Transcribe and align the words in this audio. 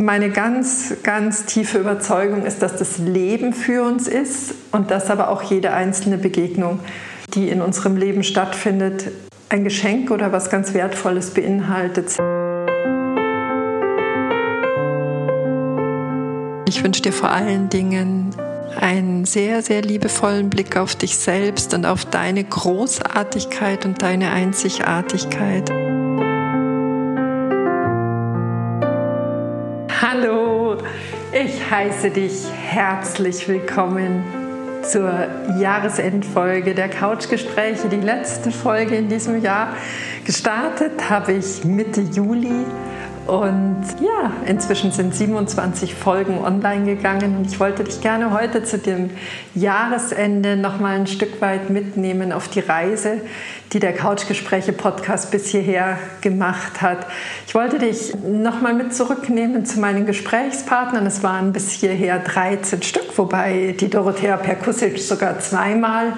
meine 0.00 0.30
ganz, 0.30 0.94
ganz 1.02 1.44
tiefe 1.44 1.78
Überzeugung 1.78 2.44
ist, 2.44 2.62
dass 2.62 2.76
das 2.76 2.98
Leben 2.98 3.52
für 3.52 3.82
uns 3.82 4.08
ist 4.08 4.54
und 4.72 4.90
dass 4.90 5.10
aber 5.10 5.28
auch 5.28 5.42
jede 5.42 5.72
einzelne 5.72 6.18
Begegnung, 6.18 6.80
die 7.34 7.48
in 7.48 7.60
unserem 7.60 7.96
Leben 7.96 8.22
stattfindet, 8.22 9.10
ein 9.48 9.64
Geschenk 9.64 10.10
oder 10.10 10.32
was 10.32 10.48
ganz 10.48 10.74
Wertvolles 10.74 11.30
beinhaltet. 11.30 12.16
Ich 16.68 16.84
wünsche 16.84 17.02
dir 17.02 17.12
vor 17.12 17.30
allen 17.30 17.68
Dingen 17.68 18.30
einen 18.80 19.24
sehr, 19.24 19.62
sehr 19.62 19.82
liebevollen 19.82 20.48
Blick 20.48 20.76
auf 20.76 20.94
dich 20.94 21.18
selbst 21.18 21.74
und 21.74 21.84
auf 21.84 22.04
deine 22.04 22.44
Großartigkeit 22.44 23.84
und 23.84 24.00
deine 24.00 24.30
Einzigartigkeit. 24.30 25.70
Ich 31.32 31.70
heiße 31.70 32.10
dich 32.10 32.50
herzlich 32.50 33.46
willkommen 33.46 34.24
zur 34.82 35.28
Jahresendfolge 35.60 36.74
der 36.74 36.88
Couchgespräche. 36.88 37.88
Die 37.88 38.00
letzte 38.00 38.50
Folge 38.50 38.96
in 38.96 39.08
diesem 39.08 39.40
Jahr 39.40 39.76
gestartet 40.24 41.08
habe 41.08 41.32
ich 41.32 41.64
Mitte 41.64 42.00
Juli 42.00 42.64
und 43.30 43.84
ja, 44.00 44.32
inzwischen 44.44 44.90
sind 44.90 45.14
27 45.14 45.94
Folgen 45.94 46.38
online 46.38 46.84
gegangen 46.84 47.36
und 47.36 47.46
ich 47.46 47.60
wollte 47.60 47.84
dich 47.84 48.00
gerne 48.00 48.32
heute 48.32 48.64
zu 48.64 48.76
dem 48.76 49.10
Jahresende 49.54 50.56
noch 50.56 50.80
mal 50.80 50.96
ein 50.96 51.06
Stück 51.06 51.40
weit 51.40 51.70
mitnehmen 51.70 52.32
auf 52.32 52.48
die 52.48 52.58
Reise, 52.58 53.20
die 53.72 53.78
der 53.78 53.92
Couchgespräche 53.92 54.72
Podcast 54.72 55.30
bis 55.30 55.46
hierher 55.46 55.96
gemacht 56.22 56.82
hat. 56.82 57.06
Ich 57.46 57.54
wollte 57.54 57.78
dich 57.78 58.14
noch 58.16 58.60
mal 58.62 58.74
mit 58.74 58.92
zurücknehmen 58.92 59.64
zu 59.64 59.78
meinen 59.78 60.06
Gesprächspartnern. 60.06 61.06
Es 61.06 61.22
waren 61.22 61.52
bis 61.52 61.70
hierher 61.70 62.18
13 62.18 62.82
Stück, 62.82 63.16
wobei 63.16 63.76
die 63.78 63.88
Dorothea 63.88 64.38
Perkusic 64.38 64.98
sogar 64.98 65.38
zweimal 65.38 66.14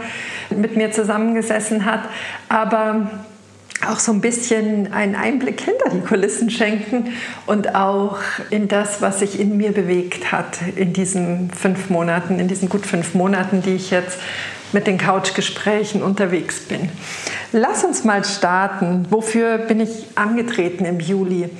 mit 0.48 0.78
mir 0.78 0.92
zusammengesessen 0.92 1.84
hat. 1.84 2.08
Aber 2.48 3.10
auch 3.88 3.98
so 3.98 4.12
ein 4.12 4.20
bisschen 4.20 4.92
einen 4.92 5.14
Einblick 5.14 5.60
hinter 5.60 5.90
die 5.90 6.00
Kulissen 6.00 6.50
schenken 6.50 7.12
und 7.46 7.74
auch 7.74 8.18
in 8.50 8.68
das, 8.68 9.02
was 9.02 9.20
sich 9.20 9.40
in 9.40 9.56
mir 9.56 9.72
bewegt 9.72 10.32
hat 10.32 10.58
in 10.76 10.92
diesen 10.92 11.50
fünf 11.50 11.90
Monaten, 11.90 12.38
in 12.38 12.48
diesen 12.48 12.68
gut 12.68 12.86
fünf 12.86 13.14
Monaten, 13.14 13.62
die 13.62 13.74
ich 13.74 13.90
jetzt 13.90 14.18
mit 14.72 14.86
den 14.86 14.98
Couchgesprächen 14.98 16.02
unterwegs 16.02 16.60
bin. 16.60 16.88
Lass 17.52 17.84
uns 17.84 18.04
mal 18.04 18.24
starten. 18.24 19.06
Wofür 19.10 19.58
bin 19.58 19.80
ich 19.80 20.06
angetreten 20.14 20.84
im 20.84 21.00
Juli? 21.00 21.50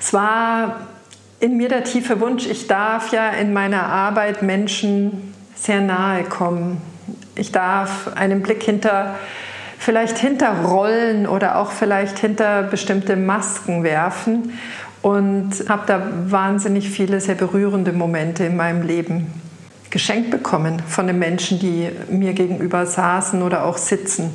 Es 0.00 0.12
war 0.12 0.88
in 1.40 1.56
mir 1.56 1.68
der 1.68 1.84
tiefe 1.84 2.20
Wunsch, 2.20 2.46
ich 2.46 2.68
darf 2.68 3.12
ja 3.12 3.30
in 3.30 3.52
meiner 3.52 3.84
Arbeit 3.84 4.42
Menschen 4.42 5.34
sehr 5.54 5.80
nahe 5.80 6.24
kommen. 6.24 6.80
Ich 7.34 7.50
darf 7.50 8.08
einen 8.14 8.42
Blick 8.42 8.62
hinter 8.62 9.16
vielleicht 9.82 10.16
hinter 10.18 10.62
Rollen 10.62 11.26
oder 11.26 11.56
auch 11.58 11.72
vielleicht 11.72 12.18
hinter 12.20 12.62
bestimmte 12.62 13.16
Masken 13.16 13.82
werfen 13.82 14.52
und 15.02 15.50
habe 15.68 15.82
da 15.86 16.02
wahnsinnig 16.28 16.88
viele 16.88 17.20
sehr 17.20 17.34
berührende 17.34 17.92
Momente 17.92 18.44
in 18.44 18.56
meinem 18.56 18.82
Leben 18.86 19.32
geschenkt 19.90 20.30
bekommen 20.30 20.80
von 20.88 21.06
den 21.06 21.18
Menschen, 21.18 21.58
die 21.58 21.90
mir 22.08 22.32
gegenüber 22.32 22.86
saßen 22.86 23.42
oder 23.42 23.64
auch 23.64 23.76
sitzen. 23.76 24.30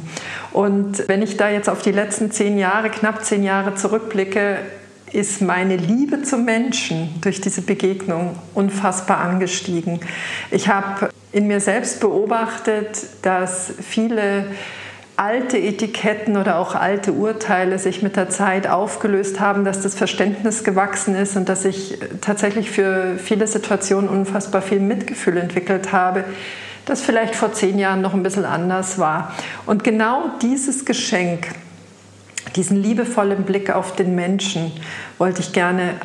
Und 0.52 1.08
wenn 1.08 1.22
ich 1.22 1.38
da 1.38 1.50
jetzt 1.50 1.70
auf 1.70 1.82
die 1.82 1.94
letzten 1.94 2.30
zehn 2.30 2.60
Jahre, 2.60 2.90
knapp 2.90 3.24
zehn 3.24 3.44
Jahre 3.44 3.74
zurückblicke, 3.74 4.60
ist 5.14 5.42
meine 5.42 5.78
Liebe 5.78 6.22
zum 6.24 6.44
Menschen 6.44 7.16
durch 7.22 7.40
diese 7.40 7.62
Begegnung 7.62 8.38
unfassbar 8.54 9.20
angestiegen. 9.20 10.02
Ich 10.52 10.68
habe 10.68 11.10
in 11.32 11.48
mir 11.48 11.62
selbst 11.62 12.02
beobachtet, 12.02 13.08
dass 13.24 13.72
viele 13.82 14.46
alte 15.18 15.58
Etiketten 15.58 16.38
oder 16.38 16.60
auch 16.60 16.76
alte 16.76 17.12
Urteile 17.12 17.80
sich 17.80 18.04
mit 18.04 18.16
der 18.16 18.30
Zeit 18.30 18.68
aufgelöst 18.68 19.40
haben, 19.40 19.66
dass 19.66 19.82
das 19.82 19.96
Verständnis 19.96 20.64
gewachsen 20.64 21.16
ist 21.16 21.36
und 21.36 21.50
dass 21.50 21.66
ich 21.66 21.98
tatsächlich 22.22 22.70
für 22.70 23.18
viele 23.18 23.48
Situationen 23.48 24.10
unfassbar 24.10 24.62
viel 24.62 24.80
Mitgefühl 24.80 25.38
entwickelt 25.38 25.92
habe, 25.92 26.24
das 26.86 27.02
vielleicht 27.02 27.36
vor 27.36 27.52
zehn 27.52 27.80
Jahren 27.80 28.02
noch 28.02 28.14
ein 28.14 28.22
bisschen 28.22 28.46
anders 28.46 29.00
war. 29.00 29.34
Und 29.66 29.84
genau 29.84 30.30
dieses 30.44 30.86
Geschenk, 30.86 31.48
diesen 32.56 32.82
liebevollen 32.82 33.44
Blick 33.44 33.72
auf 33.72 33.96
den 33.96 34.14
Menschen, 34.14 34.72
wollte 35.18 35.42
ich 35.42 35.52
gerne 35.52 35.96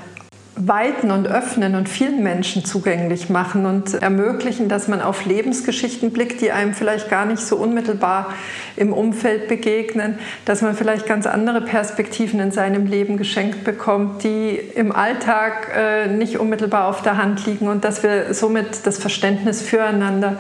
weiten 0.54 1.10
und 1.10 1.26
öffnen 1.26 1.74
und 1.74 1.88
vielen 1.88 2.22
Menschen 2.22 2.64
zugänglich 2.64 3.30
machen 3.30 3.64
und 3.64 3.94
ermöglichen, 3.94 4.68
dass 4.68 4.86
man 4.86 5.00
auf 5.00 5.24
Lebensgeschichten 5.24 6.12
blickt, 6.12 6.42
die 6.42 6.52
einem 6.52 6.74
vielleicht 6.74 7.08
gar 7.08 7.24
nicht 7.24 7.40
so 7.40 7.56
unmittelbar 7.56 8.34
im 8.76 8.92
Umfeld 8.92 9.48
begegnen, 9.48 10.18
dass 10.44 10.60
man 10.60 10.74
vielleicht 10.74 11.06
ganz 11.06 11.26
andere 11.26 11.62
Perspektiven 11.62 12.38
in 12.38 12.50
seinem 12.50 12.86
Leben 12.86 13.16
geschenkt 13.16 13.64
bekommt, 13.64 14.24
die 14.24 14.56
im 14.56 14.92
Alltag 14.92 15.70
äh, 15.74 16.08
nicht 16.08 16.38
unmittelbar 16.38 16.88
auf 16.88 17.00
der 17.00 17.16
Hand 17.16 17.46
liegen 17.46 17.68
und 17.68 17.82
dass 17.84 18.02
wir 18.02 18.34
somit 18.34 18.86
das 18.86 18.98
Verständnis 18.98 19.62
füreinander 19.62 20.36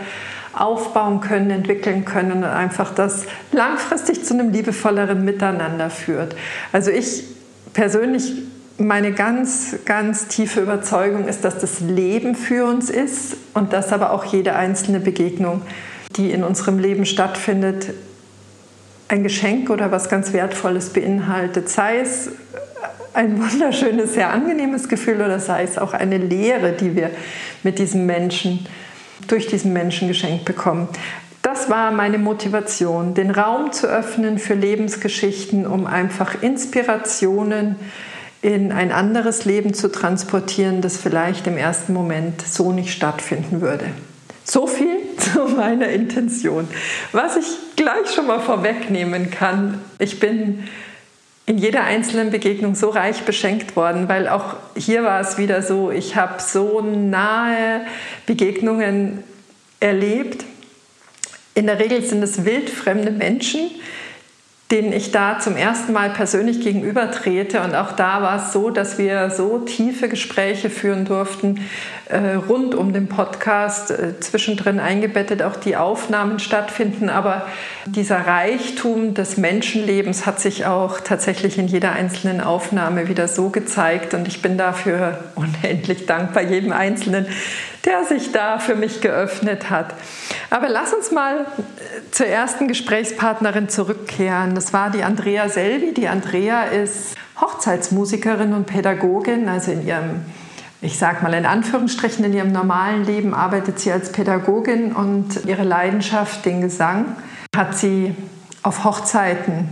aufbauen 0.52 1.22
können, 1.22 1.48
entwickeln 1.48 2.04
können 2.04 2.32
und 2.32 2.44
einfach 2.44 2.94
das 2.94 3.24
langfristig 3.52 4.24
zu 4.24 4.34
einem 4.34 4.50
liebevolleren 4.50 5.24
Miteinander 5.24 5.88
führt. 5.88 6.36
Also 6.72 6.90
ich 6.90 7.24
persönlich 7.72 8.34
meine 8.86 9.12
ganz, 9.12 9.76
ganz 9.84 10.28
tiefe 10.28 10.60
Überzeugung 10.60 11.26
ist, 11.26 11.44
dass 11.44 11.58
das 11.58 11.80
Leben 11.80 12.34
für 12.34 12.66
uns 12.66 12.90
ist 12.90 13.36
und 13.54 13.72
dass 13.72 13.92
aber 13.92 14.12
auch 14.12 14.24
jede 14.24 14.54
einzelne 14.54 15.00
Begegnung, 15.00 15.62
die 16.16 16.30
in 16.30 16.42
unserem 16.42 16.78
Leben 16.78 17.06
stattfindet, 17.06 17.90
ein 19.08 19.22
Geschenk 19.22 19.68
oder 19.70 19.90
was 19.90 20.08
ganz 20.08 20.32
Wertvolles 20.32 20.90
beinhaltet. 20.90 21.68
Sei 21.68 21.98
es 21.98 22.30
ein 23.14 23.38
wunderschönes, 23.40 24.14
sehr 24.14 24.30
angenehmes 24.30 24.88
Gefühl 24.88 25.16
oder 25.16 25.38
sei 25.38 25.64
es 25.64 25.76
auch 25.76 25.92
eine 25.92 26.18
Lehre, 26.18 26.72
die 26.72 26.96
wir 26.96 27.10
mit 27.62 27.78
diesem 27.78 28.06
Menschen, 28.06 28.66
durch 29.28 29.46
diesen 29.46 29.72
Menschen 29.72 30.08
geschenkt 30.08 30.44
bekommen. 30.44 30.88
Das 31.42 31.68
war 31.68 31.90
meine 31.90 32.18
Motivation, 32.18 33.14
den 33.14 33.30
Raum 33.30 33.72
zu 33.72 33.86
öffnen 33.86 34.38
für 34.38 34.54
Lebensgeschichten, 34.54 35.66
um 35.66 35.86
einfach 35.86 36.42
Inspirationen, 36.42 37.76
in 38.42 38.72
ein 38.72 38.90
anderes 38.90 39.44
Leben 39.44 39.72
zu 39.72 39.90
transportieren, 39.90 40.80
das 40.82 40.96
vielleicht 40.96 41.46
im 41.46 41.56
ersten 41.56 41.92
Moment 41.92 42.42
so 42.42 42.72
nicht 42.72 42.92
stattfinden 42.92 43.60
würde. 43.60 43.86
So 44.44 44.66
viel 44.66 44.98
zu 45.16 45.44
meiner 45.44 45.88
Intention. 45.88 46.68
Was 47.12 47.36
ich 47.36 47.46
gleich 47.76 48.10
schon 48.12 48.26
mal 48.26 48.40
vorwegnehmen 48.40 49.30
kann, 49.30 49.80
ich 49.98 50.18
bin 50.18 50.64
in 51.46 51.58
jeder 51.58 51.84
einzelnen 51.84 52.30
Begegnung 52.30 52.74
so 52.74 52.90
reich 52.90 53.22
beschenkt 53.22 53.76
worden, 53.76 54.08
weil 54.08 54.28
auch 54.28 54.56
hier 54.76 55.04
war 55.04 55.20
es 55.20 55.38
wieder 55.38 55.62
so, 55.62 55.90
ich 55.90 56.16
habe 56.16 56.40
so 56.40 56.80
nahe 56.80 57.82
Begegnungen 58.26 59.22
erlebt. 59.80 60.44
In 61.54 61.66
der 61.66 61.78
Regel 61.78 62.02
sind 62.02 62.22
es 62.22 62.44
wildfremde 62.44 63.10
Menschen, 63.10 63.70
denen 64.72 64.94
ich 64.94 65.12
da 65.12 65.38
zum 65.38 65.54
ersten 65.54 65.92
Mal 65.92 66.08
persönlich 66.10 66.62
gegenüber 66.62 67.10
trete. 67.10 67.60
Und 67.60 67.74
auch 67.74 67.92
da 67.92 68.22
war 68.22 68.36
es 68.36 68.54
so, 68.54 68.70
dass 68.70 68.96
wir 68.96 69.28
so 69.28 69.58
tiefe 69.58 70.08
Gespräche 70.08 70.70
führen 70.70 71.04
durften, 71.04 71.60
äh, 72.08 72.36
rund 72.48 72.74
um 72.74 72.94
den 72.94 73.06
Podcast, 73.06 73.90
äh, 73.90 74.18
zwischendrin 74.18 74.80
eingebettet 74.80 75.42
auch 75.42 75.56
die 75.56 75.76
Aufnahmen 75.76 76.38
stattfinden. 76.38 77.10
Aber 77.10 77.46
dieser 77.84 78.26
Reichtum 78.26 79.12
des 79.12 79.36
Menschenlebens 79.36 80.24
hat 80.24 80.40
sich 80.40 80.64
auch 80.64 81.00
tatsächlich 81.00 81.58
in 81.58 81.68
jeder 81.68 81.92
einzelnen 81.92 82.40
Aufnahme 82.40 83.08
wieder 83.08 83.28
so 83.28 83.50
gezeigt. 83.50 84.14
Und 84.14 84.26
ich 84.26 84.40
bin 84.40 84.56
dafür 84.56 85.18
unendlich 85.34 86.06
dankbar 86.06 86.44
jedem 86.44 86.72
Einzelnen, 86.72 87.26
der 87.84 88.04
sich 88.04 88.32
da 88.32 88.58
für 88.58 88.74
mich 88.74 89.00
geöffnet 89.00 89.70
hat. 89.70 89.94
Aber 90.50 90.68
lass 90.68 90.92
uns 90.92 91.10
mal 91.10 91.40
äh, 91.40 92.10
zur 92.10 92.26
ersten 92.26 92.68
Gesprächspartnerin 92.68 93.68
zurückkehren. 93.68 94.54
Das 94.54 94.72
war 94.72 94.90
die 94.90 95.02
Andrea 95.02 95.48
Selvi. 95.48 95.92
Die 95.92 96.08
Andrea 96.08 96.64
ist 96.64 97.14
Hochzeitsmusikerin 97.40 98.52
und 98.52 98.66
Pädagogin, 98.66 99.48
also 99.48 99.72
in 99.72 99.86
ihrem 99.86 100.20
ich 100.84 100.98
sage 100.98 101.22
mal 101.22 101.32
in 101.32 101.46
Anführungsstrichen, 101.46 102.24
in 102.24 102.32
ihrem 102.32 102.50
normalen 102.50 103.04
Leben 103.04 103.34
arbeitet 103.34 103.78
sie 103.78 103.92
als 103.92 104.10
Pädagogin 104.10 104.92
und 104.92 105.44
ihre 105.46 105.62
Leidenschaft, 105.62 106.44
den 106.44 106.60
Gesang, 106.60 107.04
hat 107.56 107.78
sie 107.78 108.16
auf 108.64 108.82
Hochzeiten 108.82 109.68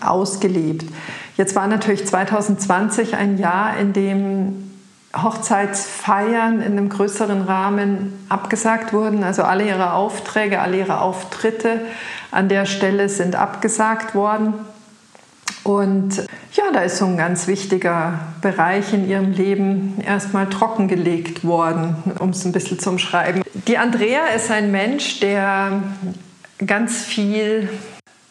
ausgelebt. 0.00 0.86
Jetzt 1.36 1.54
war 1.54 1.68
natürlich 1.68 2.04
2020 2.04 3.14
ein 3.14 3.38
Jahr, 3.38 3.78
in 3.78 3.92
dem 3.92 4.67
Hochzeitsfeiern 5.16 6.60
in 6.60 6.72
einem 6.72 6.88
größeren 6.88 7.42
Rahmen 7.42 8.26
abgesagt 8.28 8.92
wurden. 8.92 9.24
Also 9.24 9.42
alle 9.42 9.66
ihre 9.66 9.94
Aufträge, 9.94 10.60
alle 10.60 10.78
ihre 10.78 11.00
Auftritte 11.00 11.80
an 12.30 12.48
der 12.48 12.66
Stelle 12.66 13.08
sind 13.08 13.34
abgesagt 13.34 14.14
worden. 14.14 14.54
Und 15.64 16.26
ja, 16.52 16.64
da 16.72 16.80
ist 16.80 16.98
so 16.98 17.06
ein 17.06 17.16
ganz 17.16 17.46
wichtiger 17.46 18.20
Bereich 18.40 18.92
in 18.92 19.08
ihrem 19.08 19.32
Leben 19.32 20.00
erstmal 20.00 20.48
trockengelegt 20.48 21.44
worden, 21.44 21.96
um 22.18 22.30
es 22.30 22.44
ein 22.44 22.52
bisschen 22.52 22.78
zu 22.78 22.90
umschreiben. 22.90 23.42
Die 23.66 23.76
Andrea 23.76 24.26
ist 24.34 24.50
ein 24.50 24.70
Mensch, 24.70 25.20
der 25.20 25.82
ganz 26.64 27.02
viel 27.02 27.68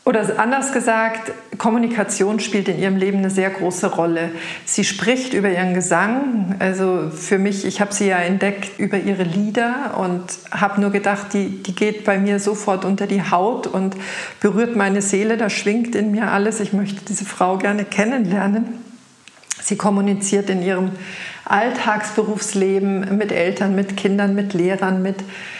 oder 0.07 0.39
anders 0.39 0.71
gesagt, 0.71 1.33
Kommunikation 1.57 2.39
spielt 2.39 2.69
in 2.69 2.79
ihrem 2.79 2.95
Leben 2.95 3.17
eine 3.17 3.29
sehr 3.29 3.49
große 3.49 3.87
Rolle. 3.87 4.31
Sie 4.63 4.85
spricht 4.85 5.33
über 5.33 5.49
ihren 5.49 5.73
Gesang. 5.73 6.55
Also 6.59 7.09
für 7.13 7.37
mich, 7.37 7.65
ich 7.65 7.81
habe 7.81 7.93
sie 7.93 8.07
ja 8.07 8.17
entdeckt 8.19 8.79
über 8.79 8.97
ihre 8.97 9.23
Lieder 9.23 9.99
und 9.99 10.23
habe 10.49 10.79
nur 10.79 10.91
gedacht, 10.91 11.33
die, 11.33 11.61
die 11.61 11.75
geht 11.75 12.05
bei 12.05 12.19
mir 12.19 12.39
sofort 12.39 12.85
unter 12.85 13.05
die 13.05 13.21
Haut 13.21 13.67
und 13.67 13.97
berührt 14.39 14.77
meine 14.77 15.01
Seele. 15.01 15.35
Da 15.35 15.49
schwingt 15.49 15.93
in 15.93 16.11
mir 16.11 16.31
alles. 16.31 16.61
Ich 16.61 16.71
möchte 16.71 17.03
diese 17.03 17.25
Frau 17.25 17.57
gerne 17.57 17.83
kennenlernen. 17.83 18.65
Sie 19.61 19.75
kommuniziert 19.75 20.49
in 20.49 20.61
ihrem 20.61 20.91
Alltagsberufsleben 21.43 23.17
mit 23.17 23.33
Eltern, 23.33 23.75
mit 23.75 23.97
Kindern, 23.97 24.35
mit 24.35 24.53
Lehrern, 24.53 25.01
mit, 25.01 25.17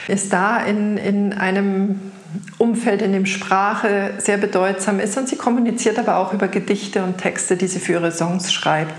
ist 0.07 0.31
da 0.31 0.59
in, 0.59 0.95
in 0.95 1.33
einem 1.33 1.99
Umfeld, 2.57 3.01
in 3.01 3.13
dem 3.13 3.25
Sprache 3.25 4.13
sehr 4.17 4.37
bedeutsam 4.37 4.99
ist. 4.99 5.17
Und 5.17 5.29
sie 5.29 5.35
kommuniziert 5.35 5.99
aber 5.99 6.17
auch 6.17 6.33
über 6.33 6.47
Gedichte 6.47 7.03
und 7.03 7.17
Texte, 7.17 7.57
die 7.57 7.67
sie 7.67 7.79
für 7.79 7.93
ihre 7.93 8.11
Songs 8.11 8.51
schreibt. 8.51 8.93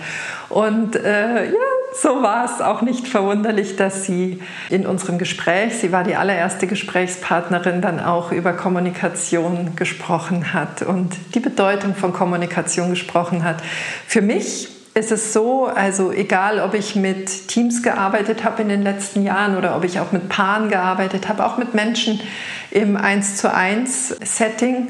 Und 0.48 0.96
äh, 0.96 1.46
ja, 1.46 1.52
so 2.00 2.22
war 2.22 2.44
es 2.44 2.60
auch 2.60 2.82
nicht 2.82 3.06
verwunderlich, 3.06 3.76
dass 3.76 4.04
sie 4.04 4.40
in 4.70 4.86
unserem 4.86 5.18
Gespräch, 5.18 5.74
sie 5.74 5.92
war 5.92 6.04
die 6.04 6.16
allererste 6.16 6.66
Gesprächspartnerin, 6.66 7.82
dann 7.82 8.00
auch 8.00 8.32
über 8.32 8.52
Kommunikation 8.52 9.76
gesprochen 9.76 10.52
hat 10.54 10.82
und 10.82 11.16
die 11.34 11.40
Bedeutung 11.40 11.94
von 11.94 12.12
Kommunikation 12.12 12.90
gesprochen 12.90 13.44
hat. 13.44 13.62
Für 14.06 14.22
mich 14.22 14.68
ist 14.98 15.12
es 15.12 15.32
so, 15.32 15.66
also 15.66 16.12
egal, 16.12 16.60
ob 16.60 16.74
ich 16.74 16.96
mit 16.96 17.48
Teams 17.48 17.82
gearbeitet 17.82 18.44
habe 18.44 18.62
in 18.62 18.68
den 18.68 18.82
letzten 18.82 19.22
Jahren 19.22 19.56
oder 19.56 19.76
ob 19.76 19.84
ich 19.84 20.00
auch 20.00 20.12
mit 20.12 20.28
Paaren 20.28 20.68
gearbeitet 20.68 21.28
habe, 21.28 21.46
auch 21.46 21.56
mit 21.56 21.74
Menschen 21.74 22.20
im 22.70 22.96
1 22.96 23.36
zu 23.36 23.52
1 23.52 24.16
Setting, 24.22 24.88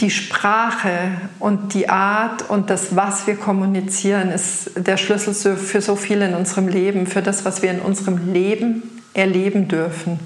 die 0.00 0.10
Sprache 0.10 1.12
und 1.38 1.74
die 1.74 1.88
Art 1.88 2.48
und 2.48 2.70
das, 2.70 2.96
was 2.96 3.26
wir 3.26 3.36
kommunizieren, 3.36 4.30
ist 4.30 4.70
der 4.76 4.96
Schlüssel 4.96 5.56
für 5.56 5.80
so 5.80 5.94
viel 5.94 6.22
in 6.22 6.34
unserem 6.34 6.66
Leben, 6.66 7.06
für 7.06 7.22
das, 7.22 7.44
was 7.44 7.62
wir 7.62 7.70
in 7.70 7.80
unserem 7.80 8.32
Leben 8.32 9.02
erleben 9.14 9.68
dürfen. 9.68 10.18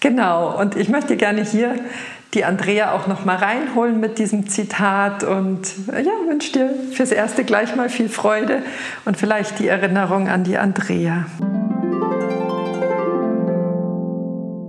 Genau, 0.00 0.56
und 0.60 0.76
ich 0.76 0.88
möchte 0.88 1.16
gerne 1.16 1.42
hier 1.42 1.74
die 2.36 2.44
Andrea 2.44 2.92
auch 2.92 3.06
noch 3.06 3.24
mal 3.24 3.36
reinholen 3.36 3.98
mit 3.98 4.18
diesem 4.18 4.46
Zitat 4.46 5.24
und 5.24 5.62
ja, 5.88 6.12
wünsche 6.28 6.52
dir 6.52 6.70
fürs 6.92 7.10
Erste 7.10 7.44
gleich 7.44 7.74
mal 7.74 7.88
viel 7.88 8.10
Freude 8.10 8.62
und 9.06 9.16
vielleicht 9.16 9.58
die 9.58 9.68
Erinnerung 9.68 10.28
an 10.28 10.44
die 10.44 10.58
Andrea. 10.58 11.24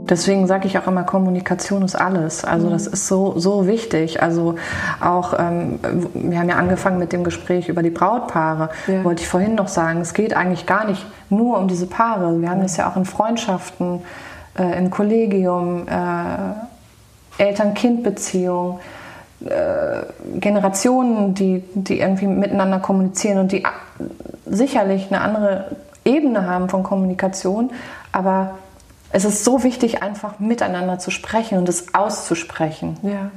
Deswegen 0.10 0.48
sage 0.48 0.68
ich 0.68 0.78
auch 0.78 0.88
immer, 0.88 1.04
Kommunikation 1.04 1.84
ist 1.84 1.96
alles. 1.96 2.46
Also 2.46 2.70
das 2.70 2.88
ist 2.88 3.08
so, 3.08 3.38
so 3.38 3.68
wichtig. 3.68 4.24
Also 4.24 4.56
auch, 5.02 5.34
ähm, 5.38 5.80
wir 6.14 6.40
haben 6.40 6.48
ja 6.48 6.56
angefangen 6.56 6.98
mit 6.98 7.12
dem 7.12 7.26
Gespräch 7.26 7.68
über 7.68 7.84
die 7.84 7.90
Brautpaare. 7.90 8.70
Ja. 8.88 9.04
Wollte 9.04 9.24
ich 9.24 9.28
vorhin 9.28 9.56
noch 9.56 9.68
sagen, 9.68 10.00
es 10.00 10.14
geht 10.14 10.34
eigentlich 10.34 10.66
gar 10.66 10.86
nicht 10.86 11.06
nur 11.30 11.58
um 11.58 11.68
diese 11.68 11.88
Paare. 11.88 12.40
Wir 12.40 12.50
haben 12.50 12.62
das 12.62 12.78
ja 12.78 12.90
auch 12.90 12.96
in 12.96 13.04
Freundschaften, 13.04 14.00
äh, 14.58 14.78
im 14.78 14.90
Kollegium, 14.90 15.86
äh, 15.90 16.77
Eltern-Kind-Beziehung. 17.38 18.80
Äh, 19.46 20.40
Generationen, 20.40 21.36
die, 21.36 21.64
die 21.76 22.00
irgendwie 22.00 22.26
miteinander 22.26 22.80
kommunizieren 22.80 23.38
und 23.38 23.52
die 23.52 23.64
sicherlich 24.48 25.08
eine 25.10 25.22
andere 25.22 25.76
Ebene 26.06 26.48
haben 26.48 26.70
von 26.70 26.82
Kommunikation, 26.82 27.72
aber 28.12 28.56
es 29.12 29.26
ist 29.26 29.44
so 29.44 29.64
wichtig, 29.64 30.02
einfach 30.02 30.40
miteinander 30.40 31.00
zu 31.00 31.12
sprechen 31.12 31.60
und 31.60 31.70
es 31.70 31.94
auszusprechen. 31.94 32.98
Ja. 33.04 33.30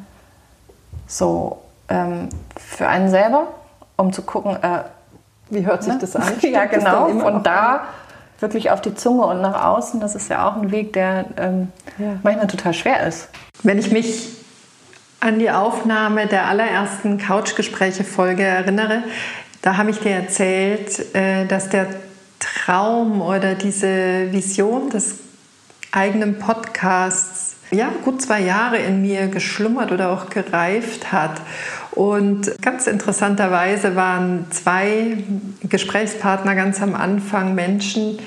So, 1.07 1.59
ähm, 1.89 2.29
für 2.57 2.89
einen 2.89 3.11
selber, 3.11 3.49
um 3.97 4.13
zu 4.13 4.23
gucken, 4.23 4.57
äh, 4.63 4.85
wie 5.51 5.67
hört 5.67 5.83
sich 5.83 5.93
ne? 5.93 5.99
das 6.01 6.17
an? 6.17 6.33
ja, 6.41 6.65
genau. 6.65 7.09
Von 7.09 7.43
da? 7.43 7.83
Wirklich 8.41 8.71
auf 8.71 8.81
die 8.81 8.95
Zunge 8.95 9.27
und 9.27 9.41
nach 9.41 9.65
außen, 9.65 10.01
das 10.01 10.15
ist 10.15 10.31
ja 10.31 10.49
auch 10.49 10.57
ein 10.57 10.71
Weg, 10.71 10.93
der 10.93 11.27
ähm, 11.37 11.69
ja. 11.99 12.19
manchmal 12.23 12.47
total 12.47 12.75
schwer 12.75 13.07
ist. 13.07 13.29
Wenn 13.63 13.79
ich 13.79 13.91
mich 13.91 14.29
an 15.21 15.39
die 15.39 15.51
Aufnahme 15.51 16.27
der 16.27 16.47
allerersten 16.47 17.19
Couchgespräche-Folge 17.19 18.43
erinnere, 18.43 19.03
da 19.63 19.77
habe 19.77 19.91
ich 19.91 19.99
dir 19.99 20.13
erzählt, 20.13 21.15
äh, 21.15 21.47
dass 21.47 21.69
der 21.69 21.87
Traum 22.39 23.21
oder 23.21 23.55
diese 23.55 24.33
Vision 24.33 24.89
des 24.91 25.19
eigenen 25.93 26.39
Podcasts 26.39 27.57
ja, 27.71 27.93
gut 28.05 28.21
zwei 28.21 28.41
Jahre 28.41 28.79
in 28.79 29.03
mir 29.03 29.29
geschlummert 29.29 29.93
oder 29.93 30.11
auch 30.11 30.31
gereift 30.31 31.13
hat. 31.13 31.41
Und 31.93 32.63
ganz 32.63 32.87
interessanterweise 32.87 33.97
waren 33.97 34.47
zwei 34.51 35.19
Gesprächspartner 35.65 36.55
ganz 36.55 36.81
am 36.81 36.95
Anfang 36.95 37.55
Menschen, 37.55 38.19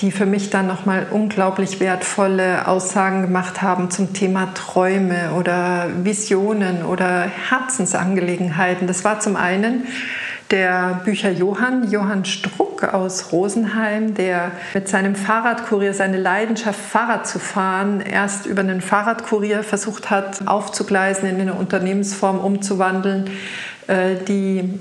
die 0.00 0.10
für 0.10 0.26
mich 0.26 0.50
dann 0.50 0.66
nochmal 0.66 1.06
unglaublich 1.10 1.78
wertvolle 1.78 2.66
Aussagen 2.66 3.22
gemacht 3.22 3.62
haben 3.62 3.90
zum 3.90 4.12
Thema 4.12 4.52
Träume 4.54 5.32
oder 5.38 5.88
Visionen 6.02 6.84
oder 6.84 7.22
Herzensangelegenheiten. 7.48 8.88
Das 8.88 9.04
war 9.04 9.20
zum 9.20 9.36
einen 9.36 9.86
der 10.54 11.00
Bücher 11.04 11.32
Johann, 11.32 11.90
Johann 11.90 12.24
Struck 12.24 12.84
aus 12.84 13.32
Rosenheim, 13.32 14.14
der 14.14 14.52
mit 14.72 14.88
seinem 14.88 15.16
Fahrradkurier 15.16 15.92
seine 15.94 16.16
Leidenschaft, 16.16 16.78
Fahrrad 16.78 17.26
zu 17.26 17.40
fahren, 17.40 18.00
erst 18.00 18.46
über 18.46 18.60
einen 18.60 18.80
Fahrradkurier 18.80 19.64
versucht 19.64 20.10
hat, 20.10 20.46
aufzugleisen, 20.46 21.28
in 21.28 21.40
eine 21.40 21.54
Unternehmensform 21.54 22.38
umzuwandeln, 22.38 23.30
äh, 23.88 24.14
die 24.28 24.78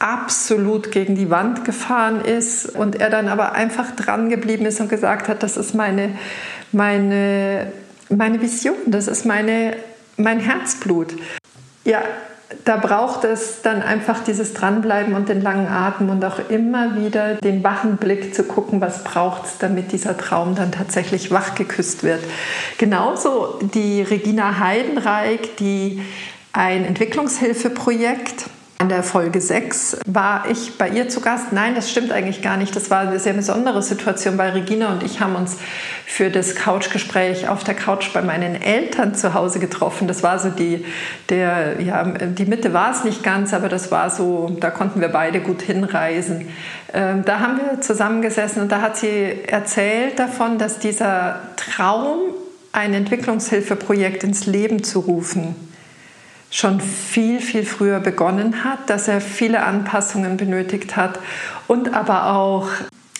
absolut 0.00 0.90
gegen 0.90 1.14
die 1.14 1.30
Wand 1.30 1.64
gefahren 1.64 2.20
ist 2.20 2.66
und 2.66 2.96
er 2.96 3.08
dann 3.08 3.28
aber 3.28 3.52
einfach 3.52 3.92
dran 3.92 4.28
geblieben 4.28 4.66
ist 4.66 4.80
und 4.80 4.88
gesagt 4.88 5.28
hat, 5.28 5.44
das 5.44 5.56
ist 5.56 5.72
meine, 5.72 6.18
meine, 6.72 7.72
meine 8.08 8.42
Vision, 8.42 8.74
das 8.86 9.06
ist 9.06 9.24
meine, 9.24 9.76
mein 10.16 10.40
Herzblut. 10.40 11.14
Ja, 11.84 12.02
da 12.64 12.76
braucht 12.76 13.24
es 13.24 13.62
dann 13.62 13.82
einfach 13.82 14.22
dieses 14.22 14.54
Dranbleiben 14.54 15.14
und 15.14 15.28
den 15.28 15.42
langen 15.42 15.66
Atem 15.66 16.10
und 16.10 16.24
auch 16.24 16.38
immer 16.48 16.96
wieder 16.96 17.34
den 17.34 17.64
wachen 17.64 17.96
Blick 17.96 18.34
zu 18.34 18.44
gucken, 18.44 18.80
was 18.80 19.02
braucht 19.02 19.46
es, 19.46 19.58
damit 19.58 19.90
dieser 19.90 20.16
Traum 20.16 20.54
dann 20.54 20.70
tatsächlich 20.70 21.32
wach 21.32 21.56
geküsst 21.56 22.04
wird. 22.04 22.22
Genauso 22.78 23.58
die 23.74 24.02
Regina 24.02 24.60
Heidenreich, 24.60 25.56
die 25.58 26.02
ein 26.52 26.84
Entwicklungshilfeprojekt 26.84 28.46
in 28.78 28.90
der 28.90 29.02
Folge 29.02 29.40
6 29.40 29.98
war 30.06 30.44
ich 30.50 30.76
bei 30.76 30.88
ihr 30.90 31.08
zu 31.08 31.20
Gast. 31.22 31.52
Nein, 31.52 31.74
das 31.74 31.90
stimmt 31.90 32.12
eigentlich 32.12 32.42
gar 32.42 32.58
nicht. 32.58 32.76
Das 32.76 32.90
war 32.90 33.00
eine 33.00 33.18
sehr 33.18 33.32
besondere 33.32 33.82
Situation, 33.82 34.36
weil 34.36 34.50
Regina 34.50 34.92
und 34.92 35.02
ich 35.02 35.20
haben 35.20 35.34
uns 35.34 35.56
für 36.04 36.30
das 36.30 36.54
Couchgespräch 36.54 37.48
auf 37.48 37.64
der 37.64 37.74
Couch 37.74 38.12
bei 38.12 38.20
meinen 38.20 38.60
Eltern 38.60 39.14
zu 39.14 39.32
Hause 39.32 39.60
getroffen. 39.60 40.08
Das 40.08 40.22
war 40.22 40.38
so 40.38 40.50
die, 40.50 40.84
der, 41.30 41.80
ja, 41.80 42.04
die 42.04 42.44
Mitte 42.44 42.74
war 42.74 42.92
es 42.92 43.02
nicht 43.02 43.22
ganz, 43.22 43.54
aber 43.54 43.70
das 43.70 43.90
war 43.90 44.10
so, 44.10 44.54
da 44.60 44.70
konnten 44.70 45.00
wir 45.00 45.08
beide 45.08 45.40
gut 45.40 45.62
hinreisen. 45.62 46.48
Ähm, 46.92 47.24
da 47.24 47.40
haben 47.40 47.58
wir 47.58 47.80
zusammengesessen 47.80 48.62
und 48.62 48.70
da 48.70 48.82
hat 48.82 48.98
sie 48.98 49.44
erzählt 49.46 50.18
davon, 50.18 50.58
dass 50.58 50.78
dieser 50.78 51.40
Traum, 51.56 52.18
ein 52.72 52.92
Entwicklungshilfeprojekt 52.92 54.22
ins 54.22 54.44
Leben 54.44 54.84
zu 54.84 55.00
rufen, 55.00 55.56
schon 56.56 56.80
viel, 56.80 57.42
viel 57.42 57.66
früher 57.66 58.00
begonnen 58.00 58.64
hat, 58.64 58.88
dass 58.88 59.08
er 59.08 59.20
viele 59.20 59.62
Anpassungen 59.62 60.38
benötigt 60.38 60.96
hat 60.96 61.18
und 61.66 61.92
aber 61.92 62.34
auch 62.34 62.68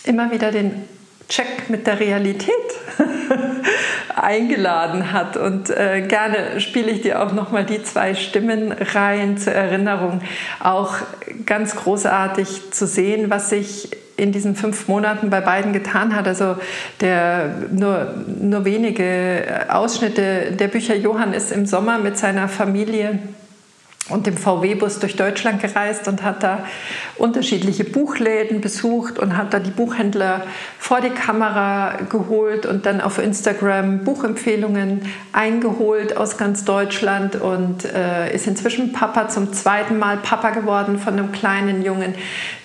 immer 0.05 0.31
wieder 0.31 0.51
den 0.51 0.85
Check 1.29 1.69
mit 1.69 1.85
der 1.85 1.99
Realität 1.99 2.49
eingeladen 4.15 5.13
hat. 5.13 5.37
Und 5.37 5.69
äh, 5.69 6.01
gerne 6.07 6.59
spiele 6.59 6.89
ich 6.89 7.01
dir 7.01 7.21
auch 7.21 7.31
nochmal 7.31 7.63
die 7.63 7.83
zwei 7.83 8.15
Stimmen 8.15 8.71
rein 8.71 9.37
zur 9.37 9.53
Erinnerung. 9.53 10.21
Auch 10.59 10.95
ganz 11.45 11.75
großartig 11.75 12.71
zu 12.71 12.87
sehen, 12.87 13.29
was 13.29 13.51
sich 13.51 13.91
in 14.17 14.31
diesen 14.31 14.55
fünf 14.55 14.87
Monaten 14.87 15.29
bei 15.29 15.41
beiden 15.41 15.73
getan 15.73 16.15
hat. 16.15 16.27
Also 16.27 16.57
der, 16.99 17.53
nur, 17.71 18.13
nur 18.41 18.65
wenige 18.65 19.65
Ausschnitte 19.69 20.51
der 20.51 20.67
Bücher. 20.67 20.95
Johann 20.95 21.33
ist 21.33 21.51
im 21.51 21.65
Sommer 21.65 21.99
mit 21.99 22.17
seiner 22.17 22.49
Familie 22.49 23.19
und 24.09 24.25
dem 24.25 24.37
VW-Bus 24.37 24.99
durch 24.99 25.15
Deutschland 25.15 25.61
gereist 25.61 26.07
und 26.07 26.23
hat 26.23 26.43
da 26.43 26.65
unterschiedliche 27.17 27.83
Buchläden 27.83 28.61
besucht 28.61 29.19
und 29.19 29.35
hat 29.35 29.53
da 29.53 29.59
die 29.59 29.71
Buchhändler 29.71 30.43
vor 30.79 31.01
die 31.01 31.09
Kamera 31.09 31.97
geholt 32.09 32.65
und 32.65 32.85
dann 32.85 33.01
auf 33.01 33.17
Instagram 33.17 34.03
Buchempfehlungen 34.03 35.01
eingeholt 35.33 36.15
aus 36.15 36.37
ganz 36.37 36.63
Deutschland 36.63 37.35
und 37.35 37.85
äh, 37.85 38.33
ist 38.33 38.47
inzwischen 38.47 38.93
Papa 38.93 39.27
zum 39.27 39.53
zweiten 39.53 39.99
Mal 39.99 40.17
Papa 40.17 40.51
geworden 40.51 40.99
von 40.99 41.13
einem 41.13 41.31
kleinen 41.31 41.83
Jungen. 41.83 42.15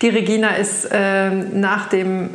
Die 0.00 0.08
Regina 0.08 0.50
ist 0.50 0.88
äh, 0.92 1.30
nach 1.30 1.88
dem 1.88 2.30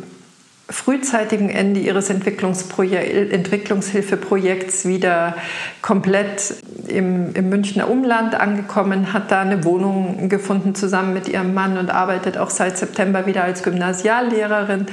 frühzeitigen 0.69 1.50
Ende 1.50 1.79
ihres 1.79 2.09
Entwicklungshilfeprojekts 2.09 4.86
wieder 4.86 5.38
komplett 5.81 6.55
im, 6.88 7.33
im, 7.33 7.50
Münchner 7.50 7.89
Umland 7.89 8.36
angekommen, 8.36 9.13
hat 9.13 9.31
da 9.31 9.39
eine 9.41 9.63
Wohnung 9.63 10.27
gefunden 10.27 10.75
zusammen 10.75 11.13
mit 11.13 11.29
ihrem 11.29 11.53
Mann 11.53 11.77
und 11.77 11.89
arbeitet 11.89 12.38
auch 12.38 12.50
seit 12.50 12.77
September 12.77 13.25
wieder 13.25 13.45
als 13.45 13.63
Gymnasiallehrerin. 13.63 14.88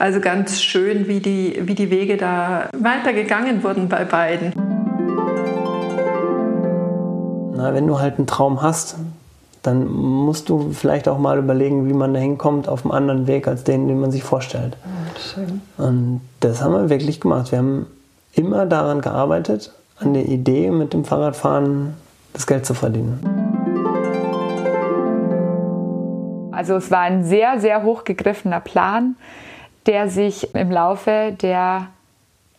Also 0.00 0.18
ganz 0.20 0.60
schön, 0.62 1.06
wie 1.06 1.20
die, 1.20 1.60
wie 1.62 1.76
die 1.76 1.90
Wege 1.90 2.16
da 2.16 2.68
weitergegangen 2.76 3.62
wurden 3.62 3.88
bei 3.88 4.04
beiden. 4.04 4.52
Na, 7.54 7.72
wenn 7.72 7.86
du 7.86 8.00
halt 8.00 8.18
einen 8.18 8.26
Traum 8.26 8.62
hast, 8.62 8.96
dann 9.62 9.88
musst 9.88 10.48
du 10.48 10.70
vielleicht 10.72 11.08
auch 11.08 11.18
mal 11.18 11.38
überlegen, 11.38 11.88
wie 11.88 11.92
man 11.92 12.14
da 12.14 12.20
hinkommt 12.20 12.68
auf 12.68 12.84
einem 12.84 12.92
anderen 12.92 13.26
Weg 13.26 13.46
als 13.46 13.64
den, 13.64 13.88
den 13.88 14.00
man 14.00 14.10
sich 14.10 14.22
vorstellt. 14.22 14.76
Schön. 15.18 15.60
Und 15.76 16.22
das 16.40 16.62
haben 16.62 16.72
wir 16.72 16.88
wirklich 16.88 17.20
gemacht. 17.20 17.52
Wir 17.52 17.58
haben 17.58 17.86
immer 18.32 18.64
daran 18.66 19.00
gearbeitet, 19.00 19.72
an 19.98 20.14
der 20.14 20.26
Idee, 20.26 20.70
mit 20.70 20.94
dem 20.94 21.04
Fahrradfahren 21.04 21.94
das 22.32 22.46
Geld 22.46 22.64
zu 22.64 22.74
verdienen. 22.74 23.20
Also 26.52 26.74
es 26.74 26.90
war 26.90 27.00
ein 27.00 27.24
sehr, 27.24 27.58
sehr 27.60 27.82
hochgegriffener 27.82 28.60
Plan, 28.60 29.16
der 29.86 30.08
sich 30.08 30.54
im 30.54 30.70
Laufe 30.70 31.34
der 31.40 31.86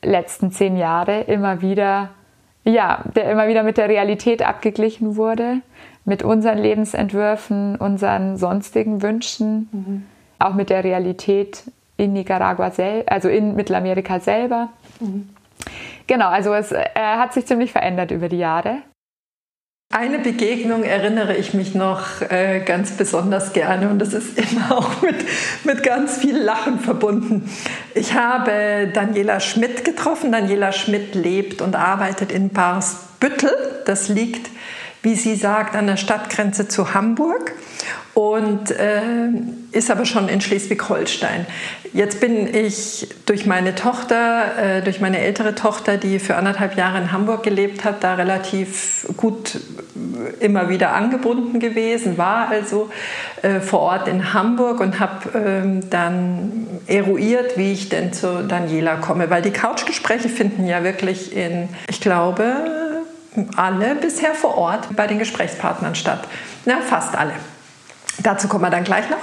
letzten 0.04 0.52
zehn 0.52 0.78
Jahre 0.78 1.22
immer 1.22 1.62
wieder, 1.62 2.10
ja, 2.64 3.04
der 3.16 3.32
immer 3.32 3.48
wieder 3.48 3.64
mit 3.64 3.78
der 3.78 3.90
Realität 3.90 4.42
abgeglichen 4.42 5.16
wurde 5.16 5.62
mit 6.06 6.24
unseren 6.24 6.58
Lebensentwürfen, 6.58 7.76
unseren 7.76 8.38
sonstigen 8.38 9.02
Wünschen, 9.02 9.70
mhm. 9.72 10.04
auch 10.40 10.54
mit 10.54 10.70
der 10.70 10.84
Realität 10.84 11.64
in 11.98 12.14
Nicaragua 12.14 12.72
selbst, 12.72 13.12
also 13.12 13.30
in 13.30 13.56
Mittelamerika 13.56 14.20
selber. 14.20 14.70
Mhm. 15.00 15.30
Genau, 16.08 16.28
also 16.28 16.54
es 16.54 16.72
äh, 16.72 16.86
hat 16.96 17.34
sich 17.34 17.46
ziemlich 17.46 17.72
verändert 17.72 18.12
über 18.12 18.30
die 18.30 18.40
Jahre. 18.40 18.78
Eine 19.92 20.20
Begegnung 20.20 20.84
erinnere 20.84 21.36
ich 21.36 21.54
mich 21.54 21.76
noch 21.76 22.22
äh, 22.22 22.62
ganz 22.66 22.92
besonders 22.92 23.52
gerne 23.52 23.90
und 23.90 24.00
das 24.00 24.14
ist 24.14 24.38
immer 24.38 24.78
auch 24.78 25.02
mit, 25.02 25.18
mit 25.66 25.84
ganz 25.84 26.18
viel 26.18 26.38
Lachen 26.38 26.80
verbunden. 26.80 27.50
Ich 27.94 28.14
habe 28.14 28.90
Daniela 28.94 29.40
Schmidt 29.42 29.84
getroffen. 29.84 30.32
Daniela 30.32 30.72
Schmidt 30.72 31.14
lebt 31.14 31.62
und 31.62 31.76
arbeitet 31.76 32.32
in 32.32 32.50
Barsbüttel. 32.50 33.52
Das 33.86 34.08
liegt 34.08 34.50
wie 35.04 35.16
sie 35.16 35.36
sagt, 35.36 35.76
an 35.76 35.88
der 35.88 35.98
Stadtgrenze 35.98 36.68
zu 36.68 36.94
Hamburg 36.94 37.54
und 38.14 38.72
äh, 38.72 39.30
ist 39.72 39.90
aber 39.90 40.06
schon 40.06 40.28
in 40.28 40.42
Schleswig-Holstein. 40.42 41.46
Jetzt 41.94 42.20
bin 42.20 42.54
ich 42.54 43.08
durch 43.26 43.46
meine 43.46 43.76
Tochter, 43.76 44.78
äh, 44.78 44.82
durch 44.82 45.00
meine 45.00 45.20
ältere 45.20 45.56
Tochter, 45.56 45.98
die 45.98 46.20
für 46.20 46.36
anderthalb 46.36 46.76
Jahre 46.76 46.98
in 46.98 47.12
Hamburg 47.12 47.44
gelebt 47.44 47.86
hat, 47.86 48.04
da 48.04 48.16
relativ 48.16 49.08
gut 49.16 49.60
immer 50.40 50.70
wieder 50.70 50.94
angebunden 50.94 51.60
gewesen, 51.60 52.18
war 52.18 52.50
also 52.50 52.90
äh, 53.42 53.60
vor 53.60 53.80
Ort 53.80 54.08
in 54.08 54.34
Hamburg 54.34 54.80
und 54.80 55.00
habe 55.00 55.30
ähm, 55.38 55.90
dann 55.90 56.68
eruiert, 56.88 57.58
wie 57.58 57.72
ich 57.72 57.90
denn 57.90 58.12
zu 58.12 58.46
Daniela 58.46 58.96
komme, 58.96 59.30
weil 59.30 59.42
die 59.42 59.52
Couchgespräche 59.52 60.30
finden 60.30 60.66
ja 60.68 60.84
wirklich 60.84 61.36
in, 61.36 61.70
ich 61.90 62.02
glaube, 62.02 62.54
alle 63.56 63.96
bisher 63.96 64.34
vor 64.34 64.58
Ort 64.58 64.96
bei 64.96 65.08
den 65.08 65.20
Gesprächspartnern 65.20 65.96
statt. 65.96 66.28
Na, 66.66 66.82
fast 66.82 67.16
alle. 67.16 67.34
Dazu 68.24 68.48
kommen 68.48 68.64
wir 68.64 68.70
dann 68.70 68.84
gleich 68.84 69.10
noch. 69.10 69.20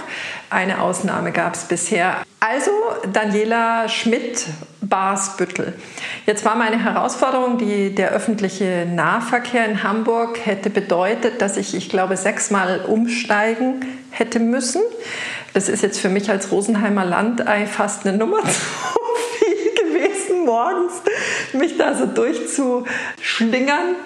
Eine 0.50 0.80
Ausnahme 0.80 1.32
gab 1.32 1.54
es 1.54 1.64
bisher. 1.64 2.16
Also 2.40 2.70
Daniela 3.12 3.88
Schmidt, 3.88 4.46
Barsbüttel. 4.80 5.74
Jetzt 6.26 6.44
war 6.44 6.56
meine 6.56 6.82
Herausforderung, 6.82 7.58
die, 7.58 7.94
der 7.94 8.10
öffentliche 8.10 8.86
Nahverkehr 8.90 9.66
in 9.66 9.82
Hamburg 9.82 10.38
hätte 10.44 10.70
bedeutet, 10.70 11.42
dass 11.42 11.56
ich, 11.56 11.74
ich 11.74 11.88
glaube, 11.88 12.16
sechsmal 12.16 12.80
umsteigen 12.86 13.84
hätte 14.10 14.40
müssen. 14.40 14.82
Das 15.54 15.68
ist 15.68 15.82
jetzt 15.82 16.00
für 16.00 16.08
mich 16.08 16.30
als 16.30 16.50
Rosenheimer 16.50 17.04
Landei 17.04 17.66
fast 17.66 18.06
eine 18.06 18.16
Nummer 18.16 18.38
zu 18.44 18.60
morgens 20.48 21.02
mich 21.52 21.76
da 21.76 21.94
so 21.94 22.06
durchzuschlingern. 22.06 23.96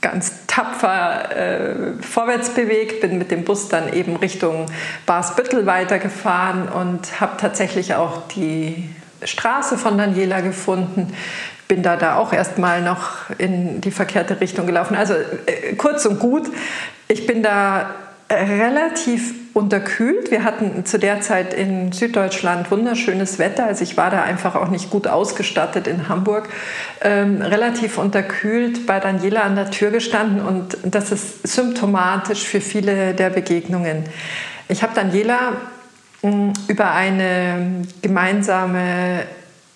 ganz 0.00 0.46
tapfer 0.46 1.36
äh, 1.36 2.02
vorwärts 2.02 2.50
bewegt, 2.50 3.00
bin 3.00 3.18
mit 3.18 3.30
dem 3.30 3.44
Bus 3.44 3.68
dann 3.68 3.92
eben 3.92 4.16
Richtung 4.16 4.66
Barsbüttel 5.06 5.66
weitergefahren 5.66 6.68
und 6.68 7.20
habe 7.20 7.36
tatsächlich 7.36 7.94
auch 7.94 8.26
die 8.28 8.88
Straße 9.22 9.76
von 9.76 9.98
Daniela 9.98 10.40
gefunden. 10.40 11.14
Bin 11.68 11.82
da, 11.82 11.96
da 11.96 12.16
auch 12.16 12.32
erstmal 12.32 12.82
noch 12.82 13.30
in 13.38 13.80
die 13.80 13.90
verkehrte 13.90 14.40
Richtung 14.40 14.66
gelaufen. 14.66 14.96
Also 14.96 15.14
äh, 15.14 15.74
kurz 15.76 16.06
und 16.06 16.18
gut, 16.18 16.48
ich 17.08 17.26
bin 17.26 17.42
da 17.42 17.90
relativ 18.30 19.34
unterkühlt. 19.54 20.30
Wir 20.30 20.44
hatten 20.44 20.84
zu 20.84 20.98
der 20.98 21.20
Zeit 21.20 21.52
in 21.52 21.90
Süddeutschland 21.90 22.70
wunderschönes 22.70 23.38
Wetter. 23.38 23.66
Also 23.66 23.82
ich 23.82 23.96
war 23.96 24.10
da 24.10 24.22
einfach 24.22 24.54
auch 24.54 24.68
nicht 24.68 24.90
gut 24.90 25.08
ausgestattet 25.08 25.88
in 25.88 26.08
Hamburg. 26.08 26.48
Ähm, 27.00 27.42
relativ 27.42 27.98
unterkühlt 27.98 28.86
bei 28.86 29.00
Daniela 29.00 29.42
an 29.42 29.56
der 29.56 29.70
Tür 29.70 29.90
gestanden 29.90 30.40
und 30.40 30.78
das 30.84 31.10
ist 31.10 31.46
symptomatisch 31.46 32.46
für 32.46 32.60
viele 32.60 33.14
der 33.14 33.30
Begegnungen. 33.30 34.04
Ich 34.68 34.84
habe 34.84 34.94
Daniela 34.94 35.54
hm, 36.20 36.52
über 36.68 36.92
eine 36.92 37.84
gemeinsame 38.02 39.24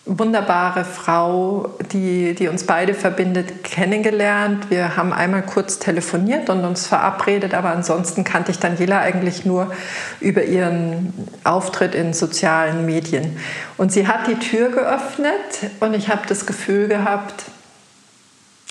wunderbare 0.06 0.84
Frau, 0.84 1.70
die, 1.92 2.34
die 2.34 2.49
uns 2.49 2.64
beide 2.64 2.92
verbindet, 2.92 3.64
kennengelernt. 3.64 4.70
Wir 4.70 4.96
haben 4.96 5.14
einmal 5.14 5.42
kurz 5.42 5.78
telefoniert 5.78 6.50
und 6.50 6.64
uns 6.64 6.87
verabredet, 6.87 7.54
aber 7.54 7.70
ansonsten 7.70 8.23
kannte 8.23 8.50
ich 8.50 8.58
Daniela 8.58 9.00
eigentlich 9.00 9.46
nur 9.46 9.73
über 10.20 10.44
ihren 10.44 11.14
Auftritt 11.42 11.94
in 11.94 12.12
sozialen 12.12 12.84
Medien. 12.84 13.38
Und 13.78 13.92
sie 13.92 14.06
hat 14.06 14.26
die 14.26 14.38
Tür 14.38 14.70
geöffnet 14.70 15.70
und 15.80 15.94
ich 15.94 16.11
habe 16.11 16.23
das 16.28 16.44
Gefühl 16.44 16.88
gehabt, 16.88 17.44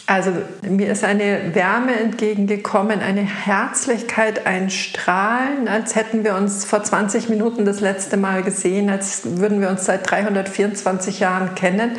also 0.06 0.32
mir 0.62 0.92
ist 0.92 1.06
eine 1.06 1.56
Wärme 1.56 1.96
entgegengekommen, 1.96 3.00
eine 3.00 3.22
Herzlichkeit, 3.22 4.46
ein 4.46 4.70
Strahlen, 4.70 5.70
als 5.70 5.96
hätten 5.96 6.26
wir 6.26 6.36
uns 6.36 6.66
vor 6.66 6.84
20 6.84 7.30
Minuten 7.30 7.64
das 7.64 7.80
letzte 7.80 8.18
Mal 8.18 8.44
gesehen, 8.44 8.90
als 8.90 9.22
würden 9.40 9.62
wir 9.62 9.70
uns 9.70 9.86
seit 9.86 10.10
324 10.10 11.22
Jahren 11.22 11.56
kennen. 11.56 11.92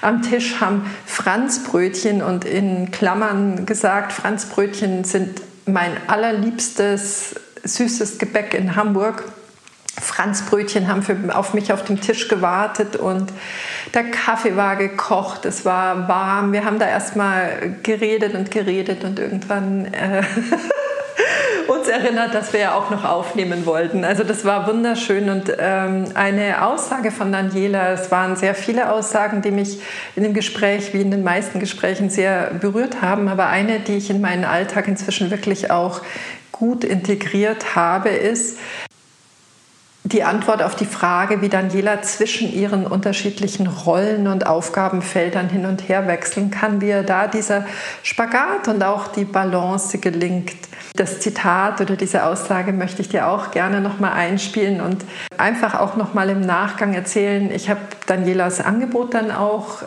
Am 0.00 0.22
Tisch 0.22 0.60
haben 0.60 0.90
Franzbrötchen 1.06 2.22
und 2.22 2.44
in 2.44 2.90
Klammern 2.90 3.66
gesagt, 3.66 4.12
Franzbrötchen 4.12 5.04
sind 5.04 5.40
mein 5.66 5.92
allerliebstes 6.08 7.36
süßes 7.62 8.18
Gebäck 8.18 8.54
in 8.54 8.74
Hamburg. 8.74 9.24
Franzbrötchen 10.00 10.88
haben 10.88 11.02
für, 11.02 11.16
auf 11.34 11.54
mich 11.54 11.72
auf 11.72 11.84
dem 11.84 12.00
Tisch 12.00 12.28
gewartet 12.28 12.96
und 12.96 13.32
der 13.94 14.04
Kaffee 14.04 14.56
war 14.56 14.76
gekocht, 14.76 15.44
es 15.44 15.64
war 15.64 16.08
warm. 16.08 16.52
Wir 16.52 16.64
haben 16.64 16.78
da 16.78 16.88
erstmal 16.88 17.76
geredet 17.82 18.34
und 18.34 18.50
geredet 18.50 19.04
und 19.04 19.18
irgendwann 19.18 19.86
äh, 19.86 20.22
uns 21.68 21.88
erinnert, 21.88 22.34
dass 22.34 22.52
wir 22.52 22.60
ja 22.60 22.74
auch 22.74 22.90
noch 22.90 23.04
aufnehmen 23.04 23.66
wollten. 23.66 24.04
Also 24.04 24.24
das 24.24 24.44
war 24.44 24.66
wunderschön 24.66 25.30
und 25.30 25.52
ähm, 25.58 26.06
eine 26.14 26.66
Aussage 26.66 27.10
von 27.10 27.30
Daniela, 27.30 27.92
es 27.92 28.10
waren 28.10 28.36
sehr 28.36 28.54
viele 28.54 28.92
Aussagen, 28.92 29.42
die 29.42 29.50
mich 29.50 29.80
in 30.16 30.24
dem 30.24 30.34
Gespräch 30.34 30.92
wie 30.92 31.00
in 31.00 31.10
den 31.10 31.22
meisten 31.22 31.60
Gesprächen 31.60 32.10
sehr 32.10 32.50
berührt 32.60 33.00
haben, 33.00 33.28
aber 33.28 33.46
eine, 33.46 33.80
die 33.80 33.96
ich 33.96 34.10
in 34.10 34.20
meinen 34.20 34.44
Alltag 34.44 34.88
inzwischen 34.88 35.30
wirklich 35.30 35.70
auch 35.70 36.00
gut 36.52 36.84
integriert 36.84 37.74
habe, 37.74 38.10
ist, 38.10 38.58
die 40.06 40.22
Antwort 40.22 40.62
auf 40.62 40.76
die 40.76 40.84
Frage, 40.84 41.40
wie 41.40 41.48
Daniela 41.48 42.02
zwischen 42.02 42.52
ihren 42.52 42.86
unterschiedlichen 42.86 43.66
Rollen 43.66 44.26
und 44.26 44.46
Aufgabenfeldern 44.46 45.48
hin 45.48 45.64
und 45.64 45.88
her 45.88 46.06
wechseln 46.06 46.50
kann, 46.50 46.82
wie 46.82 46.90
er 46.90 47.02
da 47.02 47.26
dieser 47.26 47.64
Spagat 48.02 48.68
und 48.68 48.82
auch 48.84 49.08
die 49.08 49.24
Balance 49.24 49.96
gelingt. 49.98 50.52
Das 50.94 51.20
Zitat 51.20 51.80
oder 51.80 51.96
diese 51.96 52.24
Aussage 52.24 52.72
möchte 52.72 53.00
ich 53.00 53.08
dir 53.08 53.28
auch 53.28 53.50
gerne 53.50 53.80
nochmal 53.80 54.12
einspielen 54.12 54.82
und 54.82 55.04
einfach 55.38 55.80
auch 55.80 55.96
nochmal 55.96 56.28
im 56.28 56.42
Nachgang 56.42 56.92
erzählen. 56.92 57.50
Ich 57.50 57.70
habe 57.70 57.80
Danielas 58.06 58.60
Angebot 58.60 59.14
dann 59.14 59.30
auch 59.30 59.78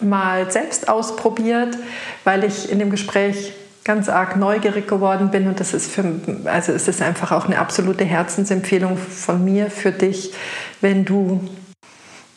mal 0.00 0.50
selbst 0.50 0.88
ausprobiert, 0.88 1.78
weil 2.24 2.42
ich 2.42 2.72
in 2.72 2.80
dem 2.80 2.90
Gespräch 2.90 3.52
ganz 3.84 4.08
arg 4.08 4.36
neugierig 4.36 4.86
geworden 4.86 5.30
bin 5.30 5.46
und 5.46 5.60
das 5.60 5.74
ist 5.74 5.90
für 5.90 6.04
also 6.44 6.72
es 6.72 6.88
ist 6.88 7.02
einfach 7.02 7.32
auch 7.32 7.46
eine 7.46 7.58
absolute 7.58 8.04
Herzensempfehlung 8.04 8.96
von 8.96 9.44
mir 9.44 9.70
für 9.70 9.92
dich, 9.92 10.32
wenn 10.80 11.04
du 11.04 11.48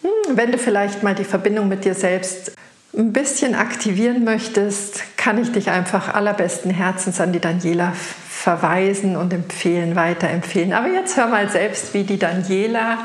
hm, 0.01 0.37
wenn 0.37 0.51
du 0.51 0.57
vielleicht 0.57 1.03
mal 1.03 1.15
die 1.15 1.23
Verbindung 1.23 1.67
mit 1.67 1.85
dir 1.85 1.93
selbst 1.93 2.53
ein 2.95 3.11
bisschen 3.11 3.55
aktivieren 3.55 4.23
möchtest, 4.23 5.17
kann 5.17 5.41
ich 5.41 5.51
dich 5.51 5.69
einfach 5.69 6.13
allerbesten 6.13 6.71
Herzens 6.71 7.19
an 7.19 7.33
die 7.33 7.39
Daniela 7.39 7.93
verweisen 7.93 9.15
und 9.15 9.33
empfehlen, 9.33 9.95
weiterempfehlen. 9.95 10.73
Aber 10.73 10.89
jetzt 10.89 11.17
hör 11.17 11.27
mal 11.27 11.49
selbst, 11.49 11.93
wie 11.93 12.03
die 12.03 12.19
Daniela 12.19 12.99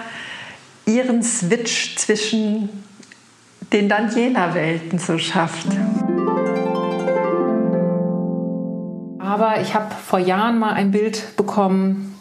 ihren 0.85 1.23
Switch 1.23 1.97
zwischen 1.97 2.69
den 3.73 3.89
Daniela-Welten 3.89 4.99
so 4.99 5.19
schafft. 5.19 5.67
Aber 9.29 9.61
ich 9.61 9.75
habe 9.75 9.95
vor 10.07 10.19
Jahren 10.19 10.59
mal 10.59 10.73
ein 10.73 10.91
Bild 10.91 11.37
bekommen, 11.37 12.15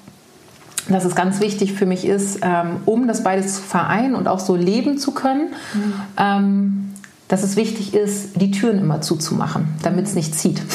dass 0.90 1.06
es 1.06 1.16
ganz 1.16 1.40
wichtig 1.40 1.72
für 1.74 1.86
mich 1.86 2.06
ist, 2.06 2.40
ähm, 2.42 2.82
um 2.86 3.08
das 3.08 3.24
beides 3.24 3.56
zu 3.56 3.62
vereinen 3.62 4.14
und 4.14 4.28
auch 4.28 4.40
so 4.40 4.56
leben 4.56 4.98
zu 4.98 5.14
können, 5.14 5.54
mhm. 5.74 5.94
ähm, 6.18 6.94
dass 7.30 7.44
es 7.44 7.56
wichtig 7.56 7.94
ist, 7.94 8.42
die 8.42 8.52
Türen 8.52 8.80
immer 8.80 9.00
zuzumachen, 9.02 9.68
damit 9.84 10.06
es 10.06 10.16
nicht 10.16 10.36
zieht. 10.36 10.62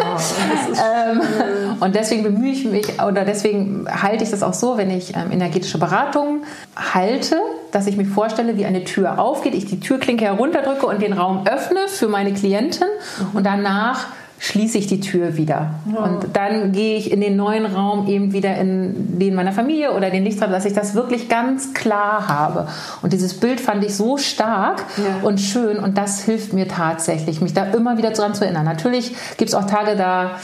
Oh, 0.00 1.84
und 1.84 1.94
deswegen 1.94 2.22
bemühe 2.22 2.52
ich 2.52 2.64
mich 2.64 3.00
oder 3.02 3.24
deswegen 3.24 3.86
halte 3.90 4.24
ich 4.24 4.30
das 4.30 4.42
auch 4.42 4.54
so, 4.54 4.76
wenn 4.76 4.90
ich 4.90 5.14
energetische 5.14 5.78
Beratung 5.78 6.42
halte, 6.76 7.36
dass 7.72 7.86
ich 7.86 7.96
mir 7.96 8.04
vorstelle, 8.04 8.56
wie 8.56 8.64
eine 8.64 8.84
Tür 8.84 9.18
aufgeht, 9.18 9.54
ich 9.54 9.66
die 9.66 9.80
Türklinke 9.80 10.24
herunterdrücke 10.24 10.86
und 10.86 11.02
den 11.02 11.12
Raum 11.12 11.46
öffne 11.46 11.88
für 11.88 12.08
meine 12.08 12.32
Klientin 12.32 12.86
mhm. 13.18 13.38
und 13.38 13.44
danach 13.44 14.06
schließe 14.38 14.78
ich 14.78 14.86
die 14.86 15.00
Tür 15.00 15.36
wieder. 15.36 15.74
Ja. 15.92 16.04
Und 16.04 16.28
dann 16.34 16.72
gehe 16.72 16.96
ich 16.96 17.10
in 17.10 17.20
den 17.20 17.36
neuen 17.36 17.66
Raum 17.66 18.06
eben 18.06 18.32
wieder 18.32 18.56
in 18.56 19.18
den 19.18 19.34
meiner 19.34 19.52
Familie 19.52 19.92
oder 19.92 20.10
den 20.10 20.24
Lichtraum, 20.24 20.50
dass 20.50 20.64
ich 20.64 20.72
das 20.72 20.94
wirklich 20.94 21.28
ganz 21.28 21.74
klar 21.74 22.28
habe. 22.28 22.68
Und 23.02 23.12
dieses 23.12 23.34
Bild 23.34 23.60
fand 23.60 23.84
ich 23.84 23.96
so 23.96 24.16
stark 24.16 24.84
ja. 24.96 25.26
und 25.26 25.40
schön 25.40 25.78
und 25.78 25.98
das 25.98 26.22
hilft 26.22 26.52
mir 26.52 26.68
tatsächlich, 26.68 27.40
mich 27.40 27.52
da 27.52 27.64
immer 27.64 27.98
wieder 27.98 28.10
dran 28.10 28.34
zu 28.34 28.44
erinnern. 28.44 28.64
Natürlich 28.64 29.14
gibt 29.36 29.48
es 29.48 29.54
auch 29.54 29.66
Tage, 29.66 29.96
da 29.96 30.38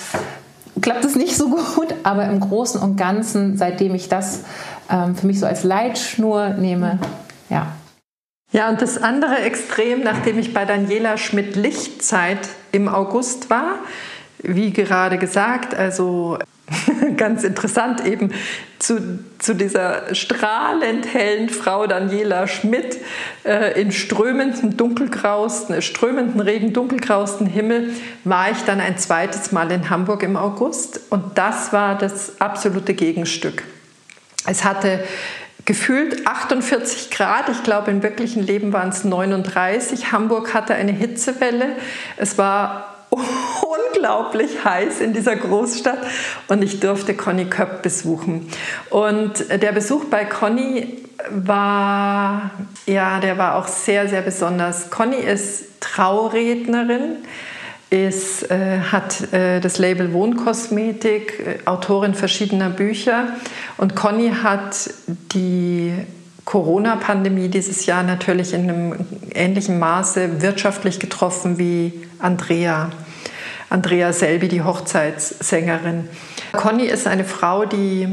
klappt 0.80 1.04
es 1.04 1.14
nicht 1.14 1.36
so 1.36 1.48
gut, 1.74 1.94
aber 2.02 2.24
im 2.24 2.40
Großen 2.40 2.80
und 2.80 2.96
Ganzen, 2.96 3.56
seitdem 3.56 3.94
ich 3.94 4.08
das 4.08 4.40
ähm, 4.90 5.14
für 5.14 5.26
mich 5.26 5.38
so 5.38 5.46
als 5.46 5.62
Leitschnur 5.62 6.50
nehme, 6.50 6.98
ja, 7.48 7.68
ja, 8.54 8.68
und 8.68 8.80
das 8.80 9.02
andere 9.02 9.38
Extrem, 9.38 10.04
nachdem 10.04 10.38
ich 10.38 10.54
bei 10.54 10.64
Daniela 10.64 11.18
Schmidt-Lichtzeit 11.18 12.38
im 12.74 12.88
August 12.88 13.50
war, 13.50 13.78
wie 14.38 14.72
gerade 14.72 15.16
gesagt, 15.16 15.74
also 15.74 16.38
ganz 17.16 17.44
interessant 17.44 18.04
eben 18.04 18.32
zu, 18.78 19.20
zu 19.38 19.54
dieser 19.54 20.14
strahlend 20.14 21.12
hellen 21.12 21.50
Frau 21.50 21.86
Daniela 21.86 22.46
Schmidt 22.48 22.98
äh, 23.44 23.80
in 23.80 23.92
strömenden 23.92 24.76
dunkelgrausten, 24.76 25.80
strömenden 25.82 26.40
Regen, 26.40 26.72
dunkelgrausten 26.72 27.46
Himmel 27.46 27.90
war 28.24 28.50
ich 28.50 28.58
dann 28.64 28.80
ein 28.80 28.98
zweites 28.98 29.52
Mal 29.52 29.70
in 29.70 29.88
Hamburg 29.88 30.22
im 30.22 30.36
August 30.36 31.00
und 31.10 31.38
das 31.38 31.72
war 31.72 31.96
das 31.96 32.40
absolute 32.40 32.94
Gegenstück. 32.94 33.62
Es 34.46 34.64
hatte 34.64 35.04
gefühlt 35.64 36.26
48 36.26 37.10
Grad. 37.10 37.48
Ich 37.48 37.62
glaube, 37.62 37.90
im 37.90 38.02
wirklichen 38.02 38.42
Leben 38.42 38.72
waren 38.72 38.90
es 38.90 39.04
39. 39.04 40.12
Hamburg 40.12 40.54
hatte 40.54 40.74
eine 40.74 40.92
Hitzewelle. 40.92 41.76
Es 42.16 42.38
war 42.38 42.94
unglaublich 43.10 44.64
heiß 44.64 45.00
in 45.00 45.12
dieser 45.12 45.36
Großstadt 45.36 45.98
und 46.48 46.62
ich 46.62 46.80
durfte 46.80 47.14
Conny 47.14 47.46
Köpp 47.46 47.82
besuchen. 47.82 48.48
Und 48.90 49.50
der 49.50 49.72
Besuch 49.72 50.04
bei 50.06 50.24
Conny 50.24 50.98
war, 51.30 52.50
ja, 52.86 53.20
der 53.20 53.38
war 53.38 53.56
auch 53.56 53.68
sehr, 53.68 54.08
sehr 54.08 54.22
besonders. 54.22 54.90
Conny 54.90 55.16
ist 55.16 55.80
Traurednerin 55.80 57.18
ist, 57.94 58.50
äh, 58.50 58.80
hat 58.80 59.32
äh, 59.32 59.60
das 59.60 59.78
Label 59.78 60.12
Wohnkosmetik, 60.12 61.40
äh, 61.40 61.66
Autorin 61.66 62.14
verschiedener 62.14 62.70
Bücher. 62.70 63.28
Und 63.76 63.94
Conny 63.94 64.32
hat 64.42 64.90
die 65.06 65.92
Corona-Pandemie 66.44 67.48
dieses 67.48 67.86
Jahr 67.86 68.02
natürlich 68.02 68.52
in 68.52 68.68
einem 68.68 69.06
ähnlichen 69.32 69.78
Maße 69.78 70.42
wirtschaftlich 70.42 70.98
getroffen 70.98 71.58
wie 71.58 71.92
Andrea. 72.18 72.90
Andrea 73.70 74.12
Selby, 74.12 74.48
die 74.48 74.62
Hochzeitssängerin. 74.62 76.08
Conny 76.52 76.84
ist 76.84 77.06
eine 77.06 77.24
Frau, 77.24 77.64
die, 77.64 78.08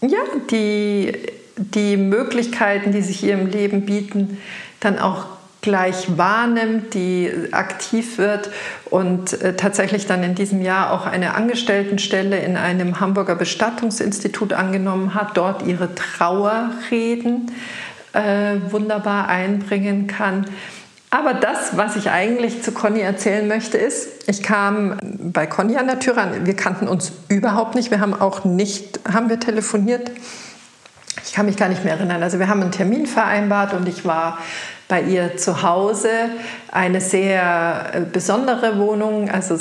ja, 0.00 0.18
die 0.50 1.12
die 1.56 1.96
Möglichkeiten, 1.96 2.92
die 2.92 3.02
sich 3.02 3.22
ihrem 3.24 3.46
Leben 3.46 3.86
bieten, 3.86 4.38
dann 4.80 4.98
auch 4.98 5.26
gleich 5.66 6.16
wahrnimmt, 6.16 6.94
die 6.94 7.48
aktiv 7.50 8.18
wird 8.18 8.50
und 8.88 9.32
äh, 9.42 9.56
tatsächlich 9.56 10.06
dann 10.06 10.22
in 10.22 10.36
diesem 10.36 10.62
Jahr 10.62 10.92
auch 10.92 11.06
eine 11.06 11.34
Angestelltenstelle 11.34 12.38
in 12.38 12.56
einem 12.56 13.00
Hamburger 13.00 13.34
Bestattungsinstitut 13.34 14.52
angenommen 14.52 15.14
hat, 15.14 15.36
dort 15.36 15.66
ihre 15.66 15.92
Trauerreden 15.96 17.50
äh, 18.12 18.58
wunderbar 18.70 19.28
einbringen 19.28 20.06
kann. 20.06 20.46
Aber 21.10 21.34
das, 21.34 21.76
was 21.76 21.96
ich 21.96 22.10
eigentlich 22.10 22.62
zu 22.62 22.70
Conny 22.70 23.00
erzählen 23.00 23.48
möchte, 23.48 23.76
ist, 23.76 24.28
ich 24.28 24.44
kam 24.44 24.98
bei 25.02 25.48
Conny 25.48 25.76
an 25.78 25.88
der 25.88 25.98
Tür 25.98 26.16
an. 26.16 26.46
Wir 26.46 26.54
kannten 26.54 26.86
uns 26.86 27.10
überhaupt 27.28 27.74
nicht. 27.74 27.90
Wir 27.90 27.98
haben 27.98 28.14
auch 28.14 28.44
nicht, 28.44 29.00
haben 29.12 29.28
wir 29.28 29.40
telefoniert? 29.40 30.12
Ich 31.24 31.32
kann 31.32 31.46
mich 31.46 31.56
gar 31.56 31.68
nicht 31.68 31.82
mehr 31.82 31.94
erinnern. 31.94 32.22
Also 32.22 32.38
wir 32.38 32.46
haben 32.46 32.62
einen 32.62 32.70
Termin 32.70 33.06
vereinbart 33.06 33.74
und 33.74 33.88
ich 33.88 34.04
war 34.04 34.38
bei 34.88 35.02
ihr 35.02 35.36
zu 35.36 35.62
Hause. 35.62 36.08
Eine 36.70 37.00
sehr 37.00 37.90
äh, 37.92 38.00
besondere 38.00 38.78
Wohnung, 38.78 39.30
also 39.30 39.58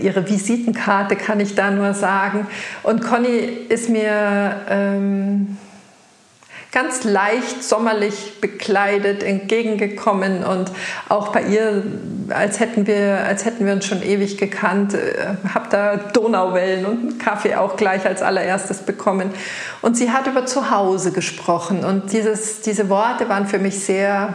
ihre 0.00 0.28
Visitenkarte 0.28 1.16
kann 1.16 1.40
ich 1.40 1.54
da 1.54 1.70
nur 1.70 1.94
sagen. 1.94 2.46
Und 2.82 3.02
Conny 3.02 3.66
ist 3.68 3.88
mir 3.88 4.56
ähm, 4.68 5.56
ganz 6.70 7.04
leicht 7.04 7.64
sommerlich 7.64 8.40
bekleidet 8.40 9.22
entgegengekommen 9.22 10.44
und 10.44 10.70
auch 11.08 11.28
bei 11.28 11.42
ihr, 11.42 11.82
als 12.28 12.60
hätten 12.60 12.86
wir, 12.86 13.24
als 13.26 13.44
hätten 13.44 13.64
wir 13.64 13.72
uns 13.72 13.86
schon 13.86 14.02
ewig 14.02 14.36
gekannt, 14.36 14.94
äh, 14.94 15.36
habe 15.54 15.68
da 15.70 15.96
Donauwellen 15.96 16.84
und 16.84 16.98
einen 16.98 17.18
Kaffee 17.18 17.54
auch 17.54 17.76
gleich 17.76 18.04
als 18.04 18.22
allererstes 18.22 18.78
bekommen. 18.78 19.30
Und 19.80 19.96
sie 19.96 20.10
hat 20.10 20.26
über 20.26 20.44
Zuhause 20.44 21.12
gesprochen 21.12 21.84
und 21.84 22.12
dieses, 22.12 22.60
diese 22.60 22.88
Worte 22.90 23.28
waren 23.28 23.46
für 23.46 23.58
mich 23.58 23.80
sehr 23.80 24.34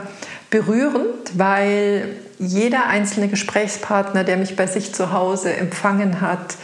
berührend, 0.49 1.37
weil 1.37 2.15
jeder 2.39 2.87
einzelne 2.87 3.27
Gesprächspartner, 3.27 4.23
der 4.23 4.37
mich 4.37 4.55
bei 4.55 4.67
sich 4.67 4.93
zu 4.93 5.11
Hause 5.11 5.53
empfangen 5.53 6.21
hat, 6.21 6.55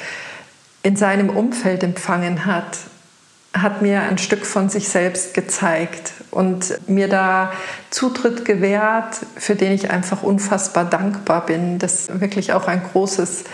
in 0.84 0.96
seinem 0.96 1.30
Umfeld 1.30 1.84
empfangen 1.84 2.46
hat, 2.46 2.78
hat 3.54 3.82
mir 3.82 4.02
ein 4.04 4.18
Stück 4.18 4.46
von 4.46 4.70
sich 4.70 4.90
selbst 4.90 5.34
gezeigt 5.34 6.14
und 6.32 6.88
mir 6.88 7.08
da 7.08 7.52
Zutritt 7.90 8.46
gewährt, 8.46 9.16
für 9.38 9.56
den 9.56 9.72
ich 9.72 9.90
einfach 9.90 10.22
unfassbar 10.22 10.86
dankbar 10.86 11.46
bin. 11.46 11.80
Das 11.80 12.20
wirklich 12.20 12.54
auch 12.54 12.68
ein 12.68 12.84
großes 12.92 13.46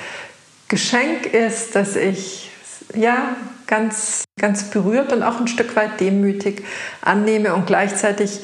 Geschenk 0.67 1.25
ist, 1.27 1.75
dass 1.75 1.95
ich 1.95 2.51
ja 2.93 3.35
ganz, 3.67 4.25
ganz 4.39 4.65
berührt 4.65 5.13
und 5.13 5.23
auch 5.23 5.39
ein 5.39 5.47
Stück 5.47 5.75
weit 5.75 5.99
demütig 5.99 6.63
annehme 7.01 7.55
und 7.55 7.65
gleichzeitig 7.65 8.41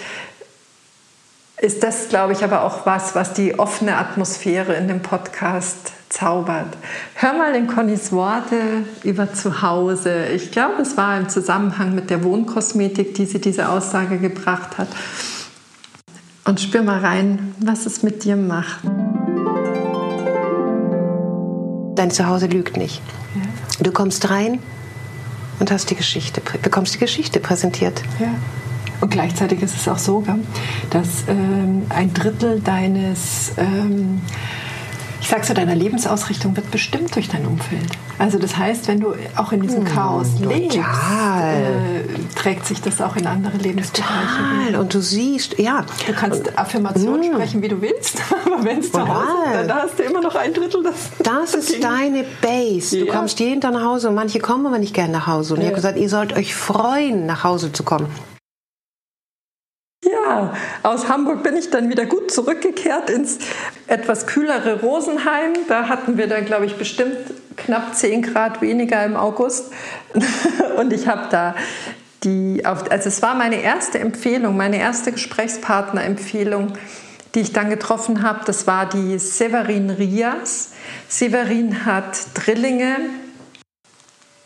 ist 1.59 1.83
das, 1.83 2.09
glaube 2.09 2.33
ich, 2.33 2.43
aber 2.43 2.63
auch 2.63 2.87
was, 2.87 3.13
was 3.13 3.33
die 3.33 3.59
offene 3.59 3.97
Atmosphäre 3.97 4.73
in 4.73 4.87
dem 4.87 5.01
Podcast 5.01 5.93
zaubert. 6.11 6.77
Hör 7.15 7.33
mal 7.33 7.55
in 7.55 7.67
Connys 7.67 8.11
Worte 8.11 8.85
über 9.03 9.33
Zuhause. 9.33 10.27
Ich 10.27 10.51
glaube, 10.51 10.81
es 10.81 10.97
war 10.97 11.17
im 11.17 11.29
Zusammenhang 11.29 11.95
mit 11.95 12.09
der 12.09 12.23
Wohnkosmetik, 12.23 13.13
die 13.15 13.25
sie 13.25 13.39
diese 13.39 13.69
Aussage 13.69 14.17
gebracht 14.17 14.77
hat. 14.77 14.89
Und 16.45 16.59
spür 16.59 16.83
mal 16.83 16.99
rein, 16.99 17.55
was 17.59 17.85
es 17.85 18.03
mit 18.03 18.23
dir 18.23 18.35
macht. 18.35 18.81
Dein 21.95 22.11
Zuhause 22.11 22.47
lügt 22.47 22.77
nicht. 22.77 23.01
Du 23.79 23.91
kommst 23.91 24.29
rein 24.29 24.59
und 25.59 25.71
hast 25.71 25.89
die 25.89 25.95
Geschichte, 25.95 26.41
bekommst 26.61 26.95
die 26.95 26.99
Geschichte 26.99 27.39
präsentiert. 27.39 28.01
Ja. 28.19 28.33
Und 29.01 29.09
gleichzeitig 29.09 29.61
ist 29.63 29.75
es 29.75 29.87
auch 29.87 29.97
so, 29.97 30.23
dass 30.91 31.27
ähm, 31.27 31.83
ein 31.89 32.13
Drittel 32.13 32.59
deines, 32.61 33.51
ähm, 33.57 34.21
ich 35.21 35.29
sag's 35.29 35.47
so, 35.47 35.53
deiner 35.53 35.75
Lebensausrichtung 35.75 36.55
wird 36.55 36.71
bestimmt 36.71 37.15
durch 37.15 37.29
dein 37.29 37.45
Umfeld. 37.45 37.87
Also 38.17 38.39
das 38.39 38.57
heißt, 38.57 38.87
wenn 38.87 38.99
du 38.99 39.13
auch 39.35 39.51
in 39.51 39.61
diesem 39.61 39.85
hm, 39.85 39.93
Chaos 39.93 40.27
lebst, 40.39 40.77
äh, 40.77 40.81
trägt 42.35 42.65
sich 42.65 42.81
das 42.81 43.01
auch 43.01 43.15
in 43.15 43.27
andere 43.27 43.57
Lebensbereiche. 43.57 44.09
Total. 44.65 44.81
Und 44.81 44.93
du 44.93 44.99
siehst, 44.99 45.59
ja. 45.59 45.85
Du 46.07 46.13
kannst 46.13 46.57
Affirmationen 46.57 47.23
hm. 47.23 47.33
sprechen, 47.33 47.61
wie 47.61 47.67
du 47.67 47.81
willst, 47.81 48.19
aber 48.45 48.63
wenn 48.65 48.79
es 48.79 48.91
zu 48.91 48.99
Hause 48.99 49.59
ist, 49.61 49.69
dann 49.69 49.75
hast 49.75 49.99
du 49.99 50.03
immer 50.03 50.21
noch 50.21 50.35
ein 50.35 50.53
Drittel. 50.53 50.83
Das, 50.83 51.11
das 51.19 51.53
ist 51.53 51.73
ging. 51.73 51.81
deine 51.81 52.25
Base. 52.41 52.99
Du 52.99 53.05
ja. 53.05 53.13
kommst 53.13 53.39
jeden 53.39 53.61
Tag 53.61 53.73
nach 53.73 53.83
Hause 53.83 54.09
und 54.09 54.15
manche 54.15 54.39
kommen 54.39 54.65
aber 54.65 54.79
nicht 54.79 54.95
gerne 54.95 55.13
nach 55.13 55.27
Hause. 55.27 55.53
Und 55.53 55.59
ja. 55.59 55.65
ich 55.65 55.69
habe 55.69 55.75
gesagt, 55.75 55.99
ihr 55.99 56.09
sollt 56.09 56.33
euch 56.33 56.55
freuen, 56.55 57.27
nach 57.27 57.43
Hause 57.43 57.71
zu 57.71 57.83
kommen. 57.83 58.07
Ja, 60.31 60.53
aus 60.83 61.09
Hamburg 61.09 61.43
bin 61.43 61.57
ich 61.57 61.71
dann 61.71 61.89
wieder 61.89 62.05
gut 62.05 62.31
zurückgekehrt 62.31 63.09
ins 63.09 63.37
etwas 63.87 64.27
kühlere 64.27 64.79
Rosenheim. 64.79 65.53
Da 65.67 65.89
hatten 65.89 66.17
wir 66.17 66.27
dann, 66.27 66.45
glaube 66.45 66.65
ich, 66.65 66.77
bestimmt 66.77 67.17
knapp 67.57 67.93
10 67.93 68.21
Grad 68.21 68.61
weniger 68.61 69.03
im 69.03 69.17
August. 69.17 69.73
Und 70.77 70.93
ich 70.93 71.09
habe 71.09 71.27
da 71.29 71.53
die, 72.23 72.63
also 72.63 72.85
es 73.09 73.21
war 73.21 73.35
meine 73.35 73.61
erste 73.61 73.99
Empfehlung, 73.99 74.55
meine 74.55 74.77
erste 74.77 75.11
Gesprächspartnerempfehlung, 75.11 76.77
die 77.35 77.41
ich 77.41 77.51
dann 77.51 77.69
getroffen 77.69 78.23
habe. 78.23 78.39
Das 78.45 78.67
war 78.67 78.87
die 78.87 79.19
Severin 79.19 79.89
Rias. 79.89 80.69
Severin 81.09 81.85
hat 81.85 82.19
Drillinge. 82.35 82.95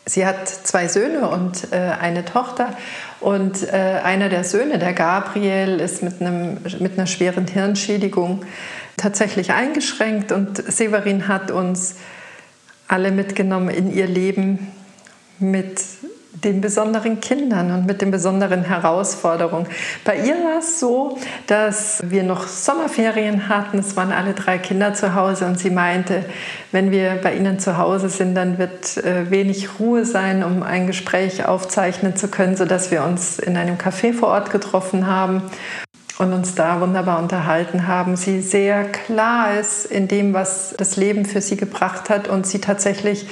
Sie 0.04 0.26
hat 0.26 0.48
zwei 0.48 0.88
Söhne 0.88 1.28
und 1.28 1.72
äh, 1.72 1.76
eine 1.76 2.24
Tochter 2.24 2.76
und 3.26 3.64
äh, 3.64 3.72
einer 4.04 4.28
der 4.28 4.44
Söhne, 4.44 4.78
der 4.78 4.92
Gabriel, 4.92 5.80
ist 5.80 6.00
mit, 6.00 6.20
einem, 6.20 6.58
mit 6.78 6.96
einer 6.96 7.08
schweren 7.08 7.48
Hirnschädigung 7.48 8.44
tatsächlich 8.96 9.50
eingeschränkt. 9.50 10.30
Und 10.30 10.58
Severin 10.58 11.26
hat 11.26 11.50
uns 11.50 11.96
alle 12.86 13.10
mitgenommen 13.10 13.70
in 13.70 13.92
ihr 13.92 14.06
Leben 14.06 14.68
mit 15.40 15.82
den 16.44 16.60
besonderen 16.60 17.20
Kindern 17.20 17.70
und 17.72 17.86
mit 17.86 18.02
den 18.02 18.10
besonderen 18.10 18.64
Herausforderungen. 18.64 19.66
Bei 20.04 20.16
ihr 20.16 20.34
war 20.34 20.58
es 20.58 20.80
so, 20.80 21.18
dass 21.46 22.02
wir 22.04 22.22
noch 22.22 22.46
Sommerferien 22.46 23.48
hatten. 23.48 23.78
Es 23.78 23.96
waren 23.96 24.12
alle 24.12 24.34
drei 24.34 24.58
Kinder 24.58 24.94
zu 24.94 25.14
Hause 25.14 25.46
und 25.46 25.58
sie 25.58 25.70
meinte, 25.70 26.24
wenn 26.72 26.90
wir 26.90 27.18
bei 27.22 27.34
ihnen 27.34 27.58
zu 27.58 27.78
Hause 27.78 28.08
sind, 28.08 28.34
dann 28.34 28.58
wird 28.58 28.96
äh, 28.98 29.30
wenig 29.30 29.80
Ruhe 29.80 30.04
sein, 30.04 30.44
um 30.44 30.62
ein 30.62 30.86
Gespräch 30.86 31.46
aufzeichnen 31.46 32.16
zu 32.16 32.28
können, 32.28 32.56
sodass 32.56 32.90
wir 32.90 33.04
uns 33.04 33.38
in 33.38 33.56
einem 33.56 33.76
Café 33.76 34.12
vor 34.12 34.28
Ort 34.28 34.50
getroffen 34.50 35.06
haben 35.06 35.42
und 36.18 36.32
uns 36.32 36.54
da 36.54 36.80
wunderbar 36.80 37.18
unterhalten 37.18 37.86
haben. 37.86 38.16
Sie 38.16 38.40
sehr 38.40 38.84
klar 38.84 39.58
ist 39.58 39.86
in 39.86 40.08
dem, 40.08 40.34
was 40.34 40.74
das 40.76 40.96
Leben 40.96 41.24
für 41.24 41.40
sie 41.40 41.56
gebracht 41.56 42.10
hat 42.10 42.28
und 42.28 42.46
sie 42.46 42.60
tatsächlich 42.60 43.26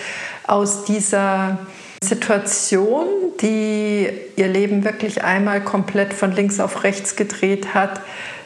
aus 0.46 0.84
dieser 0.84 1.58
Situation, 2.04 3.06
die 3.40 4.08
ihr 4.36 4.48
Leben 4.48 4.84
wirklich 4.84 5.24
einmal 5.24 5.60
komplett 5.62 6.14
von 6.14 6.32
links 6.32 6.60
auf 6.60 6.84
rechts 6.84 7.16
gedreht 7.16 7.74
hat, 7.74 8.00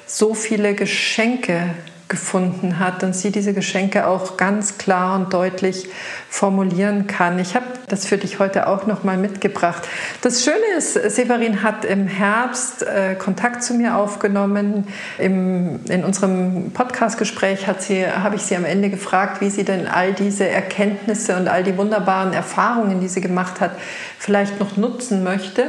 so 0.07 0.35
viele 0.35 0.75
Geschenke 0.75 1.75
gefunden 2.09 2.79
hat 2.79 3.03
und 3.03 3.15
sie 3.15 3.31
diese 3.31 3.53
Geschenke 3.53 4.07
auch 4.07 4.37
ganz 4.37 4.79
klar 4.79 5.17
und 5.17 5.33
deutlich 5.33 5.89
formulieren 6.31 7.07
kann. 7.07 7.39
Ich 7.39 7.55
habe 7.55 7.67
das 7.89 8.07
für 8.07 8.17
dich 8.17 8.39
heute 8.39 8.67
auch 8.67 8.87
noch 8.87 9.05
mal 9.05 9.17
mitgebracht. 9.17 9.87
Das 10.23 10.43
Schöne 10.43 10.77
ist, 10.77 10.95
Severin 10.95 11.63
hat 11.63 11.85
im 11.85 12.07
Herbst 12.07 12.83
äh, 12.83 13.15
Kontakt 13.15 13.63
zu 13.63 13.75
mir 13.75 13.97
aufgenommen. 13.97 14.89
Im, 15.19 15.81
in 15.89 16.05
unserem 16.05 16.71
Podcastgespräch 16.73 17.67
habe 17.67 18.37
ich 18.37 18.43
sie 18.43 18.57
am 18.57 18.65
Ende 18.65 18.89
gefragt, 18.89 19.41
wie 19.41 19.51
sie 19.51 19.65
denn 19.65 19.87
all 19.87 20.13
diese 20.15 20.49
Erkenntnisse 20.49 21.37
und 21.37 21.49
all 21.49 21.63
die 21.63 21.77
wunderbaren 21.77 22.33
Erfahrungen, 22.33 23.01
die 23.01 23.09
sie 23.09 23.21
gemacht 23.21 23.61
hat, 23.61 23.73
vielleicht 24.19 24.61
noch 24.61 24.77
nutzen 24.77 25.23
möchte. 25.23 25.67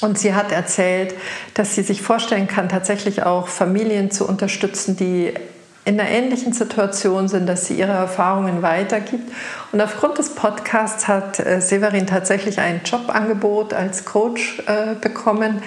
Und 0.00 0.18
sie 0.18 0.34
hat 0.34 0.52
erzählt, 0.52 1.14
dass 1.54 1.74
sie 1.74 1.82
sich 1.82 2.02
vorstellen 2.02 2.48
kann, 2.48 2.68
tatsächlich 2.68 3.22
auch 3.22 3.48
Familien 3.48 4.10
zu 4.10 4.26
unterstützen, 4.26 4.96
die 4.96 5.34
in 5.84 5.98
einer 5.98 6.10
ähnlichen 6.10 6.52
Situation 6.52 7.28
sind, 7.28 7.46
dass 7.46 7.66
sie 7.66 7.74
ihre 7.74 7.92
Erfahrungen 7.92 8.62
weitergibt. 8.62 9.32
Und 9.72 9.80
aufgrund 9.80 10.18
des 10.18 10.34
Podcasts 10.34 11.08
hat 11.08 11.40
äh, 11.40 11.60
Severin 11.60 12.06
tatsächlich 12.06 12.58
ein 12.58 12.82
Jobangebot 12.84 13.72
als 13.72 14.04
Coach 14.04 14.62
äh, 14.66 14.94
bekommen. 15.00 15.62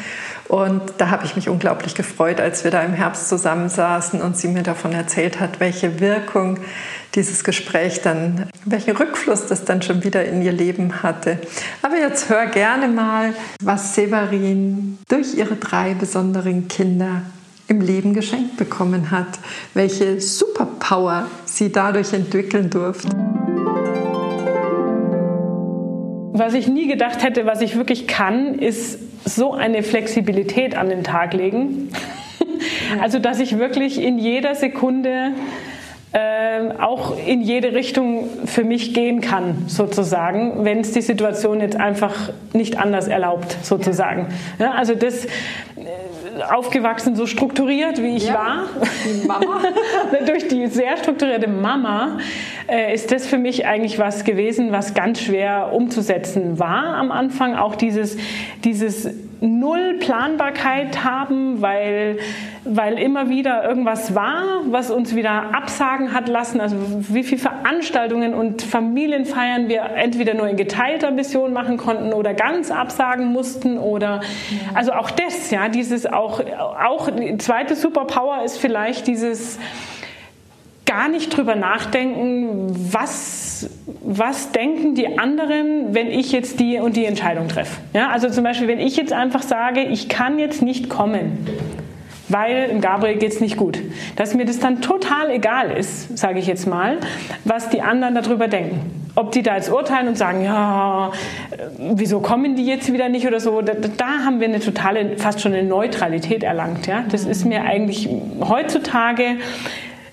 Und 0.47 0.81
da 0.97 1.09
habe 1.09 1.25
ich 1.25 1.35
mich 1.35 1.49
unglaublich 1.49 1.95
gefreut, 1.95 2.41
als 2.41 2.63
wir 2.63 2.71
da 2.71 2.81
im 2.81 2.93
Herbst 2.93 3.29
zusammensaßen 3.29 4.21
und 4.21 4.37
sie 4.37 4.49
mir 4.49 4.63
davon 4.63 4.91
erzählt 4.91 5.39
hat, 5.39 5.59
welche 5.59 5.99
Wirkung 5.99 6.59
dieses 7.15 7.43
Gespräch 7.43 8.01
dann, 8.01 8.47
welchen 8.65 8.95
Rückfluss 8.95 9.47
das 9.47 9.65
dann 9.65 9.81
schon 9.81 10.03
wieder 10.03 10.25
in 10.25 10.41
ihr 10.41 10.51
Leben 10.51 11.03
hatte. 11.03 11.39
Aber 11.81 11.97
jetzt 11.97 12.29
hör 12.29 12.47
gerne 12.47 12.87
mal, 12.87 13.33
was 13.61 13.95
Severin 13.95 14.97
durch 15.07 15.35
ihre 15.35 15.55
drei 15.55 15.93
besonderen 15.93 16.67
Kinder 16.67 17.21
im 17.67 17.81
Leben 17.81 18.13
geschenkt 18.13 18.57
bekommen 18.57 19.11
hat, 19.11 19.39
welche 19.73 20.19
Superpower 20.19 21.27
sie 21.45 21.71
dadurch 21.71 22.13
entwickeln 22.13 22.69
durfte. 22.69 23.09
Was 26.35 26.55
ich 26.55 26.67
nie 26.67 26.87
gedacht 26.87 27.23
hätte, 27.23 27.45
was 27.45 27.61
ich 27.61 27.77
wirklich 27.77 28.07
kann, 28.07 28.55
ist 28.55 28.99
so 29.25 29.53
eine 29.53 29.83
Flexibilität 29.83 30.75
an 30.75 30.89
den 30.89 31.03
Tag 31.03 31.33
legen. 31.33 31.91
Also, 33.01 33.17
dass 33.17 33.39
ich 33.39 33.57
wirklich 33.57 33.99
in 33.99 34.19
jeder 34.19 34.53
Sekunde 34.53 35.31
äh, 36.13 36.79
auch 36.79 37.17
in 37.25 37.41
jede 37.41 37.73
Richtung 37.73 38.29
für 38.45 38.63
mich 38.63 38.93
gehen 38.93 39.19
kann, 39.19 39.63
sozusagen, 39.67 40.63
wenn 40.63 40.81
es 40.81 40.91
die 40.91 41.01
Situation 41.01 41.59
jetzt 41.59 41.75
einfach 41.75 42.29
nicht 42.53 42.77
anders 42.77 43.07
erlaubt, 43.07 43.57
sozusagen. 43.63 44.27
Ja, 44.59 44.73
also 44.73 44.93
das 44.93 45.25
äh, 45.25 45.29
aufgewachsen 46.51 47.15
so 47.15 47.25
strukturiert, 47.25 48.01
wie 48.01 48.15
ich 48.15 48.27
ja, 48.27 48.33
war, 48.35 48.63
die 49.05 49.27
Mama. 49.27 49.61
durch 50.27 50.47
die 50.47 50.67
sehr 50.67 50.97
strukturierte 50.97 51.47
Mama, 51.47 52.19
äh, 52.67 52.93
ist 52.93 53.11
das 53.11 53.25
für 53.25 53.39
mich 53.39 53.65
eigentlich 53.65 53.97
was 53.97 54.23
gewesen, 54.23 54.71
was 54.71 54.93
ganz 54.93 55.19
schwer 55.19 55.71
umzusetzen 55.73 56.59
war 56.59 56.95
am 56.95 57.11
Anfang. 57.11 57.55
Auch 57.55 57.75
dieses, 57.75 58.17
dieses 58.63 59.09
Null 59.43 59.95
Planbarkeit 59.99 61.03
haben, 61.03 61.61
weil, 61.61 62.17
weil 62.63 62.97
immer 62.97 63.27
wieder 63.27 63.67
irgendwas 63.67 64.15
war, 64.15 64.61
was 64.67 64.89
uns 64.89 65.15
wieder 65.15 65.53
absagen 65.53 66.13
hat 66.13 66.29
lassen. 66.29 66.61
Also 66.61 66.77
wie 67.09 67.23
viele 67.23 67.41
Veranstaltungen 67.41 68.33
und 68.33 68.61
Familienfeiern 68.61 69.67
wir 69.67 69.81
entweder 69.95 70.33
nur 70.33 70.47
in 70.47 70.55
geteilter 70.55 71.11
Mission 71.11 71.51
machen 71.51 71.75
konnten 71.75 72.13
oder 72.13 72.33
ganz 72.33 72.71
absagen 72.71 73.33
mussten 73.33 73.77
oder 73.77 74.21
also 74.75 74.93
auch 74.93 75.11
das, 75.11 75.51
ja, 75.51 75.67
dieses 75.67 76.05
auch, 76.05 76.41
auch 76.81 77.09
die 77.09 77.37
zweite 77.37 77.75
Superpower 77.75 78.43
ist 78.45 78.57
vielleicht 78.57 79.07
dieses 79.07 79.59
gar 80.93 81.09
nicht 81.09 81.35
drüber 81.35 81.55
nachdenken, 81.55 82.67
was, 82.91 83.67
was 84.03 84.51
denken 84.51 84.93
die 84.93 85.17
anderen, 85.17 85.95
wenn 85.95 86.07
ich 86.07 86.31
jetzt 86.31 86.59
die 86.59 86.77
und 86.77 86.95
die 86.95 87.05
Entscheidung 87.05 87.47
treffe. 87.47 87.81
Ja, 87.93 88.09
also 88.09 88.29
zum 88.29 88.43
Beispiel, 88.43 88.67
wenn 88.67 88.79
ich 88.79 88.95
jetzt 88.95 89.11
einfach 89.11 89.41
sage, 89.41 89.81
ich 89.81 90.07
kann 90.07 90.37
jetzt 90.37 90.61
nicht 90.61 90.89
kommen, 90.89 91.47
weil 92.29 92.69
im 92.69 92.79
Gabriel 92.79 93.17
geht 93.17 93.31
es 93.31 93.41
nicht 93.41 93.57
gut, 93.57 93.79
dass 94.17 94.35
mir 94.35 94.45
das 94.45 94.59
dann 94.59 94.81
total 94.81 95.31
egal 95.31 95.71
ist, 95.71 96.15
sage 96.15 96.37
ich 96.37 96.45
jetzt 96.45 96.67
mal, 96.67 96.97
was 97.43 97.69
die 97.69 97.81
anderen 97.81 98.13
darüber 98.13 98.47
denken. 98.47 98.79
Ob 99.15 99.31
die 99.31 99.41
da 99.41 99.55
jetzt 99.55 99.71
urteilen 99.71 100.07
und 100.07 100.17
sagen, 100.17 100.43
ja, 100.43 101.11
wieso 101.77 102.19
kommen 102.19 102.55
die 102.55 102.65
jetzt 102.65 102.91
wieder 102.93 103.09
nicht 103.09 103.25
oder 103.27 103.39
so, 103.39 103.61
da, 103.61 103.73
da 103.73 104.25
haben 104.25 104.39
wir 104.39 104.47
eine 104.47 104.59
totale, 104.59 105.17
fast 105.17 105.41
schon 105.41 105.53
eine 105.53 105.67
Neutralität 105.67 106.43
erlangt. 106.43 106.85
Ja? 106.85 107.03
Das 107.09 107.25
ist 107.25 107.45
mir 107.45 107.63
eigentlich 107.63 108.09
heutzutage 108.41 109.37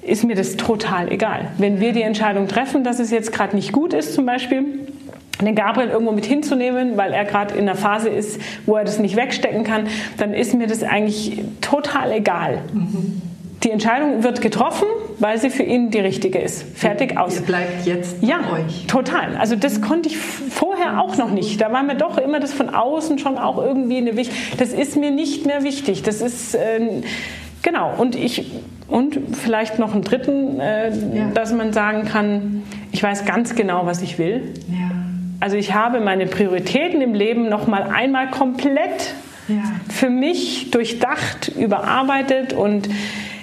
ist 0.02 0.24
mir 0.24 0.34
das 0.34 0.56
total 0.56 1.12
egal. 1.12 1.50
Wenn 1.58 1.80
wir 1.80 1.92
die 1.92 2.02
Entscheidung 2.02 2.48
treffen, 2.48 2.84
dass 2.84 2.98
es 2.98 3.10
jetzt 3.10 3.32
gerade 3.32 3.54
nicht 3.54 3.72
gut 3.72 3.92
ist 3.92 4.14
zum 4.14 4.26
Beispiel, 4.26 4.64
den 5.40 5.54
Gabriel 5.54 5.88
irgendwo 5.88 6.12
mit 6.12 6.26
hinzunehmen, 6.26 6.96
weil 6.96 7.12
er 7.12 7.24
gerade 7.24 7.54
in 7.54 7.62
einer 7.62 7.76
Phase 7.76 8.08
ist, 8.08 8.40
wo 8.66 8.76
er 8.76 8.84
das 8.84 8.98
nicht 8.98 9.16
wegstecken 9.16 9.64
kann, 9.64 9.86
dann 10.18 10.34
ist 10.34 10.54
mir 10.54 10.66
das 10.66 10.82
eigentlich 10.82 11.42
total 11.60 12.12
egal. 12.12 12.62
Mhm. 12.72 13.22
Die 13.62 13.70
Entscheidung 13.70 14.22
wird 14.22 14.40
getroffen, 14.40 14.86
weil 15.18 15.36
sie 15.38 15.50
für 15.50 15.62
ihn 15.62 15.90
die 15.90 15.98
richtige 15.98 16.38
ist. 16.38 16.64
Fertig 16.78 17.18
aus. 17.18 17.36
Ihr 17.36 17.42
bleibt 17.42 17.84
jetzt 17.86 18.22
ja, 18.22 18.38
euch. 18.38 18.86
Total. 18.86 19.36
Also 19.36 19.54
das 19.54 19.82
konnte 19.82 20.08
ich 20.08 20.16
vorher 20.16 20.98
auch 21.02 21.18
noch 21.18 21.30
nicht. 21.30 21.60
Da 21.60 21.70
war 21.70 21.82
mir 21.82 21.94
doch 21.94 22.16
immer 22.16 22.40
das 22.40 22.54
von 22.54 22.70
außen 22.70 23.18
schon 23.18 23.36
auch 23.36 23.62
irgendwie 23.62 23.98
eine 23.98 24.16
wichtig. 24.16 24.34
Das 24.56 24.72
ist 24.72 24.96
mir 24.96 25.10
nicht 25.10 25.44
mehr 25.44 25.62
wichtig. 25.62 26.02
Das 26.02 26.22
ist 26.22 26.54
äh, 26.54 27.02
genau. 27.60 27.92
Und 27.98 28.16
ich 28.16 28.50
und 28.90 29.18
vielleicht 29.36 29.78
noch 29.78 29.94
einen 29.94 30.02
dritten, 30.02 30.60
äh, 30.60 30.90
ja. 30.90 31.30
dass 31.32 31.52
man 31.52 31.72
sagen 31.72 32.04
kann, 32.04 32.62
ich 32.92 33.02
weiß 33.02 33.24
ganz 33.24 33.54
genau, 33.54 33.86
was 33.86 34.02
ich 34.02 34.18
will. 34.18 34.54
Ja. 34.68 34.90
Also 35.40 35.56
ich 35.56 35.74
habe 35.74 36.00
meine 36.00 36.26
Prioritäten 36.26 37.00
im 37.00 37.14
Leben 37.14 37.48
noch 37.48 37.66
mal 37.66 37.84
einmal 37.84 38.30
komplett 38.30 39.14
ja. 39.48 39.62
für 39.88 40.10
mich 40.10 40.70
durchdacht, 40.70 41.48
überarbeitet 41.56 42.52
und 42.52 42.88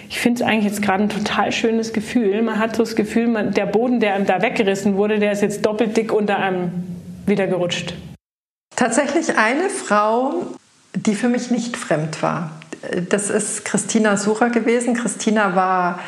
ich 0.10 0.19
finde 0.19 0.41
es 0.41 0.47
eigentlich 0.47 0.65
jetzt 0.65 0.81
gerade 0.81 1.03
ein 1.03 1.10
total 1.10 1.51
schönes 1.51 1.93
Gefühl. 1.93 2.41
Man 2.41 2.60
hat 2.60 2.75
so 2.75 2.83
das 2.83 2.95
Gefühl, 2.95 3.27
man, 3.27 3.51
der 3.51 3.65
Boden, 3.65 3.99
der 3.99 4.13
einem 4.13 4.25
da 4.25 4.41
weggerissen 4.41 4.95
wurde, 4.95 5.19
der 5.19 5.31
ist 5.31 5.41
jetzt 5.41 5.65
doppelt 5.65 5.97
dick 5.97 6.13
unter 6.13 6.38
einem 6.38 6.71
wieder 7.25 7.47
gerutscht. 7.47 7.93
Tatsächlich 8.75 9.38
eine 9.38 9.69
Frau, 9.69 10.33
die 10.93 11.15
für 11.15 11.29
mich 11.29 11.51
nicht 11.51 11.75
fremd 11.75 12.21
war. 12.21 12.51
Das 13.09 13.29
ist 13.29 13.65
Christina 13.65 14.17
Sucher 14.17 14.49
gewesen. 14.49 14.93
Christina 14.93 15.55
war 15.55 15.99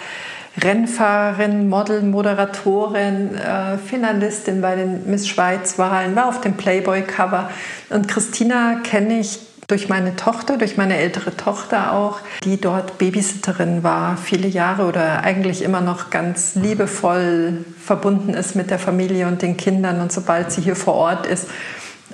Rennfahrerin, 0.62 1.70
Model, 1.70 2.02
Moderatorin, 2.02 3.36
äh, 3.36 3.78
Finalistin 3.78 4.62
bei 4.62 4.76
den 4.76 5.10
Miss 5.10 5.28
Schweiz-Wahlen, 5.28 6.16
war 6.16 6.28
auf 6.28 6.42
dem 6.42 6.56
Playboy-Cover. 6.56 7.50
Und 7.90 8.08
Christina 8.08 8.80
kenne 8.84 9.20
ich 9.20 9.40
durch 9.70 9.88
meine 9.88 10.16
Tochter, 10.16 10.58
durch 10.58 10.78
meine 10.78 10.98
ältere 10.98 11.38
Tochter 11.38 11.94
auch, 11.94 12.20
die 12.44 12.60
dort 12.60 12.98
Babysitterin 12.98 13.84
war, 13.84 14.18
viele 14.18 14.48
Jahre 14.48 14.86
oder 14.86 15.22
eigentlich 15.22 15.62
immer 15.62 15.80
noch 15.80 16.10
ganz 16.10 16.56
liebevoll 16.56 17.66
verbunden 17.80 18.34
ist 18.34 18.56
mit 18.56 18.72
der 18.72 18.80
Familie 18.80 19.28
und 19.28 19.44
den 19.44 19.58
Kindern 19.58 20.02
und 20.02 20.12
sobald 20.12 20.52
sie 20.52 20.62
hier 20.62 20.76
vor 20.76 20.96
Ort 20.96 21.28
ist, 21.28 21.48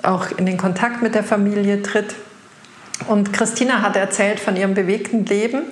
auch 0.02 0.30
in 0.36 0.44
den 0.44 0.58
Kontakt 0.58 1.02
mit 1.02 1.14
der 1.14 1.24
Familie 1.24 1.82
tritt. 1.82 2.14
Und 3.08 3.32
Christina 3.32 3.82
hat 3.82 3.96
erzählt 3.96 4.40
von 4.40 4.56
ihrem 4.56 4.74
bewegten 4.74 5.24
Leben 5.26 5.62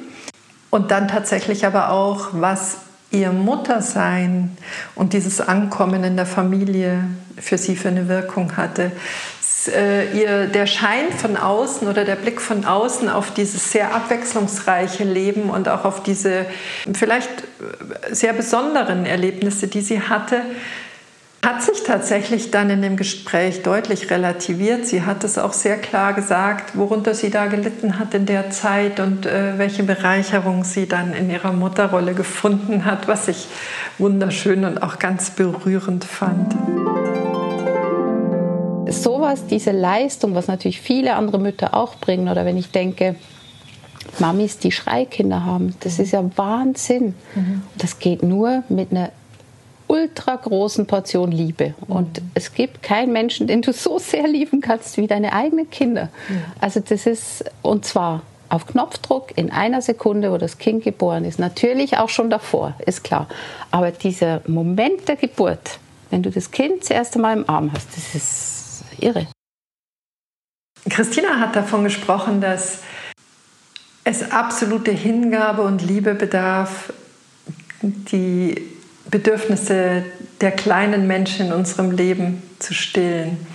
und 0.70 0.90
dann 0.90 1.08
tatsächlich 1.08 1.66
aber 1.66 1.90
auch, 1.90 2.28
was 2.32 2.78
ihr 3.10 3.32
Muttersein 3.32 4.56
und 4.94 5.12
dieses 5.12 5.40
Ankommen 5.40 6.04
in 6.04 6.16
der 6.16 6.26
Familie 6.26 7.04
für 7.38 7.58
sie 7.58 7.76
für 7.76 7.88
eine 7.88 8.08
Wirkung 8.08 8.56
hatte. 8.56 8.92
Äh, 9.68 10.18
ihr, 10.18 10.46
der 10.46 10.66
Schein 10.66 11.10
von 11.16 11.36
außen 11.36 11.88
oder 11.88 12.04
der 12.04 12.16
Blick 12.16 12.40
von 12.40 12.64
außen 12.64 13.08
auf 13.08 13.32
dieses 13.32 13.72
sehr 13.72 13.94
abwechslungsreiche 13.94 15.04
Leben 15.04 15.48
und 15.48 15.68
auch 15.68 15.84
auf 15.84 16.02
diese 16.02 16.44
vielleicht 16.92 17.30
sehr 18.10 18.32
besonderen 18.32 19.06
Erlebnisse, 19.06 19.68
die 19.68 19.80
sie 19.80 20.02
hatte, 20.02 20.42
hat 21.44 21.62
sich 21.62 21.82
tatsächlich 21.82 22.50
dann 22.50 22.70
in 22.70 22.80
dem 22.80 22.96
Gespräch 22.96 23.62
deutlich 23.62 24.10
relativiert. 24.10 24.86
Sie 24.86 25.02
hat 25.02 25.24
es 25.24 25.36
auch 25.36 25.52
sehr 25.52 25.76
klar 25.76 26.14
gesagt, 26.14 26.76
worunter 26.76 27.14
sie 27.14 27.30
da 27.30 27.46
gelitten 27.46 27.98
hat 27.98 28.14
in 28.14 28.26
der 28.26 28.50
Zeit 28.50 28.98
und 28.98 29.26
äh, 29.26 29.58
welche 29.58 29.82
Bereicherung 29.82 30.64
sie 30.64 30.88
dann 30.88 31.12
in 31.12 31.30
ihrer 31.30 31.52
Mutterrolle 31.52 32.14
gefunden 32.14 32.84
hat, 32.84 33.08
was 33.08 33.28
ich 33.28 33.46
wunderschön 33.98 34.64
und 34.64 34.82
auch 34.82 34.98
ganz 34.98 35.30
berührend 35.30 36.04
fand 36.04 36.54
sowas, 39.02 39.46
diese 39.46 39.72
Leistung, 39.72 40.34
was 40.34 40.46
natürlich 40.46 40.80
viele 40.80 41.14
andere 41.14 41.38
Mütter 41.38 41.74
auch 41.74 41.96
bringen, 41.96 42.28
oder 42.28 42.44
wenn 42.44 42.56
ich 42.56 42.70
denke, 42.70 43.16
Mamis, 44.18 44.58
die 44.58 44.70
Schreikinder 44.70 45.44
haben, 45.44 45.74
das 45.80 45.98
ist 45.98 46.12
ja 46.12 46.24
Wahnsinn. 46.36 47.14
Mhm. 47.34 47.62
Das 47.76 47.98
geht 47.98 48.22
nur 48.22 48.62
mit 48.68 48.92
einer 48.92 49.10
ultra 50.04 50.36
großen 50.36 50.86
Portion 50.86 51.32
Liebe. 51.32 51.74
Mhm. 51.86 51.96
Und 51.96 52.22
es 52.34 52.52
gibt 52.52 52.82
keinen 52.82 53.12
Menschen, 53.12 53.46
den 53.46 53.62
du 53.62 53.72
so 53.72 53.98
sehr 53.98 54.28
lieben 54.28 54.60
kannst 54.60 54.96
wie 54.96 55.06
deine 55.06 55.32
eigenen 55.32 55.70
Kinder. 55.70 56.10
Mhm. 56.28 56.42
Also 56.60 56.80
das 56.80 57.06
ist, 57.06 57.44
und 57.62 57.84
zwar 57.84 58.22
auf 58.50 58.66
Knopfdruck 58.66 59.36
in 59.36 59.50
einer 59.50 59.82
Sekunde, 59.82 60.30
wo 60.30 60.38
das 60.38 60.58
Kind 60.58 60.84
geboren 60.84 61.24
ist. 61.24 61.38
Natürlich 61.38 61.98
auch 61.98 62.08
schon 62.08 62.30
davor, 62.30 62.74
ist 62.86 63.02
klar. 63.02 63.26
Aber 63.70 63.90
dieser 63.90 64.42
Moment 64.46 65.08
der 65.08 65.16
Geburt, 65.16 65.78
wenn 66.10 66.22
du 66.22 66.30
das 66.30 66.50
Kind 66.50 66.82
das 66.82 66.90
erste 66.90 67.18
Mal 67.18 67.36
im 67.36 67.48
Arm 67.48 67.72
hast, 67.72 67.88
das 67.96 68.14
ist 68.14 68.84
irre. 69.00 69.26
Christina 70.88 71.40
hat 71.40 71.56
davon 71.56 71.82
gesprochen, 71.82 72.42
dass 72.42 72.82
es 74.04 74.30
absolute 74.30 74.90
Hingabe 74.90 75.62
und 75.62 75.80
Liebe 75.82 76.14
bedarf, 76.14 76.92
die 77.80 78.73
Bedürfnisse 79.10 80.04
der 80.40 80.50
kleinen 80.50 81.06
Menschen 81.06 81.46
in 81.46 81.52
unserem 81.52 81.90
Leben 81.90 82.42
zu 82.58 82.74
stillen. 82.74 83.46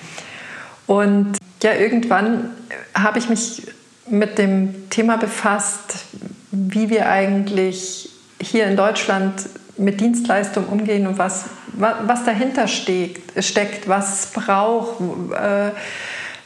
Und 0.87 1.37
ja, 1.61 1.73
irgendwann 1.73 2.51
habe 2.93 3.19
ich 3.19 3.29
mich 3.29 3.63
mit 4.07 4.37
dem 4.37 4.89
Thema 4.89 5.17
befasst, 5.17 6.05
wie 6.51 6.89
wir 6.89 7.09
eigentlich 7.09 8.09
hier 8.41 8.65
in 8.65 8.75
Deutschland 8.75 9.43
mit 9.77 10.01
Dienstleistungen 10.01 10.67
umgehen 10.69 11.07
und 11.07 11.17
was, 11.17 11.45
was 11.73 12.25
dahinter 12.25 12.67
steckt, 12.67 13.43
steckt 13.43 13.87
was 13.87 14.25
es 14.25 14.31
braucht, 14.31 14.99
äh, 15.31 15.71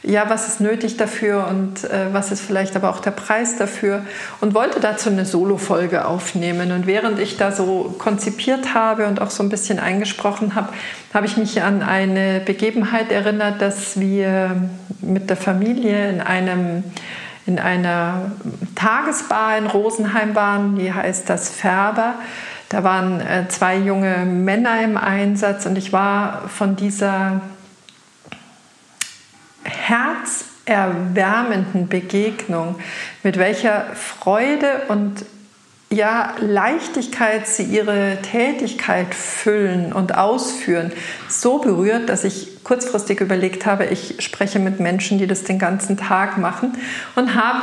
ja, 0.04 0.28
was 0.28 0.48
ist 0.48 0.60
nötig 0.60 0.96
dafür 0.96 1.46
und 1.48 1.84
äh, 1.84 2.12
was 2.12 2.30
ist 2.30 2.42
vielleicht 2.42 2.76
aber 2.76 2.90
auch 2.90 3.00
der 3.00 3.10
Preis 3.10 3.56
dafür 3.56 4.02
und 4.40 4.54
wollte 4.54 4.78
dazu 4.78 5.08
eine 5.08 5.24
Solo-Folge 5.24 6.04
aufnehmen. 6.06 6.72
Und 6.72 6.86
während 6.86 7.18
ich 7.18 7.38
da 7.38 7.52
so 7.52 7.94
konzipiert 7.98 8.74
habe 8.74 9.06
und 9.06 9.20
auch 9.20 9.30
so 9.30 9.42
ein 9.42 9.48
bisschen 9.48 9.78
eingesprochen 9.78 10.54
habe, 10.54 10.68
habe 11.14 11.26
ich 11.26 11.36
mich 11.36 11.62
an 11.62 11.82
eine 11.82 12.40
Begebenheit 12.44 13.10
erinnert, 13.10 13.62
dass 13.62 13.98
wir 13.98 14.68
mit 15.00 15.30
der 15.30 15.36
Familie 15.36 16.10
in 16.10 16.20
einem 16.20 16.84
in 17.46 17.58
einer 17.58 18.32
Tagesbar 18.74 19.58
in 19.58 19.66
Rosenheim 19.66 20.34
waren, 20.34 20.76
die 20.76 20.92
heißt 20.92 21.28
das 21.28 21.50
Färber. 21.50 22.14
Da 22.70 22.82
waren 22.84 23.20
äh, 23.20 23.48
zwei 23.48 23.76
junge 23.76 24.24
Männer 24.24 24.80
im 24.82 24.96
Einsatz 24.96 25.66
und 25.66 25.76
ich 25.76 25.92
war 25.92 26.48
von 26.48 26.74
dieser 26.76 27.42
herzerwärmenden 30.66 31.88
Begegnung, 31.88 32.76
mit 33.22 33.38
welcher 33.38 33.86
Freude 33.94 34.82
und 34.88 35.24
ja, 35.90 36.34
Leichtigkeit 36.40 37.46
sie 37.46 37.64
ihre 37.64 38.18
Tätigkeit 38.22 39.14
füllen 39.14 39.92
und 39.92 40.16
ausführen, 40.16 40.92
so 41.28 41.58
berührt, 41.58 42.08
dass 42.08 42.24
ich 42.24 42.53
kurzfristig 42.64 43.20
überlegt 43.20 43.66
habe, 43.66 43.84
ich 43.84 44.16
spreche 44.18 44.58
mit 44.58 44.80
Menschen, 44.80 45.18
die 45.18 45.26
das 45.26 45.44
den 45.44 45.58
ganzen 45.58 45.96
Tag 45.96 46.38
machen 46.38 46.72
und 47.14 47.34
habe 47.34 47.60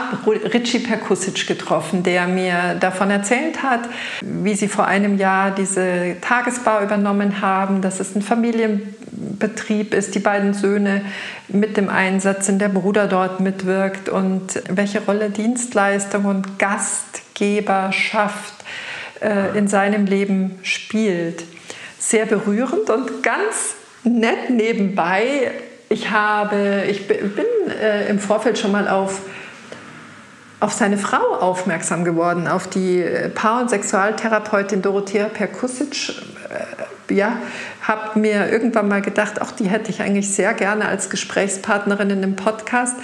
Richie 0.53 0.79
Perkusic 0.79 1.47
getroffen, 1.47 2.03
der 2.03 2.27
mir 2.27 2.75
davon 2.79 3.09
erzählt 3.09 3.63
hat, 3.63 3.81
wie 4.21 4.53
sie 4.53 4.67
vor 4.67 4.85
einem 4.85 5.17
Jahr 5.17 5.51
diese 5.51 6.15
Tagesbar 6.21 6.83
übernommen 6.83 7.41
haben, 7.41 7.81
dass 7.81 7.99
es 7.99 8.15
ein 8.15 8.21
Familienbetrieb 8.21 9.93
ist, 9.93 10.13
die 10.15 10.19
beiden 10.19 10.53
Söhne 10.53 11.01
mit 11.47 11.75
dem 11.77 11.89
Einsatz 11.89 12.45
sind, 12.45 12.61
der 12.61 12.69
Bruder 12.69 13.07
dort 13.07 13.39
mitwirkt 13.39 14.07
und 14.07 14.61
welche 14.69 15.01
Rolle 15.01 15.31
Dienstleistung 15.31 16.25
und 16.25 16.59
Gastgeberschaft 16.59 18.53
äh, 19.19 19.57
in 19.57 19.67
seinem 19.67 20.05
Leben 20.05 20.59
spielt. 20.61 21.43
Sehr 21.97 22.25
berührend 22.25 22.89
und 22.89 23.23
ganz 23.23 23.75
nett 24.03 24.49
nebenbei. 24.49 25.51
Ich, 25.89 26.09
habe, 26.09 26.83
ich 26.89 27.07
bin 27.07 27.45
äh, 27.81 28.07
im 28.09 28.19
Vorfeld 28.19 28.57
schon 28.57 28.71
mal 28.71 28.87
auf, 28.87 29.21
auf 30.59 30.71
seine 30.73 30.97
Frau 30.97 31.35
aufmerksam 31.39 32.05
geworden, 32.05 32.47
auf 32.47 32.67
die 32.67 33.01
äh, 33.01 33.29
Paar- 33.29 33.61
und 33.61 33.69
Sexualtherapeutin 33.69 34.81
Dorothea 34.81 35.27
Perkusic. 35.27 36.09
Äh, 37.09 37.13
ja, 37.13 37.37
habe 37.81 38.17
mir 38.19 38.49
irgendwann 38.49 38.87
mal 38.87 39.01
gedacht, 39.01 39.41
auch 39.41 39.51
die 39.51 39.65
hätte 39.65 39.89
ich 39.89 40.01
eigentlich 40.01 40.33
sehr 40.33 40.53
gerne 40.53 40.87
als 40.87 41.09
Gesprächspartnerin 41.09 42.09
in 42.09 42.23
einem 42.23 42.35
Podcast 42.37 42.95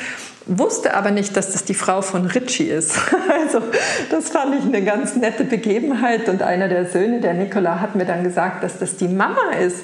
wusste 0.48 0.96
aber 0.96 1.12
nicht, 1.12 1.36
dass 1.36 1.52
das 1.52 1.66
die 1.66 1.74
Frau 1.74 2.02
von 2.02 2.26
Ritchie 2.26 2.70
ist. 2.70 2.98
Also 3.48 3.62
das 4.10 4.30
fand 4.30 4.56
ich 4.56 4.64
eine 4.66 4.84
ganz 4.84 5.16
nette 5.16 5.46
Begebenheit 5.46 6.28
und 6.28 6.42
einer 6.42 6.68
der 6.68 6.86
Söhne, 6.86 7.22
der 7.22 7.34
Nikola, 7.34 7.80
hat 7.80 7.96
mir 7.96 8.06
dann 8.06 8.24
gesagt, 8.24 8.62
dass 8.62 8.78
das 8.78 8.98
die 8.98 9.08
Mama 9.08 9.52
ist. 9.60 9.84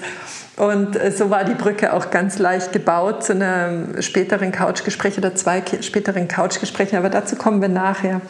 Und 0.56 0.96
äh, 0.96 1.12
so 1.12 1.30
war 1.30 1.44
die 1.44 1.56
Brücke 1.56 1.94
auch 1.94 2.12
ganz 2.12 2.38
leicht 2.38 2.72
gebaut 2.72 3.24
zu 3.24 3.34
einem 3.34 4.02
späteren 4.02 4.52
Couchgespräch 4.52 5.18
oder 5.18 5.36
zwei 5.36 5.64
späteren 5.82 6.28
Couchgesprächen, 6.28 6.98
aber 6.98 7.10
dazu 7.10 7.36
kommen 7.36 7.62
wir 7.62 7.70
nachher. 7.70 8.22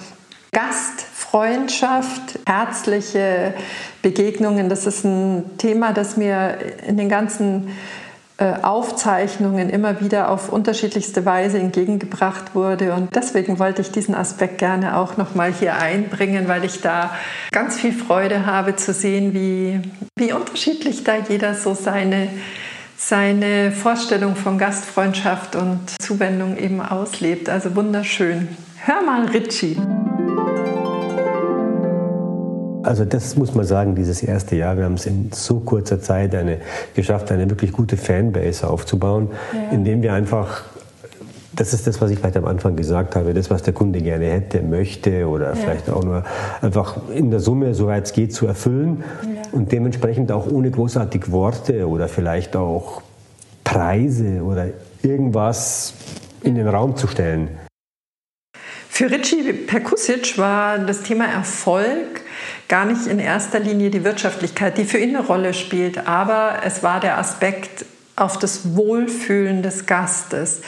Gastfreundschaft, 0.53 2.39
herzliche 2.47 3.53
Begegnungen, 4.01 4.69
das 4.69 4.85
ist 4.85 5.03
ein 5.03 5.57
Thema, 5.57 5.91
das 5.91 6.15
mir 6.15 6.57
in 6.87 6.95
den 6.95 7.09
ganzen 7.09 7.69
Aufzeichnungen 8.63 9.69
immer 9.69 10.01
wieder 10.01 10.29
auf 10.29 10.49
unterschiedlichste 10.49 11.25
Weise 11.25 11.59
entgegengebracht 11.59 12.55
wurde. 12.55 12.93
Und 12.93 13.15
deswegen 13.15 13.59
wollte 13.59 13.81
ich 13.81 13.91
diesen 13.91 14.15
Aspekt 14.15 14.57
gerne 14.57 14.97
auch 14.97 15.17
nochmal 15.17 15.51
hier 15.51 15.77
einbringen, 15.77 16.47
weil 16.47 16.63
ich 16.65 16.81
da 16.81 17.11
ganz 17.51 17.79
viel 17.79 17.93
Freude 17.93 18.45
habe 18.45 18.75
zu 18.75 18.93
sehen, 18.93 19.33
wie, 19.33 19.81
wie 20.15 20.33
unterschiedlich 20.33 21.03
da 21.03 21.15
jeder 21.17 21.53
so 21.53 21.73
seine, 21.73 22.27
seine 22.97 23.71
Vorstellung 23.71 24.35
von 24.35 24.57
Gastfreundschaft 24.57 25.55
und 25.55 25.79
Zuwendung 26.01 26.57
eben 26.57 26.81
auslebt. 26.81 27.49
Also 27.49 27.75
wunderschön. 27.75 28.49
Hör 28.85 29.01
mal, 29.01 29.25
Ritchie. 29.25 29.77
Also 32.83 33.05
das 33.05 33.37
muss 33.37 33.55
man 33.55 33.65
sagen, 33.65 33.95
dieses 33.95 34.21
erste 34.21 34.57
Jahr, 34.57 34.77
wir 34.77 34.83
haben 34.83 34.95
es 34.95 35.05
in 35.05 35.31
so 35.31 35.61
kurzer 35.61 36.01
Zeit 36.01 36.35
eine, 36.35 36.57
geschafft, 36.93 37.31
eine 37.31 37.49
wirklich 37.49 37.71
gute 37.71 37.95
Fanbase 37.95 38.69
aufzubauen, 38.69 39.29
ja. 39.53 39.71
indem 39.71 40.01
wir 40.03 40.13
einfach 40.13 40.63
das 41.55 41.71
ist 41.71 41.85
das, 41.85 42.01
was 42.01 42.09
ich 42.09 42.17
vielleicht 42.17 42.35
am 42.35 42.45
Anfang 42.45 42.75
gesagt 42.75 43.15
habe, 43.15 43.35
das, 43.35 43.51
was 43.51 43.61
der 43.61 43.75
Kunde 43.75 44.01
gerne 44.01 44.25
hätte, 44.25 44.63
möchte 44.63 45.27
oder 45.27 45.49
ja. 45.49 45.55
vielleicht 45.55 45.87
auch 45.87 46.03
nur 46.03 46.23
einfach 46.61 46.97
in 47.13 47.29
der 47.29 47.39
Summe, 47.39 47.75
soweit 47.75 48.05
es 48.05 48.13
geht, 48.13 48.33
zu 48.33 48.47
erfüllen 48.47 49.03
ja. 49.23 49.43
und 49.51 49.71
dementsprechend 49.71 50.31
auch 50.31 50.47
ohne 50.47 50.71
großartig 50.71 51.31
Worte 51.31 51.87
oder 51.87 52.07
vielleicht 52.07 52.55
auch 52.55 53.03
Preise 53.63 54.41
oder 54.41 54.69
irgendwas 55.03 55.93
in 56.41 56.55
den 56.55 56.67
Raum 56.67 56.95
zu 56.97 57.07
stellen. 57.07 57.49
Für 58.89 59.09
Richie 59.11 59.53
Perkusic 59.53 60.37
war 60.37 60.79
das 60.79 61.03
Thema 61.03 61.25
Erfolg 61.25 62.22
gar 62.73 62.85
nicht 62.85 63.05
in 63.05 63.19
erster 63.19 63.59
Linie 63.59 63.91
die 63.91 64.03
Wirtschaftlichkeit, 64.03 64.79
die 64.79 64.85
für 64.85 64.97
ihn 64.97 65.15
eine 65.15 65.23
Rolle 65.23 65.53
spielt, 65.53 66.07
aber 66.07 66.61
es 66.65 66.81
war 66.81 66.99
der 66.99 67.19
Aspekt 67.19 67.85
auf 68.15 68.39
das 68.39 68.75
Wohlfühlen 68.75 69.61
des 69.61 69.85
Gastes. 69.85 70.61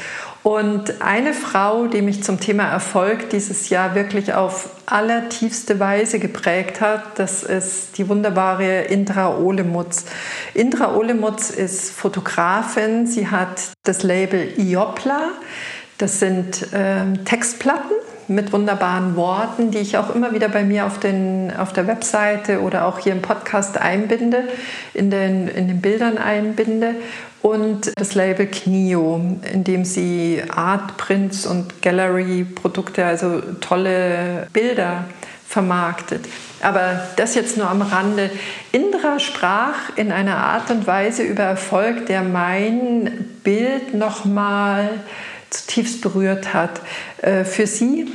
Und 0.43 1.01
eine 1.01 1.33
Frau, 1.33 1.87
die 1.87 2.03
mich 2.03 2.23
zum 2.23 2.39
Thema 2.39 2.65
Erfolg 2.65 3.31
dieses 3.31 3.69
Jahr 3.69 3.95
wirklich 3.95 4.35
auf 4.35 4.69
allertiefste 4.85 5.79
Weise 5.79 6.19
geprägt 6.19 6.79
hat, 6.79 7.17
das 7.17 7.41
ist 7.41 7.97
die 7.97 8.07
wunderbare 8.07 8.81
Indra 8.81 9.35
Olemutz. 9.35 10.05
Indra 10.53 10.95
Olemutz 10.95 11.49
ist 11.49 11.89
Fotografin. 11.89 13.07
Sie 13.07 13.29
hat 13.29 13.71
das 13.81 14.03
Label 14.03 14.53
Iopla. 14.59 15.29
Das 15.97 16.19
sind 16.19 16.71
äh, 16.71 17.17
Textplatten 17.25 17.95
mit 18.27 18.51
wunderbaren 18.53 19.15
Worten, 19.15 19.71
die 19.71 19.79
ich 19.79 19.97
auch 19.97 20.13
immer 20.13 20.33
wieder 20.33 20.49
bei 20.49 20.63
mir 20.63 20.85
auf, 20.85 20.99
den, 20.99 21.53
auf 21.55 21.73
der 21.73 21.88
Webseite 21.88 22.61
oder 22.61 22.85
auch 22.85 22.99
hier 22.99 23.13
im 23.13 23.21
Podcast 23.21 23.77
einbinde, 23.77 24.43
in 24.93 25.09
den, 25.11 25.47
in 25.47 25.67
den 25.67 25.81
Bildern 25.81 26.17
einbinde. 26.17 26.95
Und 27.41 27.91
das 27.95 28.15
Label 28.15 28.47
Knio, 28.47 29.21
in 29.53 29.63
dem 29.63 29.85
sie 29.85 30.41
Art, 30.49 30.97
Prints 30.97 31.45
und 31.45 31.81
Gallery-Produkte, 31.83 33.05
also 33.05 33.41
tolle 33.61 34.47
Bilder 34.51 35.05
vermarktet. 35.47 36.25
Aber 36.61 37.01
das 37.17 37.35
jetzt 37.35 37.57
nur 37.57 37.69
am 37.69 37.83
Rande. 37.83 38.31
Indra 38.71 39.19
sprach 39.19 39.95
in 39.95 40.11
einer 40.11 40.38
Art 40.38 40.71
und 40.71 40.88
Weise 40.88 41.21
über 41.21 41.43
Erfolg, 41.43 42.07
der 42.07 42.23
mein 42.23 43.27
Bild 43.43 43.93
nochmal 43.93 44.89
zutiefst 45.55 46.01
berührt 46.01 46.53
hat. 46.53 46.81
Äh, 47.21 47.43
für 47.43 47.67
sie 47.67 48.11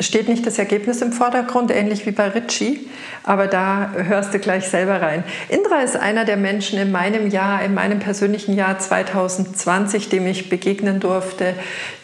steht 0.00 0.28
nicht 0.28 0.46
das 0.46 0.58
Ergebnis 0.58 1.02
im 1.02 1.12
Vordergrund, 1.12 1.72
ähnlich 1.72 2.06
wie 2.06 2.12
bei 2.12 2.28
Ritchie, 2.28 2.88
aber 3.24 3.48
da 3.48 3.90
hörst 3.94 4.32
du 4.32 4.38
gleich 4.38 4.68
selber 4.68 5.02
rein. 5.02 5.24
Indra 5.48 5.80
ist 5.80 5.96
einer 5.96 6.24
der 6.24 6.36
Menschen 6.36 6.78
in 6.78 6.92
meinem 6.92 7.28
Jahr, 7.28 7.64
in 7.64 7.74
meinem 7.74 7.98
persönlichen 7.98 8.54
Jahr 8.54 8.78
2020, 8.78 10.08
dem 10.08 10.26
ich 10.26 10.48
begegnen 10.48 11.00
durfte, 11.00 11.54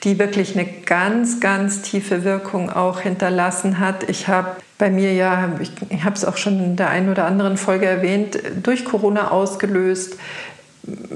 die 0.02 0.18
wirklich 0.18 0.59
eine 0.59 0.66
ganz, 0.66 1.38
ganz 1.38 1.83
tiefe 1.83 2.24
Wirkung 2.24 2.68
auch 2.68 3.00
hinterlassen 3.00 3.78
hat. 3.78 4.09
Ich 4.11 4.26
habe 4.26 4.57
bei 4.76 4.90
mir 4.90 5.12
ja, 5.12 5.52
ich, 5.61 5.70
ich 5.88 6.02
habe 6.02 6.16
es 6.16 6.24
auch 6.24 6.37
schon 6.37 6.59
in 6.59 6.76
der 6.76 6.90
einen 6.90 7.09
oder 7.09 7.26
anderen 7.26 7.57
Folge 7.57 7.87
erwähnt, 7.87 8.38
durch 8.61 8.85
Corona 8.85 9.30
ausgelöst, 9.30 10.18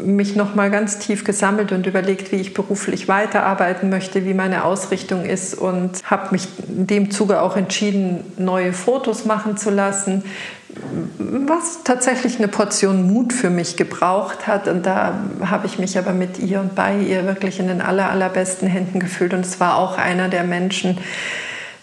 mich 0.02 0.34
noch 0.34 0.54
mal 0.54 0.70
ganz 0.70 0.98
tief 0.98 1.24
gesammelt 1.24 1.72
und 1.72 1.86
überlegt, 1.86 2.32
wie 2.32 2.36
ich 2.36 2.54
beruflich 2.54 3.08
weiterarbeiten 3.08 3.90
möchte, 3.90 4.24
wie 4.24 4.32
meine 4.32 4.64
Ausrichtung 4.64 5.24
ist 5.24 5.54
und 5.54 6.02
habe 6.04 6.28
mich 6.32 6.48
in 6.68 6.86
dem 6.86 7.10
Zuge 7.10 7.42
auch 7.42 7.56
entschieden, 7.56 8.24
neue 8.38 8.72
Fotos 8.72 9.26
machen 9.26 9.56
zu 9.58 9.70
lassen, 9.70 10.24
was 11.18 11.82
tatsächlich 11.84 12.38
eine 12.38 12.48
Portion 12.48 13.06
Mut 13.06 13.32
für 13.32 13.50
mich 13.50 13.76
gebraucht 13.76 14.46
hat. 14.46 14.68
Und 14.68 14.86
da 14.86 15.18
habe 15.44 15.66
ich 15.66 15.78
mich 15.78 15.98
aber 15.98 16.12
mit 16.12 16.38
ihr 16.38 16.60
und 16.60 16.74
bei 16.74 16.96
ihr 16.96 17.26
wirklich 17.26 17.58
in 17.58 17.68
den 17.68 17.80
aller, 17.80 18.10
allerbesten 18.10 18.68
Händen 18.68 19.00
gefühlt. 19.00 19.34
Und 19.34 19.44
es 19.44 19.60
war 19.60 19.76
auch 19.76 19.98
einer 19.98 20.28
der 20.28 20.44
Menschen, 20.44 20.98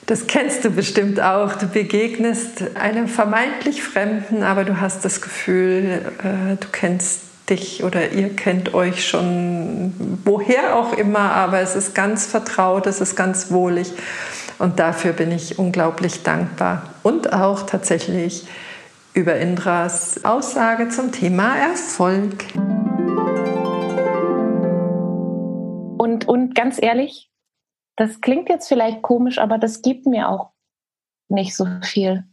das 0.07 0.27
kennst 0.27 0.63
du 0.63 0.69
bestimmt 0.69 1.19
auch. 1.19 1.53
Du 1.53 1.67
begegnest 1.67 2.75
einem 2.75 3.07
vermeintlich 3.07 3.83
Fremden, 3.83 4.43
aber 4.43 4.63
du 4.63 4.79
hast 4.79 5.03
das 5.03 5.21
Gefühl, 5.21 6.01
äh, 6.19 6.55
du 6.59 6.67
kennst 6.71 7.21
dich 7.49 7.83
oder 7.83 8.11
ihr 8.11 8.35
kennt 8.35 8.73
euch 8.73 9.07
schon 9.07 10.19
woher 10.23 10.75
auch 10.75 10.93
immer, 10.93 11.31
aber 11.31 11.59
es 11.59 11.75
ist 11.75 11.93
ganz 11.93 12.25
vertraut, 12.25 12.87
es 12.87 13.01
ist 13.01 13.15
ganz 13.15 13.51
wohlig 13.51 13.91
und 14.57 14.79
dafür 14.79 15.13
bin 15.13 15.31
ich 15.31 15.59
unglaublich 15.59 16.23
dankbar. 16.23 16.93
Und 17.03 17.33
auch 17.33 17.63
tatsächlich 17.63 18.47
über 19.13 19.35
Indras 19.35 20.23
Aussage 20.25 20.89
zum 20.89 21.11
Thema 21.11 21.55
Erfolg. 21.57 22.45
Und, 25.97 26.27
und 26.27 26.55
ganz 26.55 26.81
ehrlich, 26.81 27.29
das 27.95 28.21
klingt 28.21 28.49
jetzt 28.49 28.67
vielleicht 28.67 29.01
komisch, 29.01 29.39
aber 29.39 29.57
das 29.57 29.81
gibt 29.81 30.05
mir 30.05 30.29
auch 30.29 30.51
nicht 31.29 31.55
so 31.55 31.65
viel. 31.81 32.25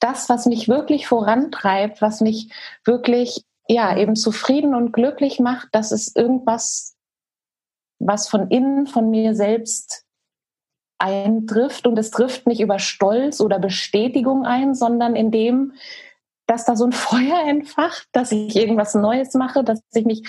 Das, 0.00 0.28
was 0.28 0.46
mich 0.46 0.68
wirklich 0.68 1.06
vorantreibt, 1.06 2.02
was 2.02 2.20
mich 2.20 2.52
wirklich 2.84 3.44
ja, 3.66 3.96
eben 3.96 4.16
zufrieden 4.16 4.74
und 4.74 4.92
glücklich 4.92 5.40
macht, 5.40 5.68
das 5.72 5.92
ist 5.92 6.16
irgendwas, 6.16 6.96
was 7.98 8.28
von 8.28 8.48
innen, 8.48 8.86
von 8.86 9.10
mir 9.10 9.34
selbst 9.34 10.04
eintrifft. 10.98 11.86
Und 11.86 11.98
es 11.98 12.10
trifft 12.10 12.46
nicht 12.46 12.60
über 12.60 12.78
Stolz 12.78 13.40
oder 13.40 13.58
Bestätigung 13.58 14.44
ein, 14.44 14.74
sondern 14.74 15.16
in 15.16 15.30
dem, 15.30 15.72
dass 16.46 16.64
da 16.64 16.76
so 16.76 16.84
ein 16.84 16.92
Feuer 16.92 17.46
entfacht, 17.46 18.08
dass 18.12 18.32
ich 18.32 18.56
irgendwas 18.56 18.94
Neues 18.94 19.34
mache, 19.34 19.64
dass 19.64 19.80
ich 19.92 20.04
mich 20.04 20.28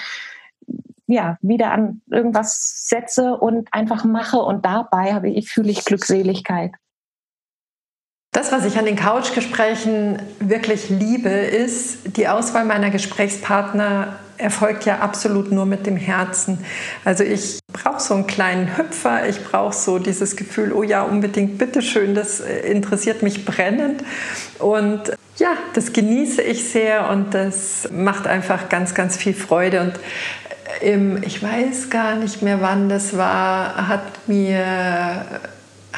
ja 1.08 1.38
wieder 1.42 1.72
an 1.72 2.02
irgendwas 2.10 2.88
setze 2.88 3.38
und 3.38 3.72
einfach 3.72 4.06
mache 4.06 4.40
und 4.40 4.66
dabei 4.66 5.14
habe 5.14 5.30
ich 5.30 5.50
fühle 5.50 5.70
ich 5.70 5.86
Glückseligkeit. 5.86 6.72
Das, 8.36 8.52
was 8.52 8.66
ich 8.66 8.78
an 8.78 8.84
den 8.84 8.98
Couchgesprächen 8.98 10.22
wirklich 10.42 10.90
liebe, 10.90 11.30
ist, 11.30 12.18
die 12.18 12.28
Auswahl 12.28 12.66
meiner 12.66 12.90
Gesprächspartner 12.90 14.20
erfolgt 14.36 14.84
ja 14.84 15.00
absolut 15.00 15.54
nur 15.54 15.66
mit 15.66 15.88
dem 15.88 15.96
Herzen. 15.96 16.58
Also 17.06 17.24
ich 17.24 17.60
brauche 17.72 18.02
so 18.02 18.14
einen 18.14 18.28
kleinen 18.28 18.76
Hüpfer, 18.76 19.30
ich 19.30 19.42
brauche 19.42 19.74
so 19.74 20.00
dieses 20.00 20.36
Gefühl, 20.36 20.74
oh 20.74 20.84
ja, 20.84 21.04
unbedingt, 21.04 21.58
bitteschön, 21.58 22.14
das 22.14 22.42
interessiert 22.42 23.24
mich 23.24 23.46
brennend. 23.46 24.04
Und 24.60 25.14
ja, 25.38 25.52
das 25.74 25.94
genieße 25.94 26.42
ich 26.42 26.68
sehr 26.68 27.10
und 27.12 27.34
das 27.34 27.88
macht 27.90 28.28
einfach 28.28 28.68
ganz, 28.68 28.94
ganz 28.94 29.16
viel 29.16 29.34
Freude. 29.34 29.80
Und 29.80 29.94
im, 30.82 31.24
ich 31.24 31.42
weiß 31.42 31.90
gar 31.90 32.18
nicht 32.18 32.42
mehr, 32.42 32.60
wann 32.60 32.90
das 32.90 33.16
war, 33.16 33.88
hat 33.88 34.28
mir 34.28 35.24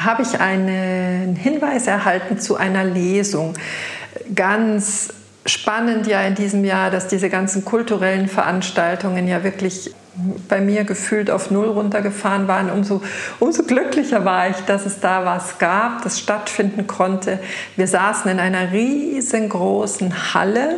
habe 0.04 0.22
ich 0.22 0.40
einen 0.40 1.36
Hinweis 1.36 1.86
erhalten 1.86 2.38
zu 2.38 2.56
einer 2.56 2.84
Lesung. 2.84 3.54
Ganz 4.34 5.10
spannend 5.46 6.06
ja 6.06 6.22
in 6.22 6.34
diesem 6.34 6.64
Jahr, 6.64 6.90
dass 6.90 7.08
diese 7.08 7.30
ganzen 7.30 7.64
kulturellen 7.64 8.28
Veranstaltungen 8.28 9.26
ja 9.26 9.44
wirklich 9.44 9.94
bei 10.48 10.60
mir 10.60 10.84
gefühlt 10.84 11.30
auf 11.30 11.50
Null 11.50 11.68
runtergefahren 11.68 12.48
waren, 12.48 12.70
umso, 12.70 13.02
umso 13.38 13.62
glücklicher 13.62 14.24
war 14.24 14.48
ich, 14.48 14.56
dass 14.66 14.86
es 14.86 15.00
da 15.00 15.24
was 15.24 15.58
gab, 15.58 16.02
das 16.02 16.18
stattfinden 16.18 16.86
konnte. 16.86 17.38
Wir 17.76 17.86
saßen 17.86 18.30
in 18.30 18.40
einer 18.40 18.72
riesengroßen 18.72 20.34
Halle 20.34 20.76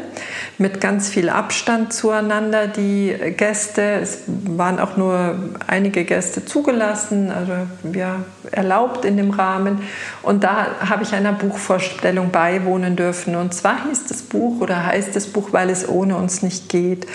mit 0.58 0.80
ganz 0.80 1.08
viel 1.08 1.28
Abstand 1.28 1.92
zueinander. 1.92 2.66
Die 2.66 3.14
Gäste, 3.36 3.82
es 4.02 4.20
waren 4.26 4.78
auch 4.78 4.96
nur 4.96 5.36
einige 5.66 6.04
Gäste 6.04 6.44
zugelassen, 6.44 7.30
also 7.30 7.52
ja, 7.92 8.16
erlaubt 8.50 9.04
in 9.04 9.16
dem 9.16 9.30
Rahmen. 9.30 9.80
Und 10.22 10.44
da 10.44 10.66
habe 10.88 11.02
ich 11.02 11.14
einer 11.14 11.32
Buchvorstellung 11.32 12.30
beiwohnen 12.30 12.96
dürfen. 12.96 13.36
Und 13.36 13.54
zwar 13.54 13.88
hieß 13.88 14.06
das 14.06 14.22
Buch 14.22 14.60
oder 14.60 14.86
heißt 14.86 15.16
das 15.16 15.26
Buch, 15.26 15.48
weil 15.52 15.70
es 15.70 15.88
ohne 15.88 16.16
uns 16.16 16.42
nicht 16.42 16.68
geht. 16.68 17.06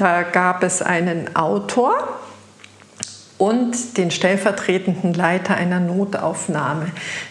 Da 0.00 0.22
gab 0.22 0.62
es 0.62 0.80
einen 0.80 1.36
Autor 1.36 1.92
und 3.36 3.98
den 3.98 4.10
stellvertretenden 4.10 5.12
Leiter 5.12 5.56
einer 5.56 5.78
Notaufnahme. 5.78 6.86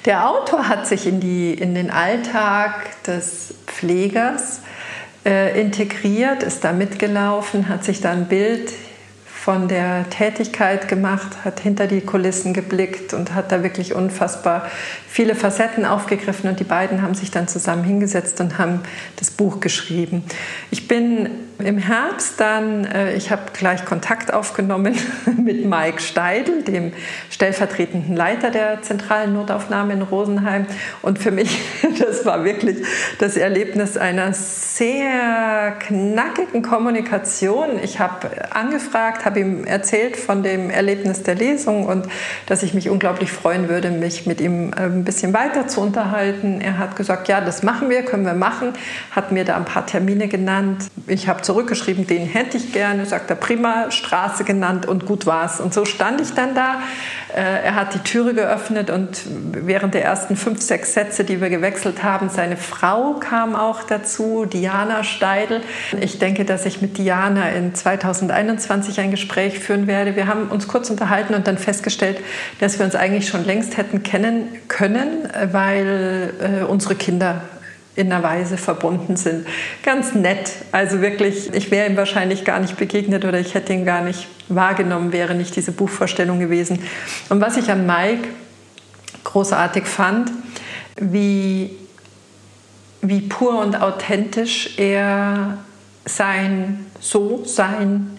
Der 0.05 0.30
Autor 0.30 0.70
hat 0.70 0.86
sich 0.86 1.07
in, 1.07 1.20
die, 1.20 1.51
in 1.51 1.74
den 1.74 1.89
Alltag 1.89 3.01
des 3.05 3.55
Pflegers 3.65 4.59
äh, 5.26 5.59
integriert, 5.59 6.43
ist 6.43 6.63
da 6.63 6.72
mitgelaufen, 6.72 7.70
hat 7.70 7.84
sich 7.84 8.01
da 8.01 8.11
ein 8.11 8.28
Bild 8.28 8.72
von 9.26 9.67
der 9.67 10.07
Tätigkeit 10.11 10.88
gemacht, 10.88 11.43
hat 11.43 11.59
hinter 11.61 11.88
die 11.88 12.01
Kulissen 12.01 12.53
geblickt 12.53 13.15
und 13.15 13.34
hat 13.34 13.51
da 13.51 13.63
wirklich 13.63 13.95
unfassbar 13.95 14.67
viele 15.07 15.34
Facetten 15.34 15.86
aufgegriffen 15.86 16.47
und 16.47 16.59
die 16.59 16.65
beiden 16.65 17.01
haben 17.01 17.15
sich 17.15 17.32
dann 17.32 17.47
zusammen 17.47 17.84
hingesetzt 17.84 18.39
und 18.41 18.59
haben 18.59 18.82
das 19.15 19.32
Buch 19.32 19.59
geschrieben. 19.59 20.24
Ich 20.70 20.88
bin 20.88 21.48
im 21.60 21.78
Herbst 21.78 22.39
dann, 22.39 22.86
äh, 22.86 23.14
ich 23.16 23.32
habe 23.32 23.41
gleich 23.53 23.84
Kontakt 23.84 24.34
aufgenommen 24.34 24.97
mit 25.43 25.66
Mike 25.66 26.01
Steidl, 26.01 26.64
dem 26.64 26.93
stellvertretenden 27.30 28.16
Leiter 28.16 28.49
der 28.49 28.82
zentralen 28.82 29.34
Notaufnahme 29.34 29.93
in 29.93 30.01
Rosenheim. 30.01 30.66
Und 31.01 31.20
für 31.20 31.32
mich, 31.32 31.60
das 31.99 32.26
war 32.26 32.45
wirklich 32.45 32.78
das 33.20 33.36
Erlebnis 33.36 33.97
einer 33.97 34.34
sehr 34.34 35.74
knackigen 35.80 36.62
Kommunikation. 36.62 37.80
Ich 37.84 37.99
habe 37.99 38.53
angefragt, 38.53 39.26
habe 39.26 39.41
ihm 39.41 39.66
erzählt 39.66 40.16
von 40.16 40.43
dem 40.43 40.70
Erlebnis 40.70 41.24
der 41.24 41.36
Lesung 41.36 41.86
und 41.86 42.07
dass 42.45 42.64
ich 42.64 42.74
mich 42.74 42.89
unglaublich 42.89 43.32
freuen 43.32 43.68
würde, 43.68 43.91
mich 43.91 44.26
mit 44.26 44.39
ihm 44.39 44.72
äh, 44.72 44.84
ein 44.84 45.03
bisschen 45.03 45.34
weiter 45.34 45.68
zu 45.68 45.82
unterhalten. 45.82 46.62
Er 46.62 46.78
hat 46.78 46.95
gesagt, 46.95 47.28
ja, 47.28 47.41
das 47.41 47.64
machen 47.64 47.89
wir, 47.89 48.03
können 48.03 48.26
wir 48.26 48.34
machen, 48.34 48.74
hat 49.12 49.34
mir 49.34 49.43
da 49.43 49.57
ein 49.57 49.66
paar 49.66 49.86
Termine 49.86 50.30
genannt. 50.30 50.86
Ich 51.07 51.28
habe 51.28 51.41
zurückgeschrieben, 51.49 52.05
den 52.05 52.27
hätte 52.27 52.57
ich 52.57 52.73
gerne, 52.73 53.07
sagt 53.07 53.31
er, 53.31 53.35
prima, 53.35 53.89
Straße 53.89 54.43
genannt 54.43 54.85
und 54.85 55.07
gut 55.07 55.25
war's. 55.25 55.59
Und 55.59 55.73
so 55.73 55.83
stand 55.83 56.21
ich 56.21 56.35
dann 56.35 56.53
da. 56.53 56.75
Äh, 57.35 57.41
er 57.65 57.73
hat 57.73 57.95
die 57.95 57.99
Türe 57.99 58.35
geöffnet 58.35 58.91
und 58.91 59.21
während 59.53 59.95
der 59.95 60.05
ersten 60.05 60.35
fünf, 60.35 60.61
sechs 60.61 60.93
Sätze, 60.93 61.23
die 61.23 61.41
wir 61.41 61.49
gewechselt 61.49 62.03
haben, 62.03 62.29
seine 62.29 62.55
Frau 62.55 63.13
kam 63.13 63.55
auch 63.55 63.81
dazu, 63.81 64.45
Diana 64.45 65.03
Steidl. 65.03 65.61
Ich 65.99 66.19
denke, 66.19 66.45
dass 66.45 66.67
ich 66.67 66.83
mit 66.83 66.99
Diana 66.99 67.49
in 67.49 67.73
2021 67.73 68.99
ein 68.99 69.09
Gespräch 69.09 69.57
führen 69.57 69.87
werde. 69.87 70.15
Wir 70.15 70.27
haben 70.27 70.49
uns 70.49 70.67
kurz 70.67 70.91
unterhalten 70.91 71.33
und 71.33 71.47
dann 71.47 71.57
festgestellt, 71.57 72.19
dass 72.59 72.77
wir 72.77 72.85
uns 72.85 72.93
eigentlich 72.93 73.27
schon 73.27 73.43
längst 73.43 73.75
hätten 73.75 74.03
kennen 74.03 74.49
können, 74.67 75.27
weil 75.51 76.31
äh, 76.61 76.63
unsere 76.63 76.93
Kinder 76.93 77.41
in 77.99 78.11
einer 78.11 78.23
Weise 78.23 78.57
verbunden 78.57 79.17
sind. 79.17 79.45
Ganz 79.83 80.15
nett. 80.15 80.53
Also 80.71 81.01
wirklich, 81.01 81.53
ich 81.53 81.69
wäre 81.69 81.89
ihm 81.89 81.97
wahrscheinlich 81.97 82.45
gar 82.45 82.59
nicht 82.59 82.77
begegnet 82.77 83.25
oder 83.25 83.39
ich 83.39 83.53
hätte 83.55 83.73
ihn 83.73 83.85
gar 83.85 84.01
nicht 84.01 84.27
wahrgenommen, 84.47 85.11
wäre 85.11 85.35
nicht 85.35 85.55
diese 85.55 85.73
Buchvorstellung 85.73 86.39
gewesen. 86.39 86.79
Und 87.27 87.41
was 87.41 87.57
ich 87.57 87.69
an 87.69 87.85
Mike 87.85 88.29
großartig 89.25 89.85
fand, 89.85 90.31
wie, 90.95 91.75
wie 93.01 93.21
pur 93.21 93.59
und 93.59 93.81
authentisch 93.81 94.77
er 94.77 95.57
sein 96.05 96.85
So-Sein 97.01 98.17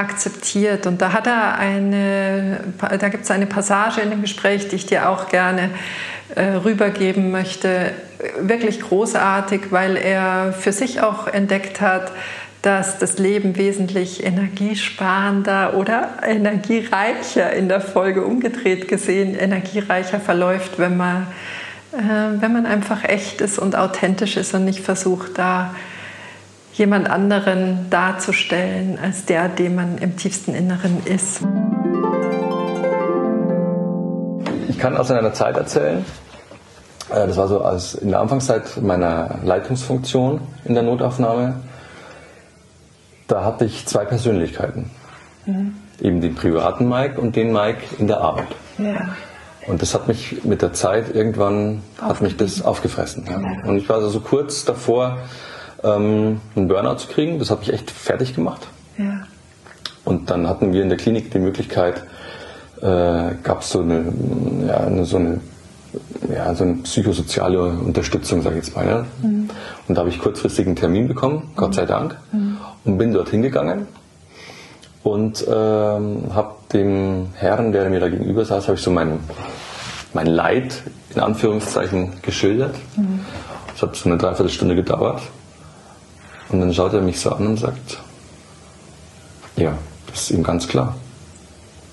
akzeptiert. 0.00 0.86
Und 0.86 1.00
da 1.00 1.12
hat 1.12 1.26
er 1.26 1.58
eine, 1.58 2.60
da 2.78 3.08
gibt 3.08 3.24
es 3.24 3.30
eine 3.30 3.46
Passage 3.46 4.00
in 4.00 4.10
dem 4.10 4.22
Gespräch, 4.22 4.68
die 4.68 4.76
ich 4.76 4.86
dir 4.86 5.08
auch 5.08 5.28
gerne 5.28 5.70
äh, 6.34 6.54
rübergeben 6.64 7.30
möchte. 7.30 7.92
Wirklich 8.40 8.80
großartig, 8.80 9.70
weil 9.70 9.96
er 9.96 10.52
für 10.52 10.72
sich 10.72 11.00
auch 11.00 11.26
entdeckt 11.26 11.80
hat, 11.80 12.12
dass 12.62 12.98
das 12.98 13.18
Leben 13.18 13.56
wesentlich 13.56 14.24
energiesparender 14.24 15.74
oder 15.74 16.10
energiereicher 16.26 17.52
in 17.52 17.68
der 17.68 17.80
Folge 17.80 18.24
umgedreht 18.24 18.86
gesehen, 18.86 19.34
energiereicher 19.34 20.20
verläuft, 20.20 20.78
wenn 20.78 20.96
man, 20.96 21.26
äh, 21.92 22.40
wenn 22.40 22.52
man 22.52 22.66
einfach 22.66 23.04
echt 23.04 23.40
ist 23.40 23.58
und 23.58 23.76
authentisch 23.76 24.36
ist 24.36 24.54
und 24.54 24.64
nicht 24.64 24.80
versucht, 24.80 25.38
da 25.38 25.74
jemand 26.80 27.10
anderen 27.10 27.90
darzustellen 27.90 28.98
als 29.00 29.26
der, 29.26 29.50
dem 29.50 29.74
man 29.74 29.98
im 29.98 30.16
tiefsten 30.16 30.54
Inneren 30.54 31.04
ist. 31.04 31.42
Ich 34.66 34.78
kann 34.78 34.96
aus 34.96 35.10
einer 35.10 35.34
Zeit 35.34 35.58
erzählen, 35.58 36.06
äh, 37.10 37.26
das 37.26 37.36
war 37.36 37.48
so 37.48 37.60
als 37.60 37.94
in 37.94 38.08
der 38.08 38.20
Anfangszeit 38.20 38.80
meiner 38.80 39.40
Leitungsfunktion 39.44 40.40
in 40.64 40.72
der 40.72 40.82
Notaufnahme. 40.82 41.56
Da 43.28 43.44
hatte 43.44 43.66
ich 43.66 43.86
zwei 43.86 44.06
Persönlichkeiten. 44.06 44.90
Mhm. 45.44 45.74
Eben 46.00 46.22
den 46.22 46.34
privaten 46.34 46.88
Mike 46.88 47.20
und 47.20 47.36
den 47.36 47.52
Mike 47.52 47.82
in 47.98 48.06
der 48.06 48.22
Arbeit. 48.22 48.48
Ja. 48.78 49.10
Und 49.66 49.82
das 49.82 49.92
hat 49.92 50.08
mich 50.08 50.44
mit 50.44 50.62
der 50.62 50.72
Zeit 50.72 51.14
irgendwann 51.14 51.82
hat 52.00 52.22
mich 52.22 52.38
das 52.38 52.62
aufgefressen. 52.62 53.26
Ja. 53.28 53.68
Und 53.68 53.76
ich 53.76 53.86
war 53.90 53.96
also 53.96 54.08
so 54.08 54.20
kurz 54.20 54.64
davor, 54.64 55.18
ähm, 55.82 56.40
einen 56.54 56.68
Burnout 56.68 56.96
zu 56.96 57.08
kriegen. 57.08 57.38
Das 57.38 57.50
hat 57.50 57.60
mich 57.60 57.72
echt 57.72 57.90
fertig 57.90 58.34
gemacht. 58.34 58.68
Ja. 58.98 59.26
Und 60.04 60.30
dann 60.30 60.48
hatten 60.48 60.72
wir 60.72 60.82
in 60.82 60.88
der 60.88 60.98
Klinik 60.98 61.30
die 61.30 61.38
Möglichkeit, 61.38 62.04
äh, 62.80 63.34
gab 63.42 63.60
es 63.60 63.70
so 63.70 63.80
eine, 63.80 64.12
ja, 64.66 64.78
eine, 64.78 65.04
so 65.04 65.16
eine 65.16 65.40
ja, 66.32 66.54
so 66.54 66.64
eine 66.64 66.74
psychosoziale 66.74 67.62
Unterstützung, 67.62 68.42
sage 68.42 68.58
ich 68.58 68.64
jetzt 68.64 68.76
mal. 68.76 68.86
Ja. 68.86 69.06
Mhm. 69.22 69.50
Und 69.88 69.94
da 69.94 70.00
habe 70.00 70.10
ich 70.10 70.20
kurzfristig 70.20 70.66
einen 70.66 70.76
Termin 70.76 71.08
bekommen, 71.08 71.50
Gott 71.56 71.74
sei 71.74 71.86
Dank, 71.86 72.16
mhm. 72.32 72.58
und 72.84 72.98
bin 72.98 73.12
dorthin 73.12 73.42
gegangen 73.42 73.86
und 75.02 75.44
ähm, 75.48 76.24
habe 76.34 76.54
dem 76.72 77.28
Herrn, 77.34 77.72
der 77.72 77.88
mir 77.90 78.00
da 78.00 78.08
gegenüber 78.08 78.44
saß, 78.44 78.68
habe 78.68 78.76
ich 78.76 78.82
so 78.82 78.90
mein, 78.90 79.18
mein 80.12 80.26
Leid 80.26 80.82
in 81.14 81.20
Anführungszeichen 81.20 82.22
geschildert. 82.22 82.76
Mhm. 82.96 83.20
Das 83.72 83.82
hat 83.82 83.96
so 83.96 84.08
eine 84.08 84.18
Dreiviertelstunde 84.18 84.76
gedauert. 84.76 85.22
Und 86.50 86.60
dann 86.60 86.74
schaut 86.74 86.92
er 86.92 87.00
mich 87.00 87.20
so 87.20 87.30
an 87.30 87.46
und 87.46 87.56
sagt, 87.56 87.98
ja, 89.56 89.76
das 90.08 90.22
ist 90.22 90.30
ihm 90.30 90.42
ganz 90.42 90.66
klar. 90.66 90.96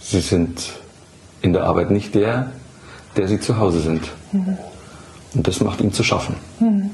Sie 0.01 0.21
sind 0.21 0.73
in 1.41 1.53
der 1.53 1.63
Arbeit 1.63 1.91
nicht 1.91 2.15
der, 2.15 2.51
der 3.15 3.27
sie 3.27 3.39
zu 3.39 3.57
Hause 3.57 3.81
sind. 3.81 4.03
Mhm. 4.31 4.57
Und 5.33 5.47
das 5.47 5.59
macht 5.59 5.81
ihm 5.81 5.93
zu 5.93 6.03
schaffen. 6.03 6.35
Mhm. 6.59 6.91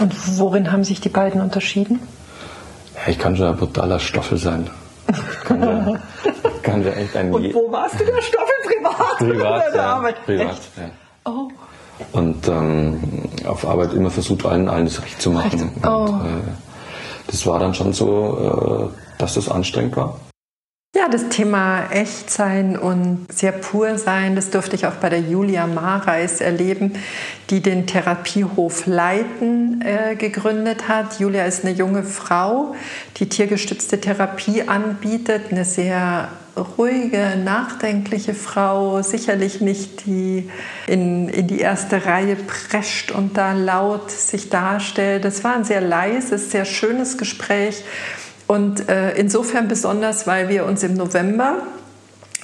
Und 0.00 0.38
worin 0.38 0.72
haben 0.72 0.84
sich 0.84 1.00
die 1.00 1.08
beiden 1.08 1.40
unterschieden? 1.40 2.00
Ja, 2.94 3.10
ich 3.12 3.18
kann 3.18 3.36
schon 3.36 3.46
ein 3.46 3.56
brutaler 3.56 3.98
Stoffel 3.98 4.38
sein. 4.38 4.68
Kann 5.44 5.62
ja, 5.62 6.00
kann 6.62 6.84
ja 6.84 6.90
echt 6.92 7.14
ein 7.16 7.32
Und 7.32 7.54
wo 7.54 7.70
warst 7.70 8.00
du 8.00 8.04
der 8.04 8.20
Stoffel 8.20 8.54
privat? 8.64 9.18
Privat, 9.18 9.74
ja, 9.74 9.94
Arbeit? 9.94 10.24
Privat, 10.24 10.60
ja. 10.76 10.90
Oh. 11.24 11.48
Und 12.12 12.48
ähm, 12.48 13.00
auf 13.46 13.66
Arbeit 13.66 13.92
immer 13.92 14.10
versucht, 14.10 14.44
allen, 14.44 14.66
das 14.66 15.02
recht 15.02 15.20
zu 15.20 15.30
machen. 15.30 15.70
Oh. 15.84 15.88
Und, 15.88 16.20
äh, 16.20 16.65
das 17.26 17.46
war 17.46 17.58
dann 17.58 17.74
schon 17.74 17.92
so, 17.92 18.90
äh, 18.92 19.18
dass 19.18 19.34
das 19.34 19.48
anstrengend 19.48 19.96
war. 19.96 20.18
Ja, 20.96 21.10
das 21.10 21.28
Thema 21.28 21.90
Echtsein 21.90 22.78
und 22.78 23.26
sehr 23.30 23.52
pur 23.52 23.98
sein, 23.98 24.34
das 24.34 24.48
durfte 24.48 24.76
ich 24.76 24.86
auch 24.86 24.94
bei 24.94 25.10
der 25.10 25.20
Julia 25.20 25.66
Mareis 25.66 26.40
erleben, 26.40 26.94
die 27.50 27.60
den 27.60 27.86
Therapiehof 27.86 28.86
Leiten 28.86 29.82
äh, 29.82 30.16
gegründet 30.16 30.88
hat. 30.88 31.20
Julia 31.20 31.44
ist 31.44 31.66
eine 31.66 31.74
junge 31.74 32.02
Frau, 32.02 32.74
die 33.18 33.28
tiergestützte 33.28 34.00
Therapie 34.00 34.62
anbietet, 34.62 35.50
eine 35.50 35.66
sehr 35.66 36.28
ruhige, 36.78 37.36
nachdenkliche 37.44 38.32
Frau, 38.32 39.02
sicherlich 39.02 39.60
nicht 39.60 40.06
die 40.06 40.48
in, 40.86 41.28
in 41.28 41.46
die 41.46 41.60
erste 41.60 42.06
Reihe 42.06 42.36
prescht 42.36 43.10
und 43.10 43.36
da 43.36 43.52
laut 43.52 44.10
sich 44.10 44.48
darstellt. 44.48 45.26
Das 45.26 45.44
war 45.44 45.56
ein 45.56 45.64
sehr 45.64 45.82
leises, 45.82 46.50
sehr 46.50 46.64
schönes 46.64 47.18
Gespräch 47.18 47.84
und 48.46 48.88
äh, 48.88 49.12
insofern 49.16 49.68
besonders, 49.68 50.26
weil 50.26 50.48
wir 50.48 50.64
uns 50.64 50.82
im 50.82 50.94
November, 50.94 51.58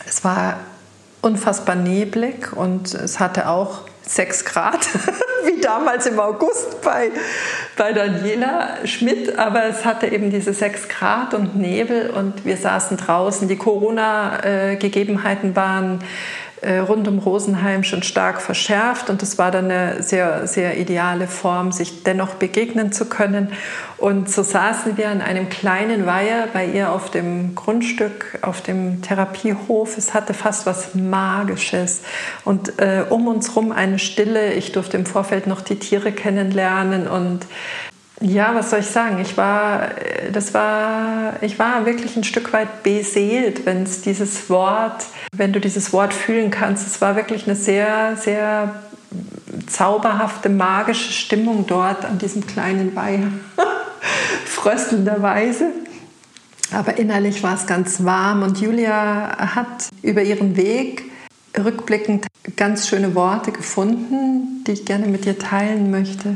es 0.06 0.24
war 0.24 0.58
unfassbar 1.20 1.76
neblig 1.76 2.52
und 2.52 2.92
es 2.94 3.20
hatte 3.20 3.48
auch 3.48 3.82
sechs 4.02 4.44
Grad, 4.44 4.86
wie 5.44 5.60
damals 5.60 6.06
im 6.06 6.18
August 6.18 6.80
bei, 6.82 7.12
bei 7.76 7.92
Daniela 7.92 8.84
Schmidt, 8.84 9.38
aber 9.38 9.66
es 9.66 9.84
hatte 9.84 10.08
eben 10.08 10.30
diese 10.30 10.52
sechs 10.52 10.88
Grad 10.88 11.34
und 11.34 11.56
Nebel 11.56 12.10
und 12.10 12.44
wir 12.44 12.56
saßen 12.56 12.96
draußen. 12.96 13.46
Die 13.46 13.56
Corona-Gegebenheiten 13.56 15.54
waren 15.54 16.00
äh, 16.00 16.02
rund 16.68 17.08
um 17.08 17.18
Rosenheim 17.18 17.82
schon 17.82 18.02
stark 18.02 18.40
verschärft 18.40 19.10
und 19.10 19.22
das 19.22 19.38
war 19.38 19.50
dann 19.50 19.64
eine 19.70 20.02
sehr, 20.02 20.46
sehr 20.46 20.78
ideale 20.78 21.26
Form, 21.26 21.72
sich 21.72 22.04
dennoch 22.04 22.34
begegnen 22.34 22.92
zu 22.92 23.06
können. 23.06 23.52
Und 23.98 24.30
so 24.30 24.42
saßen 24.42 24.96
wir 24.96 25.08
an 25.08 25.20
einem 25.20 25.48
kleinen 25.48 26.06
Weiher 26.06 26.48
bei 26.52 26.66
ihr 26.66 26.92
auf 26.92 27.10
dem 27.10 27.54
Grundstück, 27.54 28.38
auf 28.42 28.60
dem 28.60 29.02
Therapiehof. 29.02 29.96
Es 29.96 30.14
hatte 30.14 30.34
fast 30.34 30.66
was 30.66 30.94
Magisches 30.94 32.02
und 32.44 32.78
äh, 32.80 33.04
um 33.08 33.28
uns 33.28 33.50
herum 33.50 33.72
eine 33.72 33.98
Stille. 33.98 34.52
Ich 34.54 34.72
durfte 34.72 34.96
im 34.96 35.06
Vorfeld 35.06 35.46
noch 35.46 35.60
die 35.60 35.76
Tiere 35.76 36.12
kennenlernen 36.12 37.06
und 37.06 37.46
ja, 38.22 38.54
was 38.54 38.70
soll 38.70 38.80
ich 38.80 38.86
sagen? 38.86 39.20
Ich 39.20 39.36
war, 39.36 39.90
das 40.32 40.54
war, 40.54 41.34
ich 41.42 41.58
war 41.58 41.84
wirklich 41.86 42.16
ein 42.16 42.24
Stück 42.24 42.52
weit 42.52 42.82
beseelt, 42.82 43.66
wenn 43.66 43.82
es 43.82 44.00
dieses 44.02 44.48
Wort, 44.48 45.04
wenn 45.36 45.52
du 45.52 45.60
dieses 45.60 45.92
Wort 45.92 46.14
fühlen 46.14 46.50
kannst. 46.50 46.86
Es 46.86 47.00
war 47.00 47.16
wirklich 47.16 47.46
eine 47.46 47.56
sehr, 47.56 48.16
sehr 48.16 48.82
zauberhafte, 49.66 50.48
magische 50.48 51.12
Stimmung 51.12 51.66
dort 51.66 52.04
an 52.04 52.18
diesem 52.18 52.46
kleinen 52.46 52.94
Weiher. 52.94 53.28
fröstelnderweise. 54.62 55.70
Aber 56.72 56.96
innerlich 56.98 57.42
war 57.42 57.54
es 57.54 57.66
ganz 57.66 58.04
warm 58.04 58.42
und 58.42 58.60
Julia 58.60 59.54
hat 59.54 59.88
über 60.02 60.22
ihren 60.22 60.56
Weg 60.56 61.10
rückblickend 61.58 62.26
ganz 62.56 62.88
schöne 62.88 63.14
Worte 63.14 63.52
gefunden, 63.52 64.64
die 64.66 64.72
ich 64.72 64.84
gerne 64.84 65.06
mit 65.06 65.24
dir 65.26 65.38
teilen 65.38 65.90
möchte. 65.90 66.34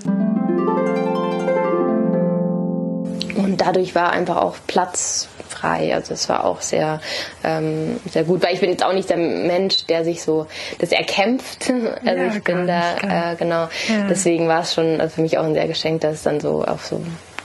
Und 3.37 3.61
dadurch 3.61 3.95
war 3.95 4.11
einfach 4.11 4.37
auch 4.37 4.57
Platz 4.67 5.29
frei. 5.49 5.95
Also 5.95 6.15
es 6.15 6.29
war 6.29 6.45
auch 6.45 6.61
sehr, 6.61 7.01
ähm, 7.45 8.01
sehr 8.11 8.25
gut, 8.25 8.43
weil 8.43 8.55
ich 8.55 8.61
bin 8.61 8.71
jetzt 8.71 8.85
auch 8.85 8.93
nicht 8.93 9.09
der 9.11 9.17
Mensch, 9.17 9.87
der 9.87 10.05
sich 10.05 10.23
so 10.23 10.47
das 10.79 10.93
erkämpft. 10.93 11.73
Also 12.05 12.23
ja, 12.23 12.35
ich 12.35 12.43
bin 12.43 12.67
da, 12.67 13.33
äh, 13.33 13.37
genau. 13.37 13.69
Ja. 13.89 14.07
Deswegen 14.09 14.49
war 14.49 14.61
es 14.61 14.75
schon 14.75 15.01
also 15.01 15.17
für 15.17 15.23
mich 15.23 15.39
auch 15.39 15.45
ein 15.45 15.55
sehr 15.55 15.67
Geschenk, 15.67 16.01
dass 16.03 16.15
es 16.15 16.23
dann 16.23 16.41
so 16.41 16.65
auf 16.65 16.85
so 16.87 17.01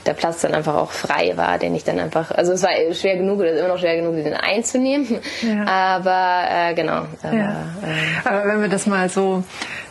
der 0.06 0.14
Platz 0.14 0.40
dann 0.40 0.54
einfach 0.54 0.74
auch 0.74 0.90
frei 0.90 1.36
war, 1.36 1.58
den 1.58 1.74
ich 1.74 1.84
dann 1.84 1.98
einfach, 1.98 2.30
also 2.30 2.52
es 2.52 2.62
war 2.62 2.70
schwer 2.92 3.16
genug 3.16 3.40
oder 3.40 3.52
immer 3.52 3.68
noch 3.68 3.78
schwer 3.78 3.96
genug, 3.96 4.16
den 4.16 4.34
einzunehmen. 4.34 5.20
Ja. 5.42 5.66
Aber 5.96 6.44
äh, 6.50 6.74
genau. 6.74 7.06
Aber, 7.22 7.34
äh, 7.34 8.28
aber 8.28 8.46
wenn 8.46 8.62
wir 8.62 8.68
das 8.68 8.86
mal 8.86 9.08
so 9.08 9.44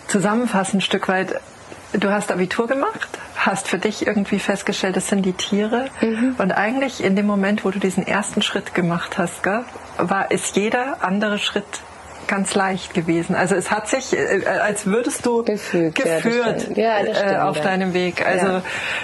zusammenfassen, 0.07 0.77
ein 0.77 0.81
Stück 0.81 1.07
weit, 1.07 1.35
du 1.93 2.11
hast 2.11 2.31
Abitur 2.31 2.67
gemacht, 2.67 3.09
hast 3.35 3.67
für 3.67 3.77
dich 3.77 4.05
irgendwie 4.05 4.39
festgestellt, 4.39 4.95
das 4.95 5.07
sind 5.07 5.23
die 5.25 5.33
Tiere. 5.33 5.87
Mhm. 6.01 6.35
Und 6.37 6.51
eigentlich 6.51 7.03
in 7.03 7.15
dem 7.15 7.25
Moment, 7.25 7.65
wo 7.65 7.71
du 7.71 7.79
diesen 7.79 8.05
ersten 8.05 8.41
Schritt 8.41 8.73
gemacht 8.73 9.17
hast, 9.17 9.43
gell, 9.43 9.63
war, 9.97 10.31
ist 10.31 10.55
jeder 10.55 11.03
andere 11.03 11.39
Schritt 11.39 11.65
ganz 12.27 12.55
leicht 12.55 12.93
gewesen. 12.93 13.35
Also 13.35 13.55
es 13.55 13.71
hat 13.71 13.89
sich, 13.89 14.13
äh, 14.13 14.45
als 14.45 14.85
würdest 14.85 15.25
du 15.25 15.43
Gefügt, 15.43 15.95
geführt 15.95 16.77
ja, 16.77 17.03
ja, 17.03 17.31
äh, 17.31 17.37
auf 17.39 17.57
ja. 17.57 17.63
deinem 17.63 17.93
Weg. 17.93 18.25
Also 18.25 18.61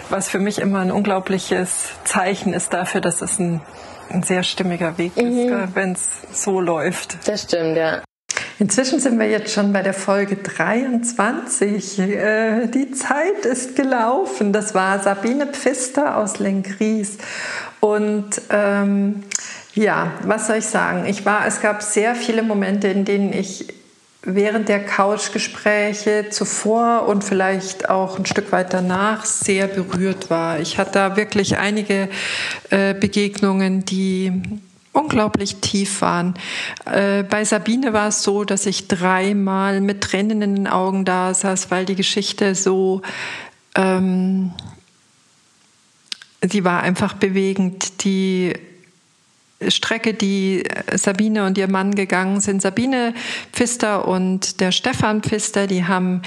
was 0.10 0.30
für 0.30 0.40
mich 0.40 0.60
immer 0.60 0.80
ein 0.80 0.92
unglaubliches 0.92 1.90
Zeichen 2.06 2.54
ist 2.54 2.74
dafür, 2.74 3.02
dass 3.02 3.22
es 3.22 3.38
ein, 3.38 3.62
ein 4.10 4.24
sehr 4.24 4.44
stimmiger 4.44 4.98
Weg 4.98 5.18
mhm. 5.18 5.38
ist, 5.38 5.76
wenn 5.76 5.92
es 5.92 6.08
so 6.32 6.62
läuft. 6.62 7.18
Das 7.28 7.44
stimmt, 7.44 7.76
ja. 7.76 8.02
Inzwischen 8.60 9.00
sind 9.00 9.20
wir 9.20 9.30
jetzt 9.30 9.54
schon 9.54 9.72
bei 9.72 9.84
der 9.84 9.94
Folge 9.94 10.36
23. 10.36 12.00
Äh, 12.00 12.68
die 12.68 12.92
Zeit 12.92 13.46
ist 13.46 13.76
gelaufen. 13.76 14.52
Das 14.52 14.74
war 14.74 15.00
Sabine 15.00 15.46
Pfister 15.46 16.18
aus 16.18 16.40
Lengries. 16.40 17.20
Und 17.80 18.42
ähm, 18.50 19.24
ja, 19.76 20.12
was 20.24 20.48
soll 20.48 20.58
ich 20.58 20.66
sagen? 20.66 21.06
Ich 21.06 21.24
war, 21.24 21.46
es 21.46 21.62
gab 21.62 21.84
sehr 21.84 22.16
viele 22.16 22.42
Momente, 22.42 22.88
in 22.88 23.06
denen 23.06 23.32
ich 23.32 23.68
während 24.24 24.70
der 24.70 24.84
Couchgespräche 24.84 26.26
zuvor 26.32 27.08
und 27.08 27.24
vielleicht 27.24 27.90
auch 27.90 28.18
ein 28.18 28.26
Stück 28.26 28.52
weit 28.52 28.74
danach 28.74 29.26
sehr 29.26 29.68
berührt 29.68 30.32
war. 30.32 30.60
Ich 30.60 30.80
hatte 30.80 30.94
da 30.94 31.16
wirklich 31.16 31.58
einige 31.58 32.10
äh, 32.72 32.96
Begegnungen, 32.96 33.86
die 33.86 34.42
unglaublich 34.98 35.58
tief 35.58 36.02
waren. 36.02 36.34
Äh, 36.86 37.24
bei 37.24 37.46
Sabine 37.46 37.94
war 37.94 38.08
es 38.08 38.24
so, 38.24 38.44
dass 38.44 38.66
ich 38.66 38.88
dreimal 38.88 39.82
mit 39.82 40.02
Tränen 40.02 40.42
in 40.42 40.56
den 40.56 40.68
Augen 40.68 41.06
da 41.06 41.34
saß, 41.34 41.70
weil 41.72 41.86
die 41.86 41.96
Geschichte 41.96 42.56
so, 42.56 43.02
ähm, 43.76 44.52
sie 46.42 46.64
war 46.64 46.82
einfach 46.82 47.14
bewegend. 47.14 48.04
Die 48.04 48.54
Strecke, 49.68 50.14
die 50.14 50.64
Sabine 50.94 51.46
und 51.46 51.58
ihr 51.58 51.68
Mann 51.68 51.96
gegangen 51.96 52.42
sind. 52.42 52.62
Sabine 52.62 53.14
Pfister 53.54 54.08
und 54.08 54.60
der 54.60 54.72
Stefan 54.72 55.22
Pfister, 55.24 55.66
die 55.66 55.86
haben 55.86 56.22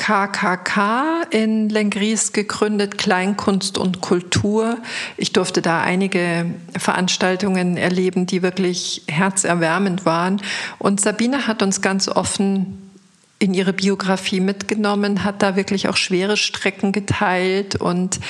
KKK 0.00 1.24
in 1.28 1.68
Lengries 1.68 2.32
gegründet, 2.32 2.96
Kleinkunst 2.96 3.76
und 3.76 4.00
Kultur. 4.00 4.78
Ich 5.18 5.34
durfte 5.34 5.60
da 5.60 5.82
einige 5.82 6.46
Veranstaltungen 6.78 7.76
erleben, 7.76 8.24
die 8.24 8.40
wirklich 8.40 9.02
herzerwärmend 9.08 10.06
waren. 10.06 10.40
Und 10.78 11.02
Sabine 11.02 11.46
hat 11.46 11.62
uns 11.62 11.82
ganz 11.82 12.08
offen 12.08 12.90
in 13.38 13.52
ihre 13.52 13.74
Biografie 13.74 14.40
mitgenommen, 14.40 15.22
hat 15.22 15.42
da 15.42 15.54
wirklich 15.54 15.86
auch 15.86 15.98
schwere 15.98 16.38
Strecken 16.38 16.92
geteilt 16.92 17.76
und 17.76 18.20